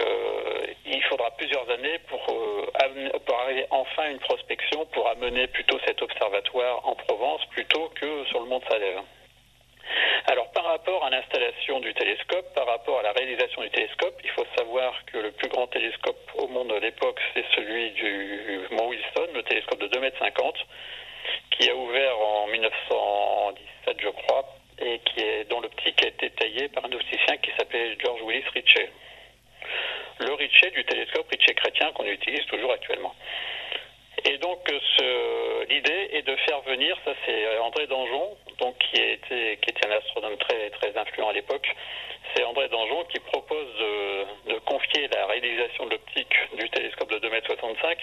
Euh, 0.00 0.63
il 0.86 1.02
faudra 1.04 1.30
plusieurs 1.32 1.68
années 1.70 1.98
pour, 2.08 2.20
euh, 2.30 3.18
pour 3.24 3.38
arriver 3.40 3.66
enfin 3.70 4.02
à 4.02 4.10
une 4.10 4.18
prospection, 4.18 4.84
pour 4.86 5.08
amener 5.08 5.46
plutôt 5.48 5.78
cet 5.86 6.02
observatoire 6.02 6.86
en 6.86 6.94
Provence 6.94 7.44
plutôt 7.50 7.88
que 7.94 8.24
sur 8.26 8.40
le 8.40 8.46
mont 8.46 8.60
Salève. 8.68 9.00
Alors 10.26 10.50
par 10.52 10.64
rapport 10.64 11.04
à 11.04 11.10
l'installation 11.10 11.80
du 11.80 11.92
télescope, 11.94 12.54
par 12.54 12.66
rapport 12.66 12.98
à 12.98 13.02
la 13.02 13.12
réalisation 13.12 13.62
du 13.62 13.70
télescope, 13.70 14.18
il 14.24 14.30
faut 14.30 14.46
savoir 14.56 14.94
que 15.06 15.18
le 15.18 15.32
plus 15.32 15.48
grand 15.48 15.66
télescope 15.66 16.30
au 16.36 16.48
monde 16.48 16.72
à 16.72 16.80
l'époque, 16.80 17.20
c'est 17.34 17.44
celui 17.54 17.90
du 17.92 18.60
Mont 18.70 18.88
Wilson, 18.88 19.28
le 19.34 19.42
télescope 19.42 19.80
de 19.80 19.88
2,50 19.88 20.00
m, 20.00 20.52
qui 21.50 21.70
a 21.70 21.74
ouvert 21.76 22.18
en 22.18 22.46
1917, 22.48 23.96
je 24.00 24.08
crois, 24.08 24.44
et 24.78 24.98
qui 25.00 25.20
est, 25.20 25.44
dont 25.50 25.60
l'optique 25.60 26.02
a 26.04 26.08
été 26.08 26.30
taillée 26.30 26.68
par 26.68 26.84
un 26.84 26.92
opticien 26.92 27.36
qui 27.38 27.50
s'appelait 27.58 27.96
George 28.02 28.22
Willis 28.22 28.48
Ritchie. 28.54 28.88
Le 30.20 30.32
Ritchie 30.32 30.70
du 30.70 30.84
télescope 30.84 31.26
Ritchie 31.30 31.54
chrétien 31.54 31.90
qu'on 31.92 32.04
utilise 32.04 32.44
toujours 32.46 32.72
actuellement. 32.72 33.14
Et 34.24 34.38
donc 34.38 34.70
l'idée 35.68 36.08
est 36.12 36.22
de 36.22 36.36
faire 36.36 36.60
venir, 36.62 36.96
ça 37.04 37.12
c'est 37.26 37.58
André 37.58 37.86
Danjon, 37.86 38.36
donc 38.58 38.78
qui 38.78 39.00
était 39.00 39.58
qui 39.60 39.70
était 39.70 39.86
un 39.86 39.90
astronome 39.90 40.36
très 40.38 40.70
très 40.70 40.96
influent 40.96 41.28
à 41.28 41.32
l'époque. 41.32 41.68
C'est 42.34 42.44
André 42.44 42.68
Danjon 42.68 43.04
qui 43.04 43.18
propose 43.20 43.66
de, 43.78 44.58
confier 44.60 45.08
la 45.08 45.26
réalisation 45.26 45.86
de 45.86 45.90
l'optique 45.90 46.34
du 46.58 46.70
télescope 46.70 47.10
de 47.10 47.18
2m65 47.18 47.96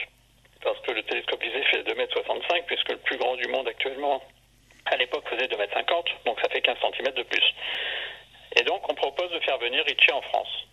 parce 0.64 0.80
que 0.82 0.92
le 0.92 1.04
télescope 1.04 1.42
visé 1.42 1.64
fait 1.64 1.82
2m65 1.84 2.66
puisque 2.68 2.92
le 2.92 2.98
plus 2.98 3.18
grand 3.18 3.36
du 3.36 3.48
monde 3.48 3.68
actuellement 3.68 4.22
à 4.86 4.98
l'époque 4.98 5.28
faisait 5.28 5.48
2m50 5.48 6.06
donc 6.26 6.40
ça 6.42 6.50
fait 6.50 6.62
15 6.62 6.78
cm 6.82 7.16
de 7.16 7.24
plus. 7.24 7.54
Et 8.58 8.64
donc 8.64 8.88
on 8.92 8.96
propose 8.96 9.32
de 9.32 9.40
faire 9.40 9.58
venir 9.58 9.84
Ritchie 9.86 10.12
en 10.12 10.22
France. 10.22 10.68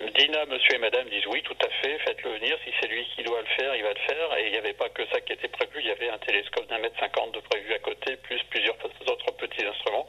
Dina, 0.00 0.44
monsieur 0.46 0.74
et 0.74 0.78
madame 0.78 1.08
disent 1.08 1.26
oui, 1.28 1.42
tout 1.42 1.56
à 1.64 1.68
fait, 1.68 1.98
faites-le 1.98 2.32
venir. 2.32 2.56
Si 2.64 2.72
c'est 2.80 2.88
lui 2.88 3.06
qui 3.14 3.22
doit 3.22 3.40
le 3.40 3.46
faire, 3.46 3.74
il 3.76 3.82
va 3.82 3.90
le 3.90 4.00
faire. 4.06 4.38
Et 4.38 4.46
il 4.46 4.52
n'y 4.52 4.58
avait 4.58 4.72
pas 4.72 4.88
que 4.88 5.06
ça 5.06 5.20
qui 5.20 5.32
était 5.32 5.48
prévu. 5.48 5.80
Il 5.80 5.86
y 5.86 5.90
avait 5.90 6.10
un 6.10 6.18
télescope 6.18 6.66
d'un 6.68 6.78
mètre 6.78 6.98
cinquante 6.98 7.32
de 7.32 7.40
prévu 7.40 7.72
à 7.72 7.78
côté, 7.78 8.16
plus 8.16 8.42
plusieurs 8.50 8.76
autres 8.84 9.30
petits 9.36 9.64
instruments. 9.64 10.06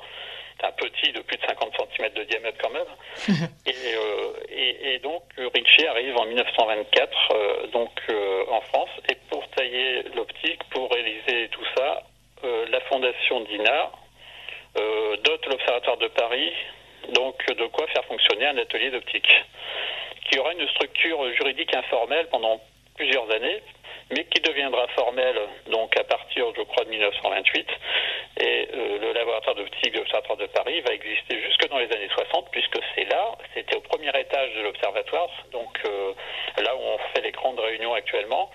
Un 0.63 0.71
petit 0.71 1.12
de 1.12 1.21
plus 1.21 1.38
de 1.38 1.45
50 1.45 1.74
cm 1.78 2.13
de 2.13 2.24
diamètre 2.24 2.58
quand 2.62 2.71
même. 2.71 3.48
Euh, 3.67 4.34
et, 4.50 4.95
et, 4.95 5.00
donc 5.00 5.24
Ritchie 5.38 5.86
arrive 5.88 6.17
en 6.17 6.26
1924 6.26 7.17
euh, 7.32 7.67
donc 7.67 7.91
euh, 8.10 8.43
en 8.50 8.62
France. 8.62 8.89
Et 9.10 9.15
pour 9.30 9.48
tailler 9.50 10.04
l'optique, 10.15 10.63
pour 10.71 10.91
réaliser 10.91 11.50
tout 11.50 11.65
ça, 11.78 12.04
la 12.43 12.80
fondation 12.82 13.41
Dina 13.41 13.91
dote 14.76 15.45
l'Observatoire 15.48 15.98
de 15.98 16.08
Paris 16.08 16.52
donc 17.13 17.46
de 17.48 17.65
quoi 17.68 17.88
faire 17.88 18.06
fonctionner 18.06 18.48
un 18.48 18.58
atelier 18.58 18.91
d'optique 18.91 19.28
qui 20.30 20.39
aura 20.39 20.54
une 20.54 20.68
structure 20.70 21.32
juridique 21.34 21.76
informelle 21.76 22.28
pendant 22.30 22.60
plusieurs 22.96 23.30
années, 23.32 23.62
mais 24.12 24.24
qui 24.26 24.41
deviendra 24.41 24.88
formelle 24.89 25.39
donc 25.72 25.98
à 25.98 26.04
partir, 26.04 26.46
je 26.56 26.62
crois, 26.62 26.86
de 26.86 26.89
1928. 26.89 27.68
Et 28.38 28.68
euh, 28.74 29.00
le 29.00 29.13
laboratoire 29.13 29.56
d'optique 29.56 29.94
de 29.94 30.00
l'Observatoire 30.00 30.38
de 30.38 30.46
Paris 30.48 30.82
va 30.82 30.94
exister 30.94 31.41
jusque 31.41 31.68
dans 31.70 31.80
les 31.80 31.91
années 31.91 32.10
60, 32.13 32.50
puisque 32.52 32.78
c'est 32.94 33.06
là, 33.06 33.32
c'était 33.54 33.78
au 33.78 33.82
premier 33.82 34.10
étage 34.10 34.54
de 34.56 34.62
l'Observatoire, 34.62 35.30
donc 35.52 35.80
euh, 35.86 36.13
là 36.62 36.76
où 36.76 36.80
on 36.80 36.98
fait 37.13 37.22
les 37.22 37.32
grandes 37.32 37.60
réunions 37.60 37.94
actuellement, 37.94 38.52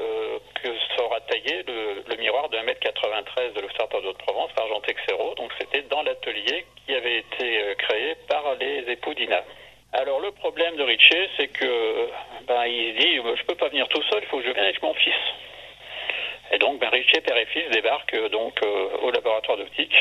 euh, 0.00 0.38
que 0.62 0.68
sera 0.96 1.20
taillé 1.22 1.62
le, 1.66 2.04
le 2.06 2.16
miroir 2.16 2.48
de 2.50 2.58
1m93 2.58 3.54
de 3.54 3.60
l'Observatoire 3.60 4.02
d'Haute-Provence 4.02 4.52
par 4.54 4.68
Jean 4.68 4.80
Texero. 4.80 5.34
Donc 5.34 5.50
c'était 5.58 5.82
dans 5.82 6.02
l'atelier 6.02 6.66
qui 6.86 6.94
avait 6.94 7.18
été 7.18 7.74
créé 7.78 8.14
par 8.28 8.54
les 8.60 8.90
époux 8.90 9.14
d'Ina. 9.14 9.42
Alors 9.94 10.20
le 10.20 10.30
problème 10.30 10.76
de 10.76 10.82
Ritchie, 10.84 11.28
c'est 11.36 11.48
que 11.48 12.08
ben, 12.46 12.64
il 12.64 12.94
dit 12.94 13.16
je 13.16 13.44
peux 13.44 13.54
pas 13.54 13.68
venir 13.68 13.86
tout 13.88 14.02
seul, 14.04 14.20
il 14.22 14.26
faut 14.28 14.38
que 14.38 14.44
je 14.44 14.50
vienne 14.50 14.64
avec 14.64 14.80
mon 14.82 14.94
fils. 14.94 15.12
Et 16.50 16.58
donc 16.58 16.78
ben, 16.80 16.88
Ritchie, 16.88 17.20
père 17.20 17.36
et 17.36 17.44
fils, 17.46 17.68
débarquent 17.70 18.30
donc 18.30 18.58
euh, 18.62 18.88
au 19.02 19.10
laboratoire 19.10 19.58
d'optique. 19.58 19.94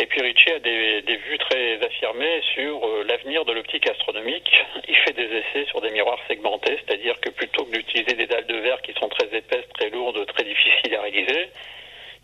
Et 0.00 0.06
puis 0.06 0.20
Ritchie 0.20 0.52
a 0.52 0.60
des, 0.60 1.16
vues 1.16 1.38
très 1.38 1.84
affirmées 1.84 2.42
sur 2.54 2.86
euh, 2.86 3.04
l'avenir 3.08 3.44
de 3.44 3.52
l'optique 3.52 3.90
astronomique. 3.90 4.64
Il 4.86 4.94
fait 4.94 5.14
des 5.14 5.24
essais 5.24 5.66
sur 5.66 5.80
des 5.80 5.90
miroirs 5.90 6.20
segmentés, 6.28 6.78
c'est-à-dire 6.86 7.18
que 7.20 7.30
plutôt 7.30 7.64
que 7.64 7.72
d'utiliser 7.72 8.14
des 8.14 8.26
dalles 8.26 8.46
de 8.46 8.56
verre 8.58 8.80
qui 8.82 8.92
sont 8.92 9.08
très 9.08 9.36
épaisses, 9.36 9.68
très 9.74 9.90
lourdes, 9.90 10.24
très 10.26 10.44
difficiles 10.44 10.94
à 10.94 11.02
réaliser, 11.02 11.48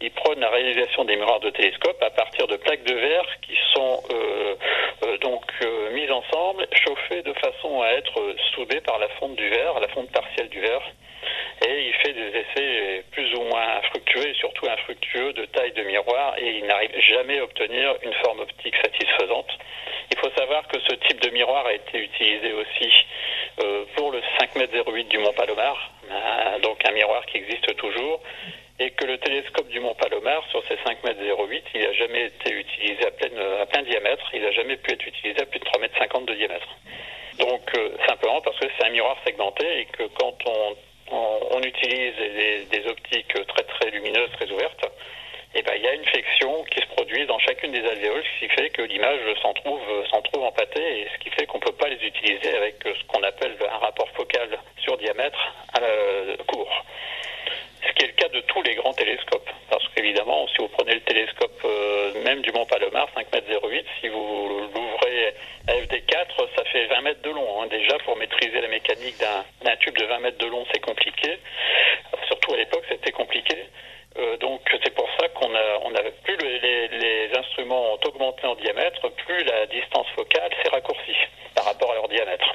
il 0.05 0.11
prône 0.11 0.39
la 0.41 0.51
réalisation 0.51 1.05
des 1.05 1.17
miroirs 1.17 1.41
de 1.41 1.49
télescope 1.49 2.03
à 2.03 2.11
partir 2.11 2.47
de 2.47 2.57
plaques 2.57 2.85
de 2.85 2.95
verre 2.95 3.27
qui 3.41 3.57
sont 3.73 4.03
euh, 4.11 4.55
euh, 5.07 5.19
donc 5.19 5.43
euh, 5.63 5.91
mises 5.93 6.11
ensemble, 6.11 6.67
chauffées 6.85 7.23
de 7.23 7.33
façon 7.33 7.81
à 7.81 7.89
être 7.93 8.21
soudées 8.55 8.83
par 8.83 8.99
la 8.99 9.09
fonte 9.21 9.35
du 9.37 9.49
verre, 9.49 9.81
la 9.81 9.89
fonte 9.89 10.11
partielle 10.13 10.51
du 10.51 10.61
verre. 10.61 10.83
Et 11.67 11.87
il 11.89 11.95
fait 11.95 12.13
des 12.13 12.39
essais 12.39 13.05
plus 13.13 13.33
ou 13.35 13.45
moins 13.45 13.79
infructueux 13.79 14.29
et 14.29 14.35
surtout 14.35 14.67
infructueux 14.67 15.33
de 15.33 15.47
taille 15.47 15.73
de 15.73 15.83
miroir 15.85 16.35
et 16.37 16.59
il 16.59 16.67
n'arrive 16.67 17.01
jamais 17.01 17.39
à 17.39 17.45
obtenir 17.45 17.95
une 18.03 18.13
forme 18.25 18.41
optique 18.41 18.77
satisfaisante. 18.77 19.49
Il 20.13 20.19
faut 20.19 20.31
savoir 20.37 20.69
que 20.69 20.79
ce 20.81 20.95
type 21.07 21.21
de 21.23 21.31
miroir 21.31 21.65
a 21.65 21.73
été 21.73 21.99
utilisé 21.99 22.53
aussi 22.53 22.93
pour 23.97 24.11
le 24.11 24.21
5 24.39 24.51
m 24.57 24.67
08 24.87 25.05
du 25.09 25.19
Mont 25.19 25.33
Palomar, 25.33 25.93
donc 26.61 26.87
un 26.87 26.93
miroir 26.93 27.25
qui 27.27 27.39
existe 27.39 27.75
toujours 27.77 28.21
et 28.79 28.91
que 28.91 29.05
le 29.05 29.19
télescope 29.19 29.69
du 29.69 29.81
Mont 29.81 29.95
Palomar, 29.95 30.43
sur 30.51 30.63
ses 30.67 30.77
5 30.85 31.05
mètres 31.05 31.21
08, 31.23 31.65
il 31.75 31.83
n'a 31.83 31.93
jamais 31.93 32.27
été 32.27 32.53
utilisé 32.53 33.05
à, 33.05 33.63
à 33.63 33.67
plein 33.67 33.83
diamètre, 33.83 34.29
il 34.33 34.43
n'a 34.43 34.51
jamais 34.53 34.77
pu 34.77 34.93
être 34.93 35.07
utilisé 35.07 35.41
à 35.41 35.47
plus 35.47 35.61
de 35.61 35.65
3 35.65 35.81
mètres 35.81 35.99
50 35.99 36.27
de 36.27 36.35
diamètre. 36.35 36.69
Donc 37.39 37.63
euh, 37.77 37.91
simplement 38.09 38.41
parce 38.41 38.59
que 38.59 38.67
c'est 38.77 38.87
un 38.87 38.91
miroir 38.91 39.17
segmenté 39.25 39.81
et 39.81 39.85
que 39.87 40.05
quand 40.19 40.37
on, 40.47 40.77
on, 41.53 41.63
utilise 41.63 42.15
des, 42.71 42.87
optiques 42.87 43.35
très 43.49 43.63
très 43.63 43.91
lumineuses, 43.91 44.31
très 44.33 44.51
ouvertes, 44.51 44.85
et 45.55 45.61
eh 45.61 45.63
ben, 45.63 45.75
il 45.77 45.83
y 45.83 45.87
a 45.87 45.95
une 45.95 46.05
flexion 46.05 46.65
qui 46.65 46.81
se 46.81 46.87
produit 46.89 47.27
dans 47.27 47.39
chacune 47.39 47.71
des 47.71 47.87
alvéoles, 47.89 48.25
ce 48.35 48.45
qui 48.45 48.53
fait 48.53 48.71
que 48.71 48.83
l'image 48.83 49.21
s'en 49.41 49.55
trouve, 49.55 49.81
s'en 50.11 50.21
empâtée, 50.43 51.01
et 51.01 51.09
ce 51.15 51.19
qui 51.23 51.31
fait 51.31 51.47
qu'on 51.47 51.59
ne 51.59 51.63
peut 51.63 51.73
pas 51.73 51.89
les 51.89 52.05
utiliser 52.05 52.57
avec 52.57 52.75
ce 52.83 53.05
qu'on 53.07 53.23
appelle 53.23 53.57
un 53.73 53.79
rapport 53.79 54.09
focal 54.11 54.49
sur 54.79 54.99
diamètre 54.99 55.55
euh, 55.81 56.37
court 56.49 56.85
ce 57.87 57.93
qui 57.93 58.05
est 58.05 58.09
le 58.09 58.15
cas 58.15 58.29
de 58.29 58.41
tous 58.41 58.63
les 58.63 58.75
grands 58.75 58.93
télescopes. 58.93 59.49
Parce 59.71 59.87
qu'évidemment, 59.89 60.47
si 60.49 60.57
vous 60.59 60.69
prenez 60.69 60.95
le 60.95 61.01
télescope 61.01 61.61
euh, 61.65 62.23
même 62.23 62.41
du 62.43 62.53
Mont 62.53 62.67
Palomar, 62.67 63.09
5 63.15 63.33
mètres 63.33 63.49
08, 63.63 63.85
si 64.01 64.09
vous 64.09 64.69
l'ouvrez 64.75 65.35
à 65.69 65.73
FD4, 65.73 66.57
ça 66.57 66.65
fait 66.65 66.87
20 66.87 67.01
mètres 67.03 67.23
de 67.23 67.31
long. 67.31 67.63
Hein. 67.63 67.67
Déjà, 67.71 67.99
pour 68.05 68.17
maîtriser 68.17 68.61
la 68.61 68.69
mécanique 68.69 69.17
d'un 69.19 69.77
tube 69.77 69.97
de 69.97 70.05
20 70.05 70.19
mètres 70.21 70.39
de 70.39 70.47
long, 70.47 70.65
c'est 70.73 70.81
compliqué. 70.81 71.39
Surtout 72.29 72.55
à 72.55 72.57
l'époque, 72.57 72.85
c'était 72.89 73.13
compliqué. 73.13 73.57
Euh, 74.17 74.37
donc 74.39 74.61
c'est 74.83 74.95
pour 74.95 75.09
ça 75.19 75.29
qu'on 75.29 75.53
a, 75.55 76.01
plus 76.23 76.37
les, 76.37 76.89
les, 76.89 77.37
instruments 77.37 77.95
ont 77.95 78.01
augmenté 78.07 78.47
en 78.47 78.55
diamètre, 78.55 79.09
plus 79.27 79.43
la 79.43 79.67
distance 79.67 80.07
focale 80.15 80.51
s'est 80.63 80.71
raccourcie 80.71 81.17
par 81.55 81.65
rapport 81.65 81.91
à 81.91 81.95
leur 81.95 82.09
diamètre. 82.09 82.47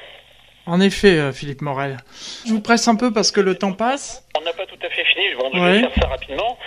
En 0.66 0.80
effet, 0.80 1.18
euh, 1.18 1.32
Philippe 1.32 1.62
Morel. 1.62 1.96
Je 2.46 2.52
vous 2.52 2.60
presse 2.60 2.86
un 2.88 2.94
peu 2.94 3.12
parce 3.12 3.32
que 3.32 3.40
le 3.40 3.56
temps 3.56 3.72
passe. 3.72 4.24
On 4.38 4.40
n'a 4.42 4.52
pas 4.52 4.66
tout 4.66 4.78
à 4.82 4.88
je 5.52 5.58
vais 5.58 5.80
faire 5.80 6.02
ça 6.02 6.08
rapidement. 6.08 6.58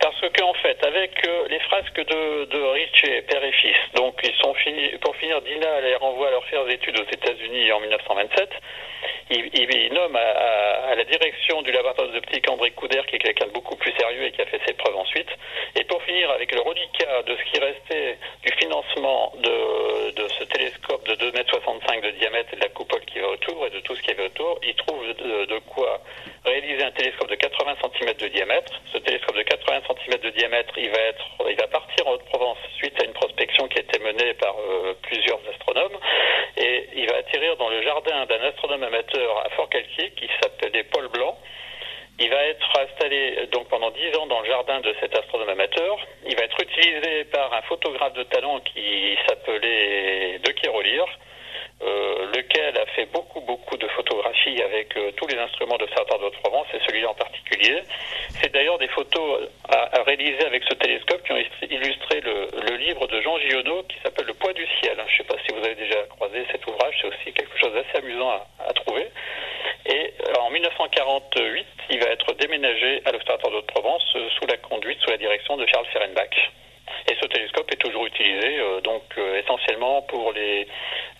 Parce 0.00 0.20
qu'en 0.20 0.54
fait, 0.54 0.84
avec 0.86 1.26
euh, 1.26 1.48
les 1.48 1.58
frasques 1.60 1.98
de, 1.98 2.44
de 2.44 2.60
Rich 2.60 3.04
et 3.04 3.22
père 3.22 3.42
et 3.42 3.52
fils, 3.52 3.76
donc 3.94 4.14
ils 4.22 4.34
sont 4.40 4.54
finis, 4.54 4.90
pour 5.00 5.16
finir, 5.16 5.40
Dina 5.42 5.80
les 5.80 5.96
renvoie 5.96 6.28
à 6.28 6.30
leur 6.30 6.44
faire 6.44 6.68
études 6.68 6.98
aux 7.00 7.10
États-Unis 7.12 7.72
en 7.72 7.80
1927 7.80 8.50
il, 9.30 9.92
nomme 9.92 10.16
à, 10.16 10.94
la 10.94 11.04
direction 11.04 11.62
du 11.62 11.72
laboratoire 11.72 12.08
d'optique 12.08 12.48
André 12.50 12.70
Couder, 12.72 13.02
qui 13.08 13.16
est 13.16 13.18
quelqu'un 13.18 13.46
de 13.46 13.52
beaucoup 13.52 13.76
plus 13.76 13.92
sérieux 13.92 14.24
et 14.24 14.32
qui 14.32 14.42
a 14.42 14.46
fait 14.46 14.60
ses 14.66 14.72
preuves 14.74 14.96
ensuite. 14.96 15.28
Et 15.78 15.84
pour 15.84 16.02
finir, 16.02 16.30
avec 16.30 16.52
le 16.54 16.60
reliquat 16.60 17.22
de 17.22 17.36
ce 17.36 17.50
qui 17.50 17.60
restait 17.60 18.18
du 18.42 18.52
financement 18.58 19.32
de, 19.38 20.28
ce 20.38 20.44
télescope 20.44 21.06
de 21.08 21.14
2,65 21.14 21.94
m 21.94 22.00
de 22.02 22.10
diamètre 22.18 22.52
et 22.52 22.56
de 22.56 22.60
la 22.60 22.68
coupole 22.68 23.04
qui 23.06 23.18
va 23.18 23.28
autour 23.28 23.66
et 23.66 23.70
de 23.70 23.80
tout 23.80 23.96
ce 23.96 24.02
qui 24.02 24.10
avait 24.10 24.26
autour, 24.26 24.60
il 24.62 24.74
trouve 24.74 25.06
de, 25.06 25.44
de 25.46 25.58
quoi 25.60 26.00
réaliser 26.44 26.84
un 26.84 26.90
télescope 26.92 27.28
de 27.28 27.34
80 27.34 27.74
cm 27.82 28.14
de 28.14 28.28
diamètre. 28.28 28.72
Ce 28.92 28.98
télescope 28.98 29.36
de 29.36 29.42
80 29.42 29.80
cm 29.88 30.20
de 30.20 30.30
diamètre, 30.30 30.72
il 30.76 30.90
va, 30.90 31.00
être, 31.00 31.26
il 31.48 31.56
va 31.56 31.66
partir 31.66 32.06
en 32.06 32.12
Haute-Provence 32.12 32.58
suite 32.76 32.94
à 33.02 33.04
une 33.04 33.12
prospection 33.12 33.68
qui 33.68 33.78
a 33.78 33.82
été 33.82 33.98
menée 33.98 34.34
par 34.34 34.54
euh, 34.58 34.94
plusieurs 35.02 35.40
astronomes. 35.50 35.98
Et 36.56 36.88
il 36.96 37.08
va 37.10 37.18
atterrir 37.18 37.56
dans 37.56 37.68
le 37.68 37.82
jardin 37.82 38.26
d'un 38.26 38.42
astronome 38.42 38.82
amateur 38.82 39.17
à 39.44 39.48
Fort-Calquier 39.50 40.10
qui 40.16 40.28
s'appelait 40.40 40.84
Paul 40.84 41.08
Blanc. 41.08 41.38
Il 42.20 42.30
va 42.30 42.42
être 42.44 42.80
installé 42.80 43.46
donc 43.52 43.68
pendant 43.68 43.90
10 43.90 44.16
ans 44.18 44.26
dans 44.26 44.40
le 44.40 44.46
jardin 44.46 44.80
de 44.80 44.94
cet 45.00 45.16
astronome 45.16 45.50
amateur. 45.50 45.98
Il 46.26 46.36
va 46.36 46.44
être 46.44 46.60
utilisé 46.60 47.24
par 47.24 47.52
un 47.52 47.62
photographe 47.62 48.14
de 48.14 48.24
talent 48.24 48.60
qui 48.60 49.16
s'appelait 49.26 50.38
De 50.40 50.50
Kérolire 50.52 51.06
euh, 51.80 52.26
lequel 52.34 52.76
a 52.76 52.86
fait 52.86 53.06
beaucoup 53.06 53.40
beaucoup 53.42 53.76
de 53.76 53.86
photographies 53.88 54.60
avec 54.62 54.96
euh, 54.96 55.12
tous 55.12 55.28
les 55.28 55.38
instruments 55.38 55.76
d'observatoire 55.76 56.18
de 56.18 56.36
Provence 56.42 56.66
et 56.74 56.80
celui-là 56.86 57.10
en 57.10 57.14
particulier. 57.14 57.82
C'est 58.40 58.52
d'ailleurs 58.52 58.78
des 58.78 58.88
photos 58.88 59.48
à, 59.68 60.02
réaliser 60.02 60.44
avec 60.44 60.64
ce 60.64 60.74
télescope 60.74 61.22
qui 61.22 61.32
ont 61.32 61.42
illustré 61.70 62.20
le, 62.20 62.48
le 62.68 62.76
livre 62.76 63.06
de 63.06 63.20
Jean 63.20 63.38
Giono 63.38 63.84
qui 63.84 63.96
s'appelle 64.02 64.26
Le 64.26 64.34
poids 64.34 64.52
du 64.54 64.66
ciel. 64.80 64.96
Je 64.96 65.12
ne 65.12 65.16
sais 65.18 65.24
pas 65.24 65.36
si 65.46 65.54
vous 65.54 65.64
avez 65.64 65.76
déjà 65.76 66.02
croisé 66.10 66.44
cet 66.50 66.66
ouvrage, 66.66 66.96
c'est 67.00 67.06
aussi 67.06 67.32
quelque 67.32 67.56
chose 67.58 67.72
d'assez 67.72 67.98
amusant 68.04 68.30
à, 68.30 68.46
Et 68.96 70.14
euh, 70.28 70.40
en 70.40 70.50
1948, 70.50 71.66
il 71.90 72.00
va 72.00 72.10
être 72.10 72.34
déménagé 72.34 73.02
à 73.04 73.12
l'Observatoire 73.12 73.54
de 73.54 73.66
Provence 73.66 74.04
sous 74.12 74.46
la 74.46 74.56
conduite, 74.58 74.98
sous 75.00 75.10
la 75.10 75.16
direction 75.16 75.56
de 75.56 75.66
Charles 75.66 75.86
Ferenbach. 75.92 76.50
Et 77.10 77.16
ce 77.20 77.26
télescope 77.26 77.70
est 77.72 77.76
toujours 77.76 78.06
utilisé 78.06 78.58
euh, 78.58 78.80
donc 78.80 79.02
euh, 79.16 79.40
essentiellement 79.40 80.02
pour 80.02 80.32
les, 80.32 80.66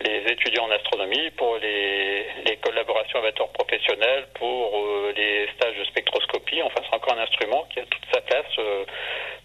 les, 0.01 0.33
étudiants 0.33 0.65
en 0.65 0.71
astronomie, 0.71 1.31
pour 1.37 1.57
les, 1.57 2.27
les 2.47 2.57
collaborations 2.57 3.19
amateurs 3.21 3.49
professionnelles, 3.49 4.27
pour 4.35 4.77
euh, 4.77 5.13
les 5.17 5.49
stages 5.57 5.77
de 5.77 5.85
spectroscopie. 5.85 6.63
Enfin, 6.63 6.83
c'est 6.89 6.97
encore 6.97 7.15
un 7.17 7.23
instrument 7.23 7.67
qui 7.73 7.81
a 7.81 7.85
toute 7.85 8.05
sa 8.13 8.21
place 8.21 8.59
euh, 8.59 8.85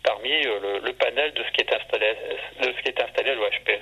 parmi 0.03 0.31
euh, 0.31 0.59
le, 0.61 0.79
le, 0.79 0.93
panel 0.93 1.33
de 1.33 1.43
ce 1.43 1.51
qui 1.51 1.61
est 1.61 1.73
installé, 1.73 2.13
de 2.61 2.73
ce 2.73 2.81
qui 2.81 2.89
est 2.89 3.01
installé 3.01 3.31
à 3.31 3.35
l'OHP. 3.35 3.81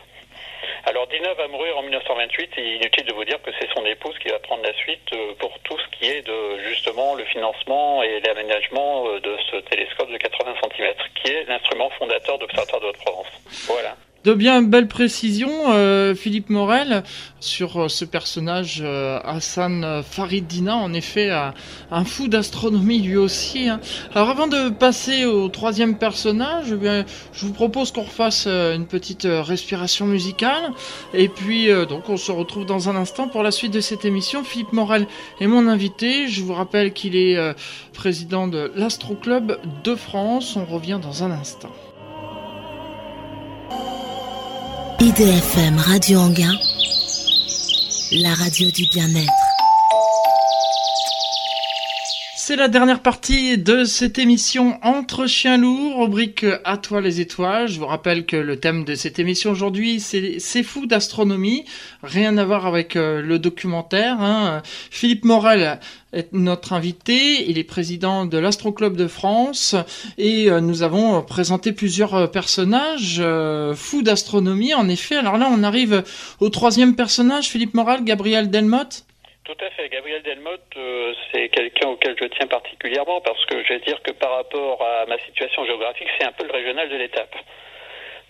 Alors 0.86 1.06
Dina 1.08 1.34
va 1.36 1.48
mourir 1.48 1.78
en 1.78 1.84
1928 1.84 2.52
et 2.58 2.76
inutile 2.76 3.06
de 3.06 3.14
vous 3.14 3.24
dire 3.24 3.42
que 3.44 3.52
c'est 3.60 3.70
son 3.74 3.86
épouse 3.86 4.18
qui 4.20 4.30
va 4.30 4.40
prendre 4.40 4.64
la 4.64 4.74
suite 4.74 5.14
euh, 5.14 5.34
pour 5.38 5.58
tout 5.60 5.78
ce 5.78 5.98
qui 5.98 6.10
est 6.10 6.22
de 6.24 6.60
justement 6.70 7.14
le 7.14 7.24
financement 7.26 8.02
et 8.02 8.20
l'aménagement 8.22 9.08
euh, 9.08 9.20
de 9.20 9.38
ce 9.52 9.58
télescope 9.58 10.12
de 10.12 10.18
80 10.18 10.56
cm 10.62 10.94
qui 11.16 11.32
est 11.32 11.44
l'instrument 11.46 11.90
fondateur 11.92 12.40
d'Observatoire 12.40 12.82
de 12.82 12.88
Haute-Provence. 12.88 13.28
Voilà. 13.68 13.96
De 14.24 14.36
bien 14.36 14.62
belles 14.62 14.88
précisions, 14.88 15.72
euh, 15.74 16.14
Philippe 16.14 16.52
Morel, 16.52 17.02
sur 17.40 17.82
euh, 17.82 17.88
ce 17.88 18.06
personnage 18.06 18.80
euh, 18.86 19.20
Hassan 19.24 20.04
Faridina, 20.04 20.76
en 20.76 20.94
effet 20.94 21.32
un, 21.32 22.04
fou 22.06 22.28
d'astronomie 22.28 23.00
lui 23.00 23.18
aussi. 23.18 23.68
Hein. 23.68 23.80
Alors 24.14 24.30
avant 24.30 24.46
de 24.46 24.70
passer 24.70 25.26
au 25.26 25.50
troisième 25.50 25.98
personnage, 25.98 26.68
eh 26.72 27.04
je 27.34 27.46
vous 27.48 27.52
propose 27.52 27.92
qu'on 27.92 28.04
refasse 28.04 28.46
une 28.46 28.86
petite 28.86 29.28
respiration 29.28 30.06
musicale. 30.06 30.72
Et 31.16 31.28
puis 31.28 31.70
donc 31.90 32.08
on 32.08 32.18
se 32.18 32.32
retrouve 32.32 32.68
dans 32.68 32.90
un 32.90 32.96
instant 32.96 33.28
pour 33.28 33.42
la 33.42 33.50
suite 33.50 33.74
de 33.74 33.82
cette 33.82 34.06
émission. 34.06 34.44
Philippe 34.44 34.74
Morel 34.74 35.08
est 35.40 35.48
mon 35.48 35.68
invité. 35.68 36.28
Je 36.28 36.44
vous 36.44 36.54
rappelle 36.54 36.94
qu'il 36.94 37.16
est 37.16 37.38
président 37.94 38.48
de 38.48 38.72
l'Astro 38.76 39.16
Club 39.16 39.58
de 39.84 39.96
France. 39.96 40.56
On 40.58 40.66
revient 40.66 41.00
dans 41.02 41.24
un 41.24 41.32
instant. 41.32 41.72
IDFM 45.00 45.78
Radio 45.80 46.20
Anguin, 46.20 46.58
la 48.12 48.34
radio 48.36 48.70
du 48.72 48.86
bien-être. 48.88 49.41
C'est 52.44 52.56
la 52.56 52.70
dernière 52.70 53.04
partie 53.04 53.60
de 53.60 53.84
cette 53.84 54.18
émission 54.18 54.80
Entre 54.82 55.28
chiens 55.28 55.60
lourds, 55.60 56.00
rubrique 56.00 56.44
À 56.66 56.78
toi 56.78 57.00
les 57.00 57.22
étoiles. 57.22 57.68
Je 57.68 57.80
vous 57.80 57.86
rappelle 57.86 58.26
que 58.26 58.36
le 58.36 58.60
thème 58.60 58.84
de 58.84 58.96
cette 58.96 59.20
émission 59.20 59.52
aujourd'hui, 59.52 60.00
c'est 60.00 60.38
C'est 60.40 60.64
fou 60.64 60.88
d'astronomie. 60.88 61.66
Rien 62.02 62.40
à 62.40 62.44
voir 62.44 62.66
avec 62.66 62.96
euh, 62.96 63.22
le 63.22 63.38
documentaire. 63.38 64.20
Hein. 64.20 64.64
Philippe 64.90 65.24
Morel 65.24 65.80
est 66.14 66.34
notre 66.34 66.74
invité. 66.74 67.48
Il 67.48 67.60
est 67.60 67.64
président 67.64 68.26
de 68.26 68.40
l'Astro 68.40 68.72
Club 68.72 68.98
de 68.98 69.06
France 69.06 69.76
et 70.18 70.50
euh, 70.50 70.62
nous 70.62 70.82
avons 70.82 71.22
présenté 71.22 71.74
plusieurs 71.74 72.16
euh, 72.16 72.26
personnages 72.26 73.24
fous 73.76 74.02
d'astronomie. 74.02 74.74
En 74.74 74.90
effet, 74.90 75.16
alors 75.16 75.38
là, 75.38 75.48
on 75.52 75.62
arrive 75.62 76.04
au 76.40 76.50
troisième 76.50 76.96
personnage, 76.96 77.50
Philippe 77.50 77.76
Morel, 77.76 78.04
Gabriel 78.04 78.50
Delmotte. 78.50 79.06
Tout 79.44 79.58
à 79.60 79.72
fait. 79.72 79.90
Gabriel 79.90 80.22
Delmotte, 80.22 80.78
euh, 80.78 81.14
c'est 81.32 81.50
quelqu'un 81.50 81.90
auquel 81.90 82.16
je 82.22 82.28
tiens 82.28 82.46
particulièrement 82.46 83.22
parce 83.22 83.44
que 83.46 83.64
je 83.64 83.70
vais 83.70 83.80
dire 83.80 84.02
que 84.04 84.12
par 84.12 84.32
rapport 84.34 84.84
à 84.86 85.08
ma 85.08 85.18
situation 85.18 85.66
géographique, 85.66 86.08
c'est 86.20 86.28
un 86.28 86.32
peu 86.32 86.46
le 86.46 86.52
régional 86.52 86.88
de 86.90 86.96
l'étape. 86.96 87.36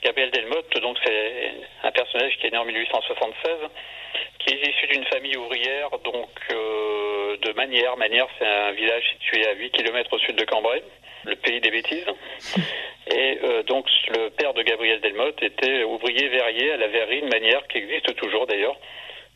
Gabriel 0.03 0.31
Delmotte, 0.31 0.79
donc 0.81 0.97
c'est 1.05 1.51
un 1.83 1.91
personnage 1.91 2.37
qui 2.37 2.47
est 2.47 2.51
né 2.51 2.57
en 2.57 2.63
1876, 2.63 3.51
qui 4.39 4.53
est 4.53 4.69
issu 4.69 4.87
d'une 4.87 5.05
famille 5.05 5.35
ouvrière, 5.35 5.89
donc 6.03 6.29
euh, 6.53 7.37
de 7.37 7.51
Manière. 7.53 7.97
Manière, 7.97 8.27
c'est 8.39 8.47
un 8.47 8.71
village 8.71 9.03
situé 9.11 9.45
à 9.47 9.53
8 9.53 9.71
km 9.71 10.13
au 10.13 10.19
sud 10.19 10.37
de 10.37 10.45
Cambrai, 10.45 10.81
le 11.25 11.35
pays 11.35 11.59
des 11.59 11.71
bêtises. 11.71 12.07
Et 13.13 13.37
euh, 13.43 13.63
donc 13.63 13.85
le 14.07 14.29
père 14.29 14.53
de 14.53 14.63
Gabriel 14.63 15.01
Delmotte 15.01 15.43
était 15.43 15.83
ouvrier 15.83 16.29
verrier 16.29 16.71
à 16.71 16.77
la 16.77 16.87
verrerie 16.87 17.21
de 17.21 17.27
Manière, 17.27 17.67
qui 17.67 17.79
existe 17.79 18.15
toujours 18.15 18.47
d'ailleurs. 18.47 18.77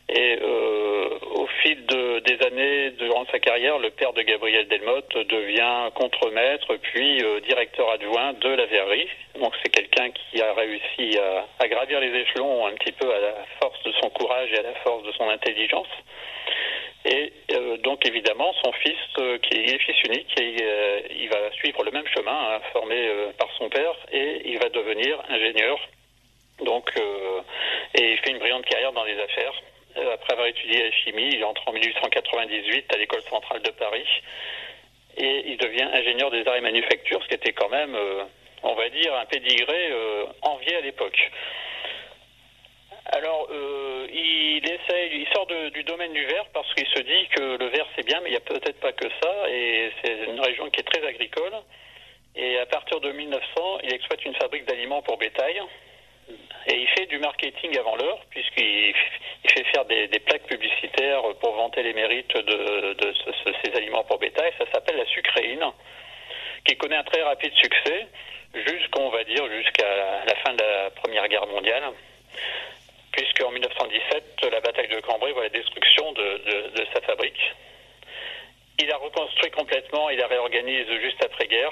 Et 0.08 0.38
euh, 0.40 1.18
au 1.34 1.46
fil 1.62 1.84
de, 1.86 2.20
des 2.20 2.46
années, 2.46 2.90
durant 2.92 3.26
sa 3.26 3.40
carrière, 3.40 3.78
le 3.78 3.90
père 3.90 4.12
de 4.12 4.22
Gabriel 4.22 4.68
Delmotte 4.68 5.16
devient 5.16 5.90
contremaître, 5.94 6.76
puis 6.76 7.22
euh, 7.24 7.40
directeur 7.40 7.90
adjoint 7.90 8.32
de 8.34 8.48
la 8.48 8.66
verrerie. 8.66 9.08
Donc 9.40 9.52
c'est 9.62 9.70
quelqu'un 9.70 10.10
qui 10.10 10.40
a 10.40 10.52
réussi 10.54 11.18
à, 11.18 11.46
à, 11.58 11.66
gravir 11.66 11.98
les 11.98 12.14
échelons 12.20 12.66
un 12.66 12.72
petit 12.74 12.92
peu 12.92 13.12
à 13.12 13.18
la 13.18 13.34
force 13.60 13.82
de 13.82 13.92
son 14.00 14.08
courage 14.10 14.48
et 14.52 14.58
à 14.58 14.62
la 14.62 14.74
force 14.76 15.02
de 15.02 15.12
son 15.12 15.28
intelligence. 15.28 15.88
Et 17.06 17.32
euh, 17.52 17.76
donc 17.78 18.04
évidemment, 18.06 18.52
son 18.64 18.72
fils, 18.72 18.98
euh, 19.18 19.38
qui 19.38 19.58
est 19.58 19.78
fils 19.78 20.02
unique, 20.08 20.40
et, 20.40 20.56
euh, 20.60 21.00
il 21.10 21.28
va 21.28 21.52
suivre 21.52 21.84
le 21.84 21.92
même 21.92 22.06
chemin, 22.08 22.54
hein, 22.54 22.60
formé 22.72 22.96
par 23.38 23.48
son 23.58 23.68
père, 23.68 23.94
et 24.12 24.42
il 24.44 24.58
va 24.58 24.68
devenir 24.68 25.22
ingénieur. 25.28 25.78
Donc, 26.64 26.90
et 27.94 28.12
il 28.12 28.18
fait 28.18 28.30
une 28.30 28.38
brillante 28.38 28.64
carrière 28.64 28.92
dans 28.92 29.04
les 29.04 29.18
affaires 29.20 29.52
après 30.12 30.32
avoir 30.32 30.46
étudié 30.46 30.84
la 30.84 30.92
chimie, 30.92 31.30
il 31.32 31.44
entre 31.44 31.66
en 31.68 31.72
1898 31.72 32.94
à 32.94 32.98
l'école 32.98 33.22
centrale 33.22 33.62
de 33.62 33.70
Paris 33.70 34.06
et 35.16 35.44
il 35.46 35.56
devient 35.56 35.88
ingénieur 35.92 36.30
des 36.30 36.46
arts 36.46 36.56
et 36.56 36.60
manufactures, 36.60 37.22
ce 37.22 37.28
qui 37.28 37.34
était 37.34 37.52
quand 37.52 37.68
même, 37.68 37.94
euh, 37.94 38.24
on 38.62 38.74
va 38.74 38.88
dire, 38.90 39.14
un 39.14 39.24
pédigré 39.24 39.90
euh, 39.90 40.24
envié 40.42 40.76
à 40.76 40.80
l'époque. 40.80 41.30
Alors, 43.06 43.48
euh, 43.50 44.06
il 44.12 44.62
il 45.12 45.26
sort 45.32 45.46
du 45.46 45.84
domaine 45.84 46.12
du 46.12 46.24
verre 46.26 46.46
parce 46.52 46.72
qu'il 46.74 46.86
se 46.86 47.00
dit 47.00 47.28
que 47.28 47.56
le 47.56 47.66
verre 47.66 47.86
c'est 47.94 48.04
bien, 48.04 48.20
mais 48.20 48.30
il 48.30 48.32
n'y 48.32 48.38
a 48.38 48.40
peut-être 48.40 48.80
pas 48.80 48.92
que 48.92 49.08
ça, 49.22 49.50
et 49.50 49.90
c'est 50.02 50.24
une 50.24 50.40
région 50.40 50.68
qui 50.70 50.80
est 50.80 50.84
très 50.84 51.06
agricole. 51.06 51.52
Et 52.34 52.58
à 52.58 52.66
partir 52.66 53.00
de 53.00 53.12
1900, 53.12 53.78
il 53.84 53.94
exploite 53.94 54.24
une 54.24 54.34
fabrique 54.34 54.64
d'aliments 54.66 55.02
pour 55.02 55.16
bétail, 55.18 55.60
et 56.66 56.74
il 56.74 56.88
fait 56.88 57.06
du 57.06 57.18
marketing 57.18 57.78
avant 57.78 57.96
l'heure, 57.96 58.18
puisqu'il 58.30 58.94
il 59.44 59.50
fait 59.50 59.64
faire 59.72 59.84
des, 59.84 60.08
plaques 60.20 60.46
publicitaires 60.46 61.22
pour 61.40 61.54
vanter 61.54 61.82
les 61.82 61.92
mérites 61.92 62.36
de, 62.36 62.96
ce, 63.00 63.32
ce, 63.32 63.50
ces 63.62 63.76
aliments 63.76 64.04
pour 64.04 64.18
bétail. 64.18 64.52
Ça 64.58 64.64
s'appelle 64.72 64.96
la 64.96 65.06
sucréine, 65.06 65.64
qui 66.64 66.76
connaît 66.76 66.96
un 66.96 67.04
très 67.04 67.22
rapide 67.22 67.52
succès, 67.54 68.08
jusqu'on 68.54 69.10
va 69.10 69.22
dire 69.24 69.46
jusqu'à 69.48 70.24
la 70.24 70.34
fin 70.36 70.54
de 70.54 70.62
la 70.62 70.90
Première 70.90 71.28
Guerre 71.28 71.46
mondiale, 71.46 71.84
puisqu'en 73.12 73.50
1917, 73.50 74.50
la 74.50 74.60
bataille 74.60 74.88
de 74.88 75.00
Cambrai 75.00 75.32
voit 75.32 75.44
la 75.44 75.48
destruction 75.50 76.12
de, 76.12 76.42
de, 76.74 76.86
sa 76.92 77.00
fabrique. 77.02 77.54
reconstruit 78.80 79.50
complètement, 79.52 80.10
il 80.10 80.18
la 80.18 80.26
réorganise 80.26 80.86
juste 81.00 81.22
après-guerre. 81.24 81.70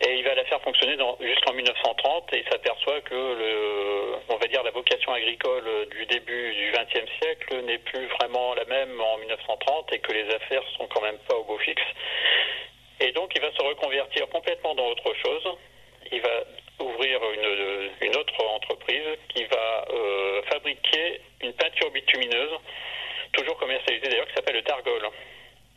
Et 0.00 0.16
il 0.16 0.24
va 0.24 0.34
la 0.34 0.44
faire 0.44 0.60
fonctionner 0.62 0.96
jusqu'en 1.20 1.52
1930 1.52 2.32
et 2.32 2.38
il 2.40 2.44
s'aperçoit 2.50 3.00
que 3.02 3.14
le, 3.14 4.16
on 4.28 4.36
va 4.36 4.46
dire 4.48 4.62
la 4.64 4.72
vocation 4.72 5.12
agricole 5.12 5.88
du 5.90 6.04
début 6.06 6.52
du 6.52 6.72
XXe 6.72 7.10
siècle 7.22 7.62
n'est 7.62 7.78
plus 7.78 8.06
vraiment 8.18 8.54
la 8.54 8.64
même 8.64 9.00
en 9.00 9.18
1930 9.18 9.92
et 9.92 10.00
que 10.00 10.12
les 10.12 10.34
affaires 10.34 10.64
sont 10.76 10.88
quand 10.88 11.00
même 11.00 11.18
pas 11.28 11.36
au 11.36 11.44
beau 11.44 11.58
fixe. 11.58 11.82
Et 13.00 13.12
donc 13.12 13.32
il 13.36 13.40
va 13.40 13.52
se 13.52 13.62
reconvertir 13.62 14.28
complètement 14.30 14.74
dans 14.74 14.88
autre 14.88 15.14
chose. 15.24 15.56
Il 16.10 16.20
va 16.20 16.44
ouvrir 16.80 17.20
une, 17.32 17.90
une 18.08 18.16
autre 18.16 18.44
entreprise 18.44 19.16
qui 19.28 19.44
va 19.44 19.84
euh, 19.90 20.42
fabriquer 20.50 21.20
une 21.40 21.52
peinture 21.52 21.90
bitumineuse, 21.90 22.58
toujours 23.32 23.56
commercialisée 23.58 24.08
d'ailleurs, 24.08 24.26
qui 24.26 24.34
s'appelle 24.34 24.56
le 24.56 24.62
Targol. 24.62 25.08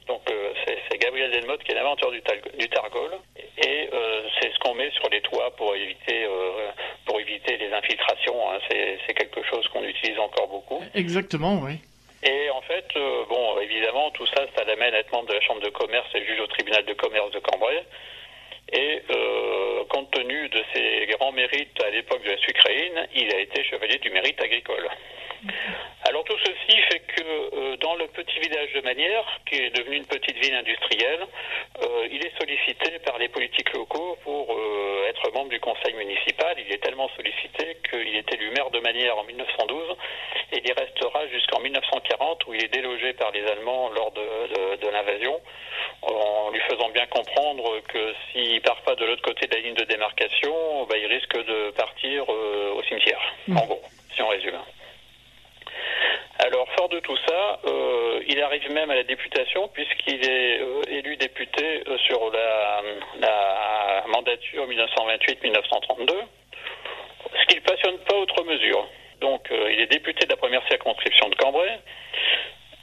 Donc 0.07 0.21
euh, 0.29 0.53
c'est 0.89 0.97
Gabriel 0.97 1.31
Delmotte 1.31 1.63
qui 1.63 1.71
est 1.71 1.75
l'inventeur 1.75 2.11
du, 2.11 2.21
du, 2.57 2.69
Targol 2.69 3.11
et 3.57 3.89
euh, 3.93 4.21
c'est 4.39 4.51
ce 4.53 4.59
qu'on 4.59 4.73
met 4.73 4.89
sur 4.91 5.09
les 5.09 5.21
toits 5.21 5.51
pour 5.57 5.75
éviter 5.75 6.23
euh, 6.23 6.69
pour 7.05 7.19
éviter 7.19 7.57
les 7.57 7.71
infiltrations. 7.73 8.51
Hein. 8.51 8.59
C'est 8.69 9.13
quelque 9.13 9.43
chose 9.43 9.67
qu'on 9.69 9.83
utilise 9.83 10.17
encore 10.19 10.47
beaucoup. 10.47 10.81
Exactement, 10.95 11.59
oui. 11.61 11.79
Et 12.23 12.49
en 12.49 12.61
fait, 12.61 12.87
bon, 13.29 13.59
évidemment, 13.59 14.09
tout 14.11 14.25
ça, 14.27 14.45
ça 14.55 14.63
l'amène 14.63 14.93
à 14.93 14.99
être 14.99 15.11
membre 15.11 15.29
de 15.29 15.33
la 15.33 15.41
Chambre 15.41 15.61
de 15.61 15.69
commerce 15.69 16.07
et 16.15 16.25
juge 16.25 16.39
au 16.39 16.47
tribunal 16.47 16.83
de 16.83 16.93
commerce 16.93 17.31
de 17.31 17.39
Cambrai. 17.39 17.83
Et 18.73 19.01
compte 19.89 20.11
tenu 20.11 20.49
de 20.49 20.63
ses 20.73 21.05
grands 21.13 21.31
mérites 21.31 21.81
à 21.81 21.89
l'époque 21.89 22.23
de 22.23 22.31
la 22.31 22.37
sucréine, 22.37 23.07
il 23.15 23.33
a 23.33 23.39
été 23.39 23.63
chevalier 23.63 23.97
du 23.99 24.09
mérite 24.09 24.41
agricole. 24.41 24.89
Alors 26.07 26.23
tout 26.23 26.37
ceci 26.39 26.77
fait 26.89 26.99
que 26.99 27.21
euh, 27.21 27.77
dans 27.77 27.95
le 27.95 28.07
petit 28.07 28.39
village 28.39 28.71
de 28.73 28.81
Manière, 28.81 29.25
qui 29.45 29.55
est 29.55 29.69
devenu 29.71 29.97
une 29.97 30.05
petite 30.05 30.37
ville 30.37 30.55
industrielle, 30.55 31.27
euh, 31.83 32.07
il 32.09 32.25
est 32.25 32.31
sollicité 32.39 32.97
par 32.99 33.17
les 33.17 33.27
politiques 33.27 33.73
locaux 33.73 34.17
pour 34.23 34.53
euh, 34.53 35.09
être 35.09 35.31
membre 35.33 35.49
du 35.49 35.59
conseil 35.59 35.93
municipal. 35.95 36.55
Il 36.57 36.73
est 36.73 36.81
tellement 36.81 37.09
sollicité 37.09 37.77
qu'il 37.89 38.15
est 38.15 38.33
élu 38.33 38.51
maire 38.51 38.69
de 38.71 38.79
Manière 38.79 39.17
en 39.17 39.25
1912 39.25 39.97
et 40.53 40.61
il 40.63 40.69
y 40.69 40.71
restera 40.71 41.27
jusqu'en 41.27 41.59
1940 41.59 42.47
où 42.47 42.53
il 42.53 42.63
est 42.63 42.73
délogé 42.73 43.13
par 43.13 43.31
les 43.31 43.45
Allemands 43.45 43.89
lors 43.89 44.11
de, 44.11 44.87
l'invasion 44.89 45.39
en 46.03 46.49
lui 46.51 46.61
faisant 46.61 46.89
bien 46.89 47.05
comprendre 47.07 47.81
que 47.89 48.13
s'il 48.31 48.61
part 48.61 48.81
pas 48.83 48.95
de 48.95 49.05
l'autre 49.05 49.21
côté 49.21 49.47
de 49.47 49.53
la 49.53 49.61
ligne 49.61 49.73
de 49.73 49.83
démarcation, 49.83 50.85
bah, 50.85 50.95
il 50.97 51.07
risque 51.07 51.35
de 51.35 51.71
partir 51.71 52.29
au 52.29 52.81
cimetière, 52.83 53.19
en 53.49 53.65
gros, 53.65 53.81
si 54.15 54.21
on 54.21 54.29
résume. 54.29 54.57
Alors, 56.39 56.67
fort 56.77 56.89
de 56.89 56.99
tout 56.99 57.17
ça, 57.27 57.59
euh, 57.65 58.21
il 58.27 58.39
arrive 58.41 58.71
même 58.71 58.91
à 58.91 58.95
la 58.95 59.03
députation 59.03 59.67
puisqu'il 59.69 60.23
est 60.23 60.61
euh, 60.61 60.81
élu 60.87 61.17
député 61.17 61.83
euh, 61.87 61.97
sur 61.97 62.31
la, 62.31 64.03
mandature 64.07 64.67
1928-1932, 64.67 66.13
ce 67.33 67.45
qui 67.47 67.55
ne 67.55 67.61
passionne 67.61 67.97
pas 68.07 68.15
outre 68.17 68.43
mesure. 68.45 68.87
Donc, 69.19 69.49
il 69.51 69.81
est 69.81 69.87
député 69.87 70.25
de 70.25 70.31
la 70.31 70.37
première 70.37 70.65
circonscription 70.67 71.27
de 71.29 71.35
Cambrai. 71.35 71.79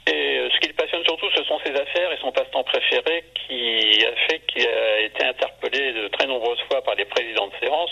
Et 0.07 0.47
ce 0.53 0.59
qui 0.59 0.71
passionne 0.73 1.03
surtout, 1.05 1.29
ce 1.35 1.43
sont 1.45 1.59
ses 1.65 1.71
affaires 1.71 2.11
et 2.11 2.17
son 2.21 2.31
passe-temps 2.31 2.63
préféré 2.63 3.23
qui 3.47 4.05
a 4.05 4.15
fait 4.27 4.39
qu'il 4.47 4.67
a 4.67 4.99
été 4.99 5.25
interpellé 5.25 5.93
de 5.93 6.07
très 6.09 6.27
nombreuses 6.27 6.61
fois 6.69 6.83
par 6.83 6.93
les 6.95 7.05
présidents 7.05 7.47
de 7.47 7.65
séance, 7.65 7.91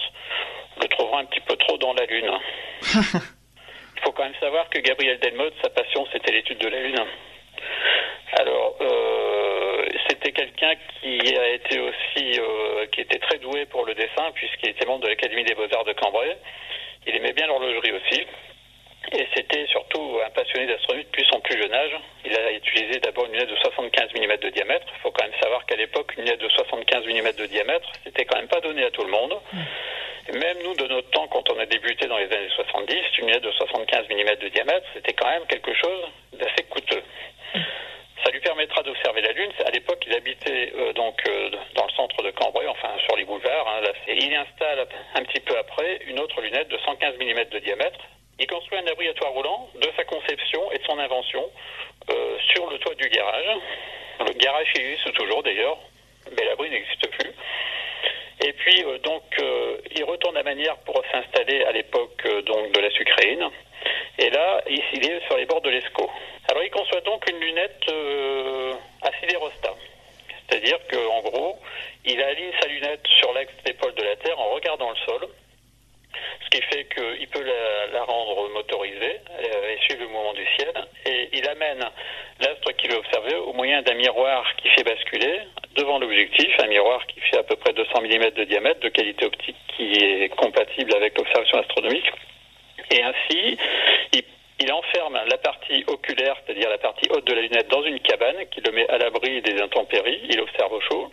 le 0.80 0.88
trouvant 0.90 1.18
un 1.18 1.26
petit 1.26 1.42
peu 1.42 1.56
trop 1.56 1.78
dans 1.78 1.94
la 1.94 2.06
lune. 2.06 2.32
Faut 4.04 4.12
quand 4.12 4.24
même 4.24 4.36
savoir 4.40 4.70
que 4.70 4.80
Gabriel 4.80 5.20
Delmotte, 5.20 5.54
sa 5.62 5.70
passion, 5.70 6.06
c'était 6.12 6.34
l'étude 6.34 6.58
de 6.60 6.68
la 6.68 6.80
Lune. 6.80 7.06
Alors, 8.40 8.76
euh, 8.82 9.86
c'était 10.10 10.32
quelqu'un 10.32 10.74
qui 11.00 11.38
a 11.38 11.50
été 11.50 11.80
aussi, 11.80 12.40
euh, 12.40 12.86
qui 12.92 13.02
était 13.02 13.20
très 13.20 13.38
doué 13.38 13.66
pour 13.68 13.86
le 13.86 13.94
dessin, 13.94 14.32
puisqu'il 14.34 14.70
était 14.70 14.86
membre 14.86 15.04
de 15.04 15.10
l'Académie 15.10 15.44
des 15.44 15.56
Beaux-Arts 15.56 15.86
de 15.86 15.94
Cambrai. 15.94 16.38
Il 17.08 17.16
aimait 17.16 17.34
bien 17.34 17.48
l'horlogerie 17.48 17.92
aussi. 17.92 18.26
Et 19.12 19.28
c'était 19.36 19.68
surtout 19.68 20.20
un 20.26 20.30
passionné 20.30 20.66
d'astronomie 20.66 21.04
depuis 21.04 21.26
son 21.30 21.40
plus 21.42 21.62
jeune 21.62 21.74
âge. 21.74 21.92
Il 22.26 22.36
a 22.36 22.52
utilisé 22.54 23.00
d'abord 23.00 23.26
une 23.26 23.34
lunette 23.34 23.50
de 23.50 23.56
75 23.58 24.10
mm 24.16 24.38
de 24.38 24.50
diamètre. 24.50 24.86
Il 24.96 25.02
faut 25.02 25.12
quand 25.12 25.26
même 25.26 25.40
savoir 25.42 25.66
qu'à 25.66 25.76
l'époque, 25.76 26.14
une 26.18 26.24
lunette 26.24 26.42
de 26.42 26.50
75 26.50 27.06
mm 27.06 27.32
de 27.38 27.46
diamètre, 27.48 27.92
c'était 28.04 28.26
quand 28.26 28.38
même 28.38 28.48
pas 28.48 28.62
donné 28.62 28.84
à 28.84 28.92
tout 28.92 29.04
le 29.04 29.12
monde. 29.12 29.34
Même 30.34 30.58
nous, 30.64 30.74
de 30.76 30.88
notre 30.88 31.10
temps, 31.10 31.28
quand 31.28 31.52
on 31.52 31.60
a 31.60 31.66
débuté 31.66 32.08
dans 32.08 32.18
les 32.18 32.32
années 32.32 32.50
70, 32.56 32.96
une 33.20 33.28
lunette 33.28 33.44
de 33.44 33.52
75 33.52 34.08
mm 34.10 34.36
de 34.42 34.48
diamètre, 34.48 34.88
c'était 34.94 35.14
quand 35.14 35.30
même 35.30 35.46
quelque 35.48 35.74
chose 35.74 36.08
d'assez 36.34 36.64
coûteux. 36.70 37.04
Ça 38.24 38.32
lui 38.32 38.40
permettra 38.40 38.82
d'observer 38.84 39.22
la 39.22 39.34
Lune. 39.34 39.52
À 39.66 39.70
l'époque, 39.72 40.02
il 40.08 40.16
habitait 40.16 40.72
euh, 40.78 40.94
donc 40.94 41.22
euh, 41.28 41.50
dans 41.76 41.86
le 41.86 41.92
centre 41.92 42.24
de 42.24 42.32
Cambrai, 42.32 42.68
enfin 42.68 42.90
sur 43.06 43.18
les 43.18 43.26
boulevards. 43.26 43.68
Hein, 43.68 43.92
et 44.08 44.16
il 44.16 44.34
installe 44.34 44.88
un 45.16 45.24
petit 45.24 45.42
peu 45.42 45.58
après 45.58 46.00
une 46.08 46.20
autre 46.20 46.40
lunette 46.42 46.70
de 46.70 46.78
115 46.78 47.16
mm 47.18 47.50
de 47.52 47.60
diamètre. 47.60 48.00
Il 48.40 48.48
construit 48.48 48.80
un 48.80 48.88
abri 48.88 49.08
à 49.08 49.14
toit 49.14 49.30
roulant 49.30 49.70
de 49.76 49.90
sa 49.96 50.04
conception 50.06 50.72
et 50.72 50.80
de 50.80 50.84
son 50.84 50.98
invention 50.98 51.50
euh, 52.10 52.38
sur 52.54 52.70
le 52.70 52.78
toit 52.80 52.96
du 52.96 53.08
garage. 53.10 53.58
Le 54.20 54.34
garage 54.34 54.68
existe 54.76 55.14
toujours 55.14 55.44
d'ailleurs, 55.44 55.78
mais 56.36 56.44
l'abri 56.46 56.70
n'existe 56.70 57.08
plus. 57.10 57.32
Et 58.44 58.52
puis 58.54 58.84
euh, 58.84 58.98
donc 59.00 59.24
euh, 59.40 59.78
il 59.96 60.04
retourne 60.04 60.36
à 60.38 60.44
Manière 60.44 60.76
pour 60.80 61.02
s'installer 61.12 61.64
à 61.64 61.72
l'époque 61.72 62.22
euh, 62.26 62.42
donc 62.42 62.72
de 62.72 62.80
la 62.80 62.90
sucréine. 62.92 63.50
Et 64.20 64.30
là, 64.30 64.62
il 64.68 65.10
est 65.10 65.26
sur 65.26 65.38
les 65.38 65.46
bords 65.46 65.62
de 65.62 65.70
l'Escaut. 65.70 66.10
Alors 66.50 66.64
il 66.64 66.70
conçoit 66.70 67.02
donc 67.02 67.28
une 67.30 67.40
lunette 67.40 67.86
à 69.02 69.12
sidérostat. 69.20 69.76
C'est-à-dire 70.48 70.78
qu'en 70.90 71.22
gros, 71.22 71.58
il 72.06 72.22
aligne 72.22 72.52
sa 72.62 72.68
lunette 72.68 73.06
sur 73.20 73.34
l'axe 73.34 73.54
d'épaule 73.66 73.94
de 73.96 74.04
la 74.04 74.16
Terre 74.18 74.40
en 74.40 74.52
regardant 74.52 74.92
le 74.92 74.96
sol 74.98 75.28
qui 76.54 76.62
fait 76.62 76.86
qu'il 76.86 77.28
peut 77.30 77.44
la, 77.44 78.04
rendre 78.04 78.48
motorisée 78.50 79.20
et 79.42 79.78
suivre 79.86 80.04
le 80.04 80.10
mouvement 80.10 80.34
du 80.34 80.46
ciel. 80.58 80.74
Et 81.06 81.30
il 81.34 81.50
amène 81.50 81.84
l'astre 82.40 82.72
qu'il 82.74 82.92
veut 82.92 82.98
observer 82.98 83.36
au 83.36 83.54
moyen 83.54 83.82
d'un 83.82 83.96
miroir 83.96 84.46
qui 84.58 84.70
fait 84.70 84.84
basculer 84.84 85.40
devant 85.76 85.98
l'objectif, 85.98 86.50
un 86.64 86.68
miroir 86.68 87.06
qui 87.08 87.20
fait 87.22 87.38
à 87.38 87.44
peu 87.44 87.56
près 87.56 87.74
200 87.74 88.02
mm 88.02 88.30
de 88.32 88.44
diamètre, 88.44 88.82
de 88.82 88.90
qualité 88.90 89.26
optique 89.26 89.56
qui 89.76 89.94
est 89.94 90.30
compatible 90.36 90.96
avec 90.96 91.18
l'observation 91.18 91.60
astronomique. 91.60 92.12
Et 92.92 93.02
ainsi, 93.02 93.58
il, 94.14 94.24
il 94.60 94.72
enferme 94.72 95.20
la 95.28 95.38
partie 95.38 95.84
oculaire, 95.88 96.36
c'est-à-dire 96.46 96.70
la 96.70 96.78
partie 96.78 97.10
haute 97.10 97.26
de 97.26 97.34
la 97.34 97.42
lunette, 97.42 97.68
dans 97.70 97.84
une 97.84 98.00
cabane 98.02 98.46
qui 98.52 98.62
le 98.62 98.72
met 98.74 98.88
à 98.90 99.00
l'abri 99.00 99.42
des 99.42 99.60
intempéries. 99.60 100.22
Il 100.30 100.40
observe 100.40 100.74
au 100.74 100.82
chaud 100.82 101.12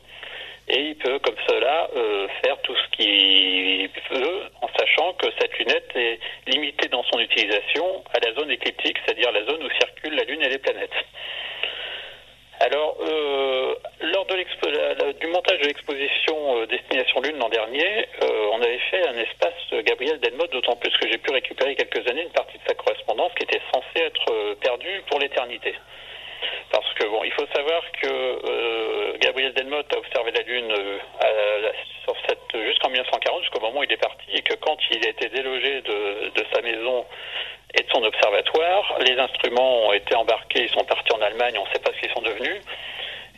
et 0.68 0.80
il 0.80 0.96
peut 0.96 1.18
comme 1.18 1.36
cela 1.48 1.88
euh, 1.96 2.28
faire 2.44 2.60
tout 2.62 2.74
ce 2.76 2.96
qu'il 2.96 3.90
veut 4.10 4.42
en 4.62 4.68
sachant 4.78 5.12
que 5.14 5.26
cette 5.40 5.58
lunette 5.58 5.90
est 5.96 6.18
limitée 6.46 6.88
dans 6.88 7.02
son 7.04 7.18
utilisation 7.18 8.04
à 8.14 8.20
la 8.24 8.32
zone 8.34 8.50
écliptique, 8.50 8.96
c'est-à-dire 9.04 9.32
la 9.32 9.44
zone 9.44 9.62
où 9.62 9.70
circulent 9.70 10.16
la 10.16 10.24
Lune 10.24 10.42
et 10.42 10.48
les 10.48 10.58
planètes. 10.58 10.90
Alors, 12.60 12.98
euh, 13.00 13.74
lors 14.00 14.26
de 14.26 14.36
du 15.20 15.26
montage 15.28 15.58
de 15.60 15.66
l'exposition 15.66 16.58
euh, 16.58 16.66
Destination 16.66 17.20
Lune 17.22 17.38
l'an 17.38 17.48
dernier, 17.48 18.06
on 18.52 18.60
avait 18.60 18.80
fait 18.90 19.06
un 19.08 19.16
espace 19.16 19.84
Gabriel 19.84 20.20
Delmotte, 20.20 20.52
d'autant 20.52 20.76
plus 20.76 20.94
que 20.98 21.08
j'ai 21.10 21.18
pu 21.18 21.32
récupérer 21.32 21.74
quelques 21.74 22.06
années 22.08 22.22
une 22.22 22.32
partie 22.32 22.58
de 22.58 22.62
sa 22.68 22.74
correspondance 22.74 23.32
qui 23.36 23.44
était 23.44 23.62
censée 23.72 24.04
être 24.04 24.54
perdue 24.60 25.02
pour 25.08 25.18
l'éternité. 25.18 25.74
Parce 26.70 26.92
que 26.94 27.06
bon, 27.06 27.22
il 27.24 27.32
faut 27.32 27.46
savoir 27.54 27.82
que 28.00 28.08
euh, 28.08 29.16
Gabriel 29.18 29.52
Delmotte 29.54 29.92
a 29.94 29.98
observé 29.98 30.30
la 30.32 30.42
Lune 30.42 30.72
euh, 30.72 30.98
jusqu'en 32.66 32.90
1940, 32.90 33.40
jusqu'au 33.42 33.60
moment 33.60 33.80
où 33.80 33.84
il 33.84 33.92
est 33.92 33.96
parti, 33.96 34.26
et 34.32 34.42
que 34.42 34.54
quand 34.54 34.76
il 34.90 35.06
a 35.06 35.10
été 35.10 35.28
délogé 35.28 35.82
de, 35.82 36.28
de 36.28 36.44
sa 36.54 36.62
maison 36.62 37.04
et 37.74 37.82
de 37.82 37.90
son 37.92 38.02
observatoire, 38.02 38.98
les 39.06 39.18
instruments 39.18 39.88
ont 39.88 39.92
été 39.92 40.14
embarqués, 40.14 40.64
ils 40.64 40.70
sont 40.70 40.84
partis 40.84 41.12
en 41.12 41.22
Allemagne, 41.22 41.54
on 41.58 41.64
ne 41.64 41.72
sait 41.72 41.82
pas 41.82 41.92
ce 41.92 42.00
qu'ils 42.00 42.12
sont 42.12 42.22
devenus. 42.22 42.60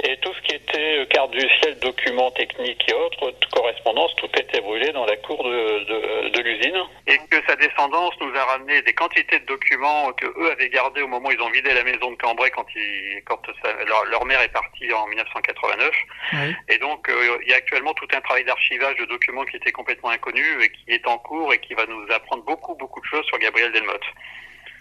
Et 0.04 0.16
tout 0.16 0.32
ce 0.34 0.42
qui 0.42 0.56
était 0.56 0.98
euh, 0.98 1.06
carte 1.06 1.30
du 1.30 1.40
ciel, 1.60 1.78
documents 1.78 2.32
techniques 2.32 2.84
et 2.88 2.92
autres, 2.92 3.32
correspondances, 3.52 4.14
tout 4.16 4.28
était 4.36 4.60
brûlé 4.60 4.90
dans 4.90 5.06
la 5.06 5.16
cour 5.18 5.44
de, 5.44 6.28
de, 6.28 6.40
l'usine. 6.40 6.76
Et 7.06 7.18
que 7.30 7.36
sa 7.46 7.54
descendance 7.54 8.12
nous 8.20 8.34
a 8.34 8.44
ramené 8.44 8.82
des 8.82 8.94
quantités 8.94 9.38
de 9.38 9.46
documents 9.46 10.12
que 10.14 10.26
eux 10.26 10.50
avaient 10.50 10.70
gardés 10.70 11.02
au 11.02 11.08
moment 11.08 11.28
où 11.28 11.32
ils 11.32 11.40
ont 11.40 11.50
vidé 11.50 11.72
la 11.72 11.84
maison 11.84 12.10
de 12.10 12.16
Cambrai 12.16 12.50
quand, 12.50 12.66
ils, 12.74 13.22
quand 13.24 13.40
leur, 14.10 14.24
mère 14.24 14.40
est 14.40 14.52
partie 14.52 14.92
en 14.92 15.06
1989. 15.06 15.90
Et 16.68 16.78
donc, 16.78 17.08
euh, 17.08 17.38
il 17.44 17.50
y 17.50 17.54
a 17.54 17.56
actuellement 17.56 17.94
tout 17.94 18.08
un 18.12 18.20
travail 18.20 18.44
d'archivage 18.44 18.96
de 18.96 19.04
documents 19.04 19.44
qui 19.44 19.56
était 19.56 19.72
complètement 19.72 20.10
inconnu 20.10 20.44
et 20.62 20.68
qui 20.70 20.84
est 20.88 21.06
en 21.06 21.18
cours 21.18 21.54
et 21.54 21.58
qui 21.58 21.74
va 21.74 21.86
nous 21.86 22.04
apprendre 22.10 22.42
beaucoup, 22.42 22.74
beaucoup 22.74 23.00
de 23.00 23.06
choses 23.06 23.24
sur 23.26 23.38
Gabriel 23.38 23.70
Delmotte. 23.70 24.02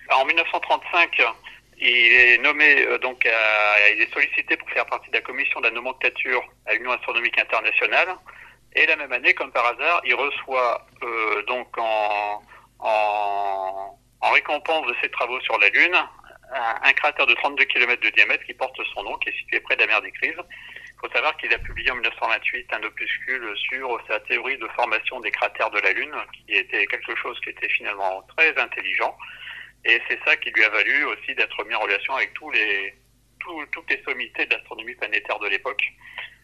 En 0.10 0.26
1935, 0.26 1.22
il 1.82 2.14
est 2.14 2.38
nommé 2.38 2.86
euh, 2.88 2.98
donc, 3.00 3.26
il 3.26 4.02
est 4.02 4.14
sollicité 4.14 4.56
pour 4.58 4.70
faire 4.70 4.86
partie 4.86 5.10
de 5.10 5.16
la 5.16 5.22
commission 5.22 5.60
de 5.60 5.68
la 5.68 5.72
nomenclature 5.72 6.44
à 6.68 6.74
l'Union 6.74 6.92
astronomique 6.92 7.38
internationale. 7.40 8.16
Et 8.74 8.86
la 8.86 8.96
même 8.96 9.12
année, 9.12 9.34
comme 9.34 9.52
par 9.52 9.66
hasard, 9.66 10.02
il 10.06 10.16
reçoit 10.16 10.86
euh, 11.04 11.44
donc 11.44 11.68
en, 11.78 12.42
en, 12.80 14.00
en, 14.22 14.30
récompense 14.32 14.88
de 14.88 14.96
ses 15.02 15.10
travaux 15.10 15.42
sur 15.42 15.58
la 15.60 15.70
Lune 15.70 15.98
un, 16.54 16.94
cratère 16.94 17.26
de 17.26 17.34
32 17.34 17.64
km 17.66 18.02
de 18.02 18.10
diamètre 18.10 18.44
qui 18.46 18.54
porte 18.54 18.78
son 18.94 19.04
nom, 19.04 19.18
qui 19.18 19.30
est 19.30 19.38
situé 19.38 19.60
près 19.62 19.76
de 19.76 19.82
la 19.82 19.88
mer 19.88 20.02
des 20.02 20.12
Crises. 20.12 20.36
Il 20.38 21.08
faut 21.08 21.14
savoir 21.14 21.36
qu'il 21.38 21.54
a 21.54 21.58
publié 21.58 21.90
en 21.92 21.96
1928 21.96 22.74
un 22.74 22.84
opuscule 22.84 23.54
sur 23.58 24.00
sa 24.08 24.20
théorie 24.22 24.58
de 24.58 24.68
formation 24.76 25.20
des 25.22 25.32
cratères 25.32 25.72
de 25.72 25.80
la 25.80 25.94
Lune, 25.94 26.14
qui 26.34 26.54
était 26.54 26.86
quelque 26.88 27.16
chose 27.16 27.40
qui 27.42 27.50
était 27.50 27.70
finalement 27.70 28.24
très 28.38 28.58
intelligent. 28.58 29.18
Et 29.86 30.00
c'est 30.08 30.20
ça 30.26 30.36
qui 30.38 30.52
lui 30.52 30.64
a 30.64 30.70
valu 30.70 31.06
aussi 31.06 31.34
d'être 31.36 31.64
mis 31.66 31.74
en 31.74 31.80
relation 31.80 32.16
avec 32.16 32.34
tous 32.34 32.52
les, 32.52 32.94
toutes 33.72 33.90
les 33.90 34.02
sommités 34.04 34.46
de 34.46 34.56
l'astronomie 34.56 34.96
planétaire 34.96 35.40
de 35.40 35.48
l'époque. 35.48 35.84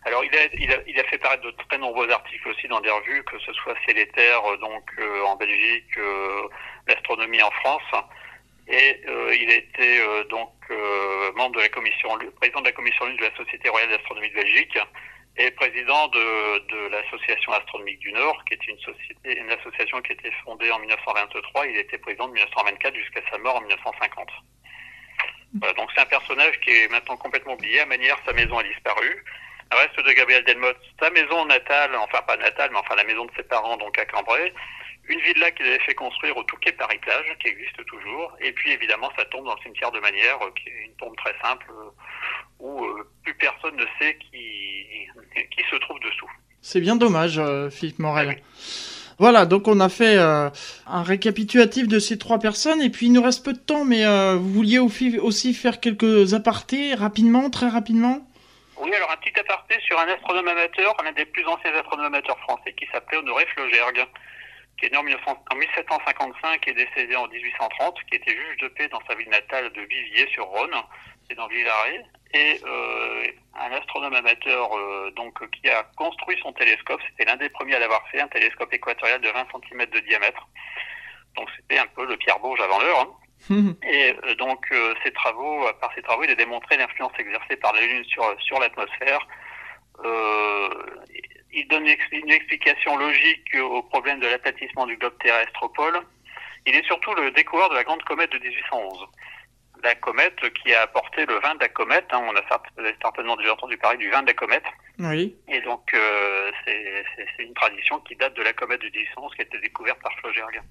Alors 0.06 0.24
il 0.24 0.36
a, 0.36 0.46
il, 0.54 0.72
a, 0.72 0.78
il 0.88 1.00
a, 1.00 1.04
fait 1.06 1.18
paraître 1.18 1.44
de 1.44 1.52
très 1.68 1.78
nombreux 1.78 2.10
articles 2.10 2.48
aussi 2.50 2.68
dans 2.68 2.80
des 2.80 2.90
revues, 2.90 3.24
que 3.24 3.38
ce 3.40 3.54
soit 3.54 3.76
Céléter 3.86 4.34
donc 4.62 4.84
euh, 5.00 5.24
en 5.24 5.36
Belgique, 5.36 5.98
euh, 5.98 6.48
l'astronomie 6.88 7.42
en 7.42 7.52
France, 7.52 8.06
et 8.68 9.02
euh, 9.08 9.34
il 9.40 9.50
a 9.50 9.56
été 9.56 10.02
euh, 10.02 10.24
donc 10.26 10.52
euh, 10.72 11.32
membre 11.36 11.56
de 11.56 11.62
la 11.62 11.70
commission, 11.70 12.10
président 12.36 12.60
de 12.60 12.66
la 12.66 12.74
commission 12.74 13.06
de 13.06 13.22
la 13.22 13.36
Société 13.36 13.70
royale 13.70 13.90
d'astronomie 13.90 14.30
de 14.30 14.36
Belgique 14.36 14.78
et 15.38 15.52
président 15.52 16.08
de, 16.08 16.60
de 16.68 16.90
l'association 16.90 17.52
astronomique 17.54 18.00
du 18.00 18.12
Nord, 18.12 18.44
qui 18.46 18.56
est 18.56 18.68
une 18.68 18.80
société, 18.80 19.38
une 19.38 19.52
association 19.52 20.02
qui 20.02 20.12
a 20.12 20.16
été 20.16 20.32
fondée 20.44 20.72
en 20.72 20.80
1923. 20.80 21.68
Il 21.68 21.78
était 21.78 21.98
président 22.00 22.28
de 22.28 22.34
1924 22.34 22.96
jusqu'à 22.96 23.22
sa 23.32 23.38
mort 23.38 23.56
en 23.58 23.62
1950. 23.62 24.30
Voilà, 25.60 25.74
donc 25.76 25.90
c'est 25.94 26.02
un 26.02 26.06
personnage 26.06 26.60
qui 26.62 26.72
est 26.72 26.92
maintenant 26.92 27.18
complètement 27.18 27.54
oublié. 27.54 27.80
À 27.82 27.86
manière, 27.86 28.18
sa 28.26 28.34
maison 28.34 28.58
a 28.58 28.64
disparu. 28.64 29.24
Le 29.72 29.78
reste 29.78 29.98
de 29.98 30.12
Gabriel 30.14 30.44
Delmotte, 30.46 30.82
sa 31.00 31.10
maison 31.12 31.46
natale, 31.46 31.96
enfin 31.96 32.22
pas 32.22 32.38
natale, 32.38 32.70
mais 32.72 32.80
enfin 32.80 32.96
la 32.96 33.04
maison 33.04 33.26
de 33.26 33.32
ses 33.36 33.44
parents, 33.44 33.78
donc 33.78 33.98
à 34.00 34.06
Cambrai, 34.06 34.54
une 35.08 35.20
villa 35.22 35.52
qu'il 35.52 35.66
avait 35.66 35.80
fait 35.80 35.96
construire 35.96 36.36
au 36.38 36.44
Touquet 36.44 36.74
Paris-Plage, 36.74 37.26
qui 37.42 37.48
existe 37.48 37.86
toujours, 37.86 38.36
et 38.42 38.52
puis 38.52 38.72
évidemment 38.72 39.10
sa 39.18 39.26
tombe 39.26 39.46
dans 39.46 39.56
le 39.56 39.62
cimetière 39.62 39.92
de 39.92 40.00
Manière, 40.00 40.38
euh, 40.42 40.52
qui 40.56 40.70
est 40.70 40.86
une 40.86 40.96
tombe 40.96 41.16
très 41.18 41.34
simple, 41.42 41.66
euh, 41.72 41.90
où 42.60 42.86
euh, 42.86 43.10
plus 43.24 43.34
personne 43.36 43.76
ne 43.76 43.86
sait 44.00 44.18
qui, 44.18 44.86
qui 45.52 45.64
se 45.70 45.76
trouve 45.78 46.00
dessous. 46.00 46.30
C'est 46.62 46.82
bien 46.82 46.96
dommage, 46.96 47.40
Philippe 47.72 48.00
Morel. 48.00 48.42
Voilà, 49.20 49.46
donc 49.46 49.68
on 49.68 49.80
a 49.80 49.90
fait 49.90 50.18
un 50.18 51.04
récapitulatif 51.04 51.88
de 51.88 52.00
ces 52.00 52.18
trois 52.18 52.40
personnes, 52.40 52.82
et 52.82 52.90
puis 52.90 53.06
il 53.06 53.14
nous 53.14 53.22
reste 53.22 53.46
peu 53.46 53.54
de 53.54 53.60
temps, 53.60 53.86
mais 53.86 54.06
vous 54.36 54.52
vouliez 54.52 54.80
aussi 54.80 55.54
faire 55.54 55.80
quelques 55.80 56.34
apartés 56.34 56.94
rapidement, 56.94 57.50
très 57.50 57.70
rapidement? 57.70 58.28
Oui, 58.80 58.94
alors 58.94 59.12
un 59.12 59.18
petit 59.18 59.40
aparté 59.40 59.76
sur 59.86 59.98
un 60.00 60.08
astronome 60.08 60.48
amateur, 60.48 60.96
l'un 61.04 61.12
des 61.14 61.26
plus 61.26 61.46
anciens 61.46 61.74
astronomes 61.74 62.08
amateurs 62.08 62.40
français, 62.40 62.74
qui 62.74 62.88
s'appelait 62.92 63.18
Honoré 63.18 63.46
Flogergue 63.54 64.06
qui 64.78 64.86
est 64.86 64.92
né 64.92 64.98
en, 64.98 65.04
1755 65.04 66.68
et 66.68 66.74
décédé 66.74 67.16
en 67.16 67.28
1830, 67.28 67.96
qui 68.10 68.16
était 68.16 68.32
juge 68.32 68.58
de 68.62 68.68
paix 68.70 68.88
dans 68.90 69.02
sa 69.08 69.16
ville 69.16 69.30
natale 69.30 69.72
de 69.74 69.82
Viviers 69.82 70.28
sur 70.32 70.46
Rhône, 70.46 70.76
c'est 71.28 71.36
dans 71.36 71.48
Villaret, 71.48 72.06
et 72.34 72.60
euh, 72.66 73.28
un 73.56 73.72
astronome 73.72 74.14
amateur 74.14 74.78
euh, 74.78 75.12
donc 75.16 75.50
qui 75.52 75.70
a 75.70 75.84
construit 75.96 76.38
son 76.42 76.54
télescope. 76.54 77.02
C'était 77.10 77.26
l'un 77.26 77.38
des 77.38 77.50
premiers 77.50 77.76
à 77.76 77.80
l'avoir 77.80 78.08
fait, 78.10 78.22
un 78.22 78.28
télescope 78.28 78.74
équatorial 78.74 79.20
de 79.22 79.30
20 79.30 79.48
cm 79.70 79.86
de 79.90 80.00
diamètre. 80.00 80.48
Donc 81.36 81.50
c'était 81.56 81.80
un 81.80 81.88
peu 81.88 82.06
le 82.06 82.18
Pierre 82.18 82.40
Bourge 82.40 82.60
avant 82.62 82.80
l'heure. 82.80 83.00
Hein. 83.00 83.74
Et 83.84 84.16
euh, 84.26 84.36
donc 84.36 84.66
ses 85.04 85.12
travaux, 85.12 85.68
par 85.80 85.94
ses 85.94 86.02
travaux, 86.02 86.24
il 86.24 86.32
a 86.32 86.36
démontré 86.36 86.78
l'influence 86.78 87.14
exercée 87.18 87.56
par 87.56 87.74
la 87.74 87.82
Lune 87.82 88.04
sur 88.06 88.36
sur 88.42 88.60
l'atmosphère. 88.60 89.26
Il 91.58 91.68
donne 91.70 91.88
une 92.12 92.30
explication 92.30 92.98
logique 92.98 93.58
au 93.60 93.82
problème 93.82 94.20
de 94.20 94.28
l'aplatissement 94.28 94.86
du 94.86 94.96
globe 94.96 95.18
terrestre 95.18 95.64
au 95.64 95.70
pôle. 95.70 96.00
Il 96.68 96.76
est 96.76 96.86
surtout 96.86 97.16
le 97.16 97.32
découvreur 97.32 97.72
de 97.72 97.74
la 97.74 97.84
grande 97.84 98.04
comète 98.04 98.32
de 98.32 98.38
1811. 98.38 99.08
La 99.84 99.96
comète 99.96 100.40
qui 100.54 100.72
a 100.76 100.84
apporté 100.84 101.26
le 101.26 101.34
vin 101.40 101.56
de 101.56 101.62
la 101.62 101.70
comète. 101.70 102.06
Hein, 102.12 102.24
on 102.30 102.36
a 102.36 102.94
certainement 103.02 103.36
déjà 103.38 103.54
entendu 103.54 103.76
parler 103.78 103.98
du 103.98 104.08
vin 104.12 104.22
de 104.22 104.28
la 104.28 104.36
comète. 104.36 104.66
Oui. 105.00 105.36
Et 105.48 105.60
donc, 105.62 105.92
euh, 105.96 106.52
c'est 106.66 107.44
une 107.44 107.56
tradition 107.56 108.00
qui 108.02 108.16
date 108.16 108.36
de 108.36 108.44
la 108.44 108.54
comète 108.54 108.82
de 108.82 108.90
1811 108.90 109.34
qui 109.34 109.42
a 109.42 109.46
été 109.46 109.60
découverte 109.60 110.00
par 110.04 110.14
Flogergue. 110.20 110.62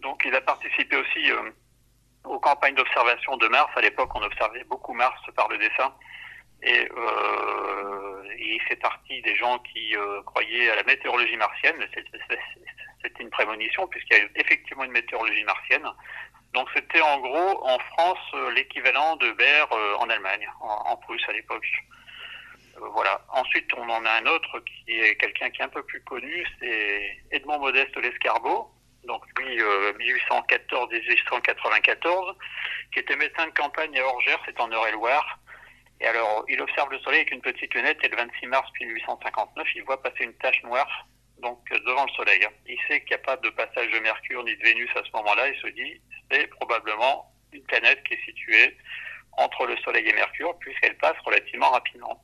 Donc, 0.00 0.22
il 0.24 0.34
a 0.34 0.40
participé 0.40 0.96
aussi 0.96 1.30
euh, 1.30 1.50
aux 2.24 2.40
campagnes 2.40 2.74
d'observation 2.74 3.36
de 3.36 3.48
Mars. 3.48 3.70
À 3.76 3.82
l'époque, 3.82 4.14
on 4.14 4.22
observait 4.22 4.64
beaucoup 4.64 4.94
Mars 4.94 5.20
par 5.36 5.48
le 5.48 5.58
dessin. 5.58 5.92
Et 6.62 6.88
euh, 6.90 8.22
il 8.38 8.60
fait 8.68 8.76
partie 8.76 9.22
des 9.22 9.34
gens 9.36 9.58
qui 9.60 9.96
euh, 9.96 10.20
croyaient 10.22 10.70
à 10.70 10.76
la 10.76 10.82
météorologie 10.82 11.36
martienne. 11.36 11.76
C'était 13.02 13.22
une 13.22 13.30
prémonition 13.30 13.86
puisqu'il 13.88 14.18
y 14.18 14.20
a 14.20 14.24
effectivement 14.36 14.84
une 14.84 14.92
météorologie 14.92 15.44
martienne. 15.44 15.88
Donc 16.52 16.68
c'était 16.74 17.00
en 17.00 17.18
gros 17.20 17.64
en 17.64 17.78
France 17.78 18.18
euh, 18.34 18.50
l'équivalent 18.52 19.16
de 19.16 19.30
Baer 19.32 19.66
euh, 19.72 19.96
en 19.98 20.10
Allemagne, 20.10 20.46
en, 20.60 20.90
en 20.90 20.96
Prusse 20.96 21.26
à 21.28 21.32
l'époque. 21.32 21.66
Euh, 22.76 22.80
voilà. 22.92 23.24
Ensuite, 23.28 23.72
on 23.76 23.88
en 23.88 24.04
a 24.04 24.10
un 24.10 24.26
autre 24.26 24.60
qui 24.60 25.00
est 25.00 25.16
quelqu'un 25.16 25.48
qui 25.50 25.62
est 25.62 25.64
un 25.64 25.68
peu 25.68 25.84
plus 25.84 26.02
connu, 26.02 26.44
c'est 26.58 27.22
Edmond 27.30 27.60
Modeste 27.60 27.96
Lescarbot, 27.96 28.68
donc 29.04 29.24
lui 29.38 29.62
1814-1894, 30.28 32.34
qui 32.92 32.98
était 32.98 33.16
médecin 33.16 33.46
de 33.46 33.52
campagne 33.52 33.98
à 33.98 34.04
Orgères, 34.04 34.42
c'est 34.44 34.60
en 34.60 34.70
Eure-et-Loire 34.70 35.38
et 36.00 36.06
alors, 36.06 36.44
il 36.48 36.60
observe 36.60 36.90
le 36.90 36.98
Soleil 37.00 37.20
avec 37.20 37.32
une 37.32 37.42
petite 37.42 37.74
lunette 37.74 37.98
et 38.02 38.08
le 38.08 38.16
26 38.16 38.46
mars 38.46 38.70
1859, 38.80 39.68
il 39.76 39.82
voit 39.84 40.02
passer 40.02 40.24
une 40.24 40.34
tache 40.34 40.62
noire 40.62 41.06
donc 41.42 41.58
devant 41.70 42.04
le 42.04 42.12
Soleil. 42.12 42.46
Il 42.66 42.78
sait 42.88 43.00
qu'il 43.00 43.16
n'y 43.16 43.22
a 43.22 43.24
pas 43.24 43.36
de 43.36 43.48
passage 43.50 43.90
de 43.90 43.98
Mercure 44.00 44.44
ni 44.44 44.56
de 44.56 44.62
Vénus 44.62 44.90
à 44.94 45.02
ce 45.04 45.10
moment-là. 45.16 45.48
Il 45.48 45.60
se 45.60 45.66
dit 45.68 46.00
c'est 46.30 46.46
probablement 46.48 47.32
une 47.52 47.62
planète 47.64 48.02
qui 48.04 48.14
est 48.14 48.24
située 48.24 48.76
entre 49.32 49.66
le 49.66 49.76
Soleil 49.78 50.08
et 50.08 50.12
Mercure 50.12 50.58
puisqu'elle 50.58 50.96
passe 50.98 51.16
relativement 51.24 51.70
rapidement. 51.70 52.22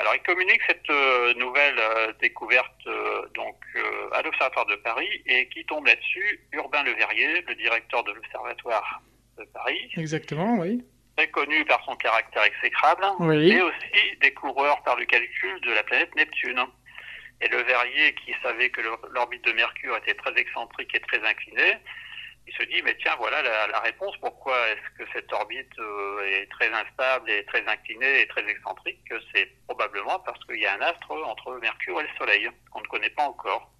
Alors, 0.00 0.14
il 0.14 0.22
communique 0.22 0.60
cette 0.68 0.88
euh, 0.90 1.34
nouvelle 1.34 1.74
euh, 1.76 2.12
découverte 2.20 2.86
euh, 2.86 3.26
donc 3.34 3.56
à 4.12 4.22
l'Observatoire 4.22 4.66
de 4.66 4.76
Paris 4.76 5.08
et 5.26 5.48
qui 5.48 5.64
tombe 5.66 5.86
là-dessus 5.86 6.40
Urbain 6.52 6.84
Le 6.84 6.92
Verrier, 6.92 7.42
le 7.42 7.54
directeur 7.56 8.04
de 8.04 8.12
l'Observatoire 8.12 9.02
de 9.36 9.44
Paris. 9.44 9.90
Exactement, 9.96 10.58
oui 10.58 10.84
très 11.18 11.28
connu 11.30 11.64
par 11.64 11.84
son 11.84 11.96
caractère 11.96 12.44
exécrable, 12.44 13.04
mais 13.18 13.60
aussi 13.60 14.16
des 14.20 14.32
coureurs 14.34 14.80
par 14.84 14.94
le 14.96 15.04
calcul 15.04 15.60
de 15.62 15.72
la 15.72 15.82
planète 15.82 16.14
Neptune. 16.14 16.64
Et 17.40 17.48
le 17.48 17.60
Verrier, 17.62 18.14
qui 18.14 18.32
savait 18.40 18.70
que 18.70 18.82
l'orbite 19.10 19.44
de 19.44 19.52
Mercure 19.52 19.96
était 19.96 20.14
très 20.14 20.32
excentrique 20.38 20.94
et 20.94 21.00
très 21.00 21.20
inclinée, 21.26 21.76
il 22.46 22.54
se 22.54 22.62
dit, 22.62 22.82
mais 22.82 22.96
tiens, 23.00 23.16
voilà 23.18 23.42
la, 23.42 23.80
réponse. 23.80 24.16
Pourquoi 24.20 24.56
est-ce 24.68 25.02
que 25.02 25.10
cette 25.12 25.32
orbite 25.32 25.78
euh, 25.80 26.40
est 26.40 26.50
très 26.50 26.72
instable 26.72 27.28
et 27.30 27.44
très 27.46 27.66
inclinée 27.66 28.22
et 28.22 28.28
très 28.28 28.48
excentrique? 28.48 29.12
C'est 29.34 29.50
probablement 29.66 30.20
parce 30.20 30.42
qu'il 30.44 30.60
y 30.60 30.66
a 30.66 30.74
un 30.74 30.80
astre 30.80 31.10
entre 31.10 31.58
Mercure 31.58 32.00
et 32.00 32.04
le 32.04 32.16
Soleil 32.16 32.48
qu'on 32.70 32.80
ne 32.80 32.86
connaît 32.86 33.10
pas 33.10 33.24
encore. 33.24 33.70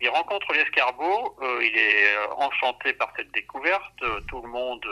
Il 0.00 0.08
rencontre 0.10 0.52
l'escargot, 0.52 1.36
euh, 1.42 1.64
il 1.64 1.76
est 1.76 2.16
euh, 2.16 2.34
enchanté 2.36 2.92
par 2.92 3.12
cette 3.16 3.32
découverte, 3.32 4.02
euh, 4.02 4.20
tout 4.28 4.40
le 4.40 4.48
monde 4.48 4.86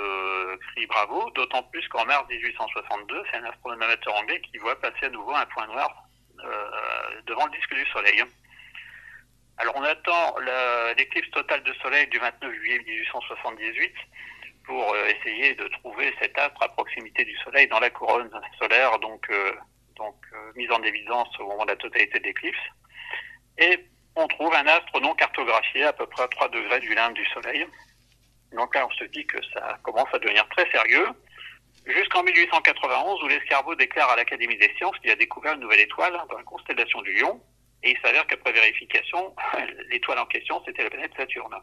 crie 0.72 0.86
bravo, 0.86 1.30
d'autant 1.30 1.62
plus 1.64 1.86
qu'en 1.88 2.04
mars 2.06 2.28
1862, 2.28 3.22
c'est 3.30 3.38
un 3.38 3.44
astronome 3.44 3.82
amateur 3.82 4.14
anglais 4.16 4.40
qui 4.40 4.58
voit 4.58 4.78
passer 4.80 5.06
à 5.06 5.10
nouveau 5.10 5.34
un 5.34 5.46
point 5.46 5.66
noir 5.68 6.02
devant 7.26 7.46
le 7.46 7.52
disque 7.52 7.74
du 7.74 7.86
Soleil. 7.86 8.22
Alors 9.56 9.74
on 9.76 9.82
attend 9.82 10.36
l'éclipse 10.96 11.30
totale 11.30 11.62
de 11.62 11.72
Soleil 11.82 12.06
du 12.08 12.18
29 12.18 12.52
juillet 12.52 12.78
1878 12.86 13.94
pour 14.64 14.94
essayer 14.96 15.54
de 15.54 15.66
trouver 15.68 16.14
cet 16.20 16.38
astre 16.38 16.62
à 16.62 16.68
proximité 16.68 17.24
du 17.24 17.34
Soleil 17.38 17.66
dans 17.68 17.80
la 17.80 17.88
couronne 17.90 18.30
solaire, 18.60 18.98
donc, 18.98 19.26
donc 19.96 20.14
mise 20.56 20.70
en 20.70 20.82
évidence 20.82 21.28
au 21.40 21.46
moment 21.46 21.64
de 21.64 21.70
la 21.70 21.76
totalité 21.76 22.18
de 22.18 22.24
l'éclipse. 22.24 22.58
Et 23.58 23.80
on 24.16 24.26
trouve 24.28 24.52
un 24.54 24.66
astre 24.66 25.00
non 25.00 25.14
cartographié 25.14 25.84
à 25.84 25.92
peu 25.92 26.06
près 26.06 26.24
à 26.24 26.28
3 26.28 26.48
degrés 26.48 26.80
du 26.80 26.94
limbe 26.94 27.14
du 27.14 27.24
Soleil. 27.26 27.66
Donc 28.52 28.74
là, 28.74 28.86
on 28.86 28.90
se 28.92 29.04
dit 29.04 29.26
que 29.26 29.38
ça 29.52 29.78
commence 29.82 30.08
à 30.12 30.18
devenir 30.18 30.48
très 30.48 30.68
sérieux. 30.70 31.08
Jusqu'en 31.86 32.22
1891, 32.22 33.22
où 33.22 33.28
l'escargot 33.28 33.74
déclare 33.74 34.10
à 34.10 34.16
l'Académie 34.16 34.56
des 34.56 34.72
sciences 34.76 34.98
qu'il 34.98 35.10
a 35.10 35.16
découvert 35.16 35.54
une 35.54 35.60
nouvelle 35.60 35.80
étoile 35.80 36.18
dans 36.28 36.36
la 36.36 36.42
constellation 36.42 37.00
du 37.02 37.12
Lion. 37.12 37.40
Et 37.82 37.90
il 37.90 37.98
s'avère 38.00 38.26
qu'après 38.26 38.52
vérification, 38.52 39.36
l'étoile 39.90 40.18
en 40.18 40.26
question, 40.26 40.62
c'était 40.64 40.82
la 40.82 40.90
planète 40.90 41.12
Saturne. 41.16 41.54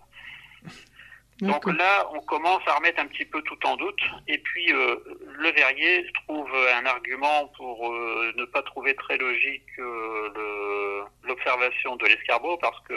Donc 1.44 1.66
là, 1.78 2.08
on 2.14 2.22
commence 2.22 2.62
à 2.68 2.76
remettre 2.76 3.02
un 3.02 3.08
petit 3.08 3.26
peu 3.26 3.42
tout 3.42 3.58
en 3.66 3.76
doute. 3.76 4.00
Et 4.28 4.38
puis, 4.38 4.72
euh, 4.72 4.96
Le 5.40 5.52
Verrier 5.52 6.06
trouve 6.26 6.50
un 6.76 6.86
argument 6.86 7.48
pour 7.58 7.92
euh, 7.92 8.34
ne 8.38 8.46
pas 8.46 8.62
trouver 8.64 8.96
très 8.96 9.18
logique 9.18 9.64
euh, 9.80 11.04
l'observation 11.24 11.96
de 11.98 12.06
l'escargot, 12.06 12.58
parce 12.58 12.80
que 12.88 12.94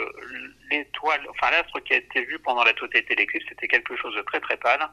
l'étoile, 0.71 1.21
enfin 1.29 1.51
l'astre 1.51 1.79
qui 1.81 1.93
a 1.93 1.97
été 1.97 2.21
vu 2.23 2.39
pendant 2.39 2.63
la 2.63 2.73
totalité 2.73 3.15
de 3.15 3.19
l'éclipse, 3.19 3.45
c'était 3.49 3.67
quelque 3.67 3.95
chose 3.97 4.15
de 4.15 4.21
très 4.21 4.39
très 4.39 4.57
pâle 4.57 4.87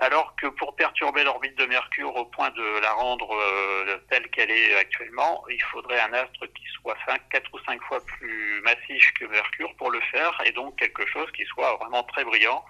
alors 0.00 0.34
que 0.36 0.46
pour 0.46 0.74
perturber 0.76 1.24
l'orbite 1.24 1.56
de 1.56 1.66
Mercure 1.66 2.14
au 2.16 2.24
point 2.24 2.50
de 2.50 2.80
la 2.80 2.92
rendre 2.92 3.30
euh, 3.32 3.98
telle 4.08 4.28
qu'elle 4.30 4.50
est 4.50 4.74
actuellement, 4.76 5.44
il 5.50 5.62
faudrait 5.64 6.00
un 6.00 6.12
astre 6.14 6.46
qui 6.54 6.64
soit 6.80 6.96
5, 7.06 7.20
4 7.28 7.50
ou 7.52 7.58
5 7.66 7.82
fois 7.82 8.00
plus 8.06 8.62
massif 8.62 9.12
que 9.12 9.26
Mercure 9.26 9.74
pour 9.76 9.90
le 9.90 10.00
faire, 10.10 10.40
et 10.46 10.52
donc 10.52 10.76
quelque 10.76 11.06
chose 11.06 11.30
qui 11.32 11.44
soit 11.44 11.76
vraiment 11.76 12.02
très 12.04 12.24
brillant, 12.24 12.64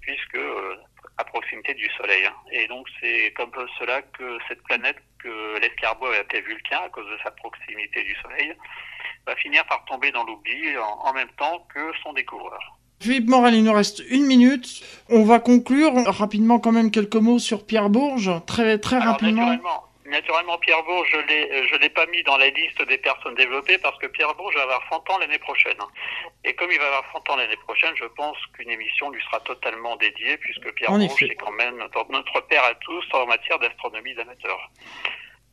puisque 0.00 0.36
euh, 0.36 0.76
à 1.18 1.24
proximité 1.24 1.74
du 1.74 1.88
Soleil. 1.90 2.28
Et 2.50 2.66
donc 2.66 2.88
c'est 3.00 3.32
comme 3.36 3.52
cela 3.78 4.00
que 4.00 4.38
cette 4.48 4.62
planète 4.64 4.96
que 5.22 5.58
l'escargot 5.58 6.06
a 6.06 6.16
appelée 6.16 6.40
Vulcain 6.40 6.80
à 6.84 6.88
cause 6.88 7.08
de 7.10 7.18
sa 7.22 7.30
proximité 7.32 8.02
du 8.02 8.16
Soleil 8.22 8.56
va 9.26 9.36
finir 9.36 9.66
par 9.66 9.84
tomber 9.84 10.10
dans 10.12 10.24
l'oubli 10.24 10.76
en, 10.78 11.12
même 11.12 11.28
temps 11.36 11.66
que 11.74 11.92
son 12.02 12.14
découvreur. 12.14 12.79
Philippe 13.00 13.28
Morel, 13.28 13.54
il 13.54 13.64
nous 13.64 13.72
reste 13.72 14.02
une 14.10 14.26
minute. 14.26 14.84
On 15.08 15.24
va 15.24 15.40
conclure 15.40 15.94
rapidement 16.06 16.58
quand 16.58 16.72
même 16.72 16.90
quelques 16.90 17.16
mots 17.16 17.38
sur 17.38 17.64
Pierre 17.64 17.88
Bourges, 17.88 18.30
très 18.46 18.78
très 18.78 18.98
rapidement. 18.98 19.56
Naturellement, 20.04 20.58
Pierre 20.58 20.82
Bourges, 20.84 21.08
je 21.10 21.18
l'ai, 21.28 21.68
je 21.68 21.76
l'ai 21.76 21.88
pas 21.88 22.04
mis 22.06 22.22
dans 22.24 22.36
la 22.36 22.50
liste 22.50 22.82
des 22.88 22.98
personnes 22.98 23.34
développées 23.36 23.78
parce 23.78 23.96
que 23.98 24.08
Pierre 24.08 24.34
Bourges 24.34 24.56
va 24.56 24.62
avoir 24.62 24.82
100 24.90 24.96
ans 25.08 25.18
l'année 25.18 25.38
prochaine. 25.38 25.78
Et 26.44 26.52
comme 26.54 26.70
il 26.70 26.78
va 26.78 26.86
avoir 26.88 27.04
100 27.12 27.32
ans 27.32 27.36
l'année 27.36 27.56
prochaine, 27.64 27.94
je 27.94 28.06
pense 28.16 28.36
qu'une 28.54 28.70
émission 28.70 29.08
lui 29.10 29.22
sera 29.22 29.40
totalement 29.40 29.96
dédiée 29.96 30.36
puisque 30.36 30.70
Pierre 30.74 30.90
Bourges 30.90 31.22
est 31.22 31.36
quand 31.36 31.52
même 31.52 31.76
notre 31.78 32.40
père 32.48 32.64
à 32.64 32.74
tous 32.74 33.04
en 33.12 33.26
matière 33.26 33.58
d'astronomie 33.60 34.14
d'amateur. 34.14 34.70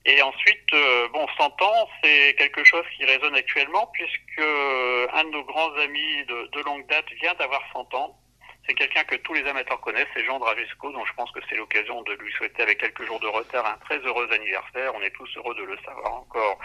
Et 0.07 0.21
ensuite, 0.21 0.73
euh, 0.73 1.09
bon, 1.09 1.27
100 1.37 1.61
ans, 1.61 1.89
c'est 2.01 2.33
quelque 2.37 2.63
chose 2.63 2.85
qui 2.95 3.03
résonne 3.03 3.35
actuellement 3.35 3.87
puisque 3.93 4.39
un 4.39 5.23
de 5.25 5.31
nos 5.31 5.43
grands 5.43 5.73
amis 5.75 6.25
de, 6.27 6.49
de 6.53 6.61
longue 6.63 6.87
date 6.87 7.05
vient 7.21 7.33
d'avoir 7.33 7.61
100 7.73 7.93
ans. 7.93 8.17
C'est 8.65 8.73
quelqu'un 8.73 9.03
que 9.03 9.15
tous 9.15 9.33
les 9.33 9.45
amateurs 9.45 9.79
connaissent, 9.79 10.07
c'est 10.13 10.25
Jean 10.25 10.39
Dragesco, 10.39 10.91
donc 10.91 11.07
je 11.07 11.13
pense 11.13 11.31
que 11.31 11.39
c'est 11.49 11.55
l'occasion 11.55 12.01
de 12.03 12.13
lui 12.13 12.31
souhaiter 12.33 12.63
avec 12.63 12.79
quelques 12.79 13.05
jours 13.05 13.19
de 13.19 13.27
retard 13.27 13.65
un 13.65 13.77
très 13.85 13.97
heureux 13.99 14.27
anniversaire. 14.31 14.93
On 14.95 15.01
est 15.01 15.11
tous 15.11 15.29
heureux 15.37 15.55
de 15.55 15.63
le 15.63 15.77
savoir 15.85 16.13
encore 16.15 16.59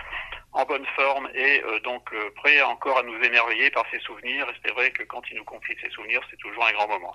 en 0.55 0.65
bonne 0.67 0.85
forme 0.97 1.29
et 1.35 1.63
euh, 1.65 1.81
donc 1.83 2.03
euh, 2.13 2.31
prêt 2.37 2.61
encore 2.63 2.99
à 2.99 3.03
nous 3.03 3.15
émerveiller 3.25 3.71
par 3.71 3.85
ses 3.91 3.99
souvenirs. 4.01 4.47
Et 4.51 4.55
c'est 4.65 4.73
vrai 4.73 4.91
que 4.91 5.03
quand 5.05 5.23
il 5.31 5.39
nous 5.39 5.45
confie 5.45 5.73
ses 5.83 5.91
souvenirs, 5.91 6.21
c'est 6.31 6.37
toujours 6.37 6.65
un 6.67 6.73
grand 6.73 6.89
moment. 6.89 7.15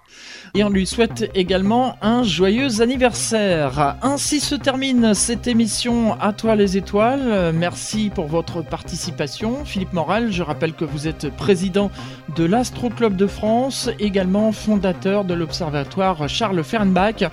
Et 0.55 0.63
on 0.63 0.69
lui 0.69 0.88
souhaite 0.88 1.29
également 1.35 1.97
un 2.01 2.23
joyeux 2.23 2.81
anniversaire. 2.81 3.95
Ainsi 4.01 4.39
se 4.39 4.55
termine 4.55 5.13
cette 5.13 5.45
émission 5.45 6.19
À 6.19 6.33
toi 6.33 6.55
les 6.55 6.77
étoiles. 6.77 7.51
Merci 7.53 8.11
pour 8.13 8.25
votre 8.25 8.63
participation. 8.63 9.65
Philippe 9.65 9.93
Moral, 9.93 10.31
je 10.31 10.41
rappelle 10.41 10.73
que 10.73 10.85
vous 10.85 11.07
êtes 11.07 11.35
président 11.35 11.91
de 12.35 12.43
l'Astro 12.43 12.89
Club 12.89 13.15
de 13.15 13.27
France, 13.27 13.89
également 13.99 14.51
fondateur 14.51 15.25
de 15.25 15.33
l'Observatoire 15.33 16.27
Charles 16.27 16.63
Fernbach. 16.63 17.23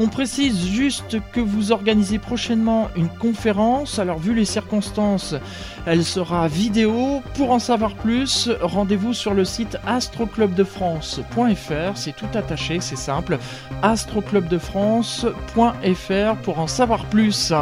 On 0.00 0.08
précise 0.08 0.68
juste 0.68 1.16
que 1.32 1.40
vous 1.40 1.70
organisez 1.70 2.18
prochainement 2.18 2.90
une 2.96 3.08
conférence. 3.08 3.98
Alors 3.98 4.18
vu 4.18 4.34
les 4.34 4.44
circonstances, 4.44 5.34
elle 5.86 6.04
sera 6.04 6.46
vidéo. 6.48 7.22
Pour 7.34 7.50
en 7.50 7.58
savoir 7.58 7.94
plus, 7.94 8.50
rendez-vous 8.60 9.12
sur 9.12 9.34
le 9.34 9.44
site 9.44 9.76
astroclubdefrance.fr. 9.86 11.96
C'est 11.96 12.16
tout 12.16 12.28
attaché, 12.34 12.80
c'est 12.80 12.96
simple. 12.96 13.38
astroclubdefrance.fr 13.82 16.36
pour 16.42 16.58
en 16.58 16.66
savoir 16.66 17.04
plus. 17.06 17.52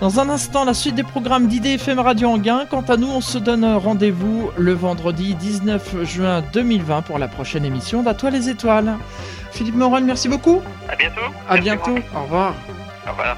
Dans 0.00 0.20
un 0.20 0.28
instant, 0.28 0.64
la 0.64 0.74
suite 0.74 0.94
des 0.94 1.02
programmes 1.02 1.48
d'IDFM 1.48 1.98
Radio 1.98 2.28
Anguin. 2.28 2.66
Quant 2.70 2.82
à 2.82 2.96
nous, 2.96 3.08
on 3.08 3.20
se 3.20 3.36
donne 3.36 3.64
rendez-vous 3.64 4.50
le 4.56 4.72
vendredi 4.72 5.34
19 5.34 6.04
juin 6.04 6.44
2020 6.52 7.02
pour 7.02 7.18
la 7.18 7.26
prochaine 7.26 7.64
émission 7.64 8.04
d'À 8.04 8.14
les 8.30 8.48
étoiles. 8.48 8.96
Philippe 9.50 9.74
Morin, 9.74 10.02
merci 10.02 10.28
beaucoup. 10.28 10.62
À 10.88 10.94
bientôt. 10.94 11.20
À 11.48 11.56
bientôt. 11.56 11.96
Au 12.14 12.22
revoir. 12.22 12.54
Au 13.06 13.10
revoir. 13.10 13.36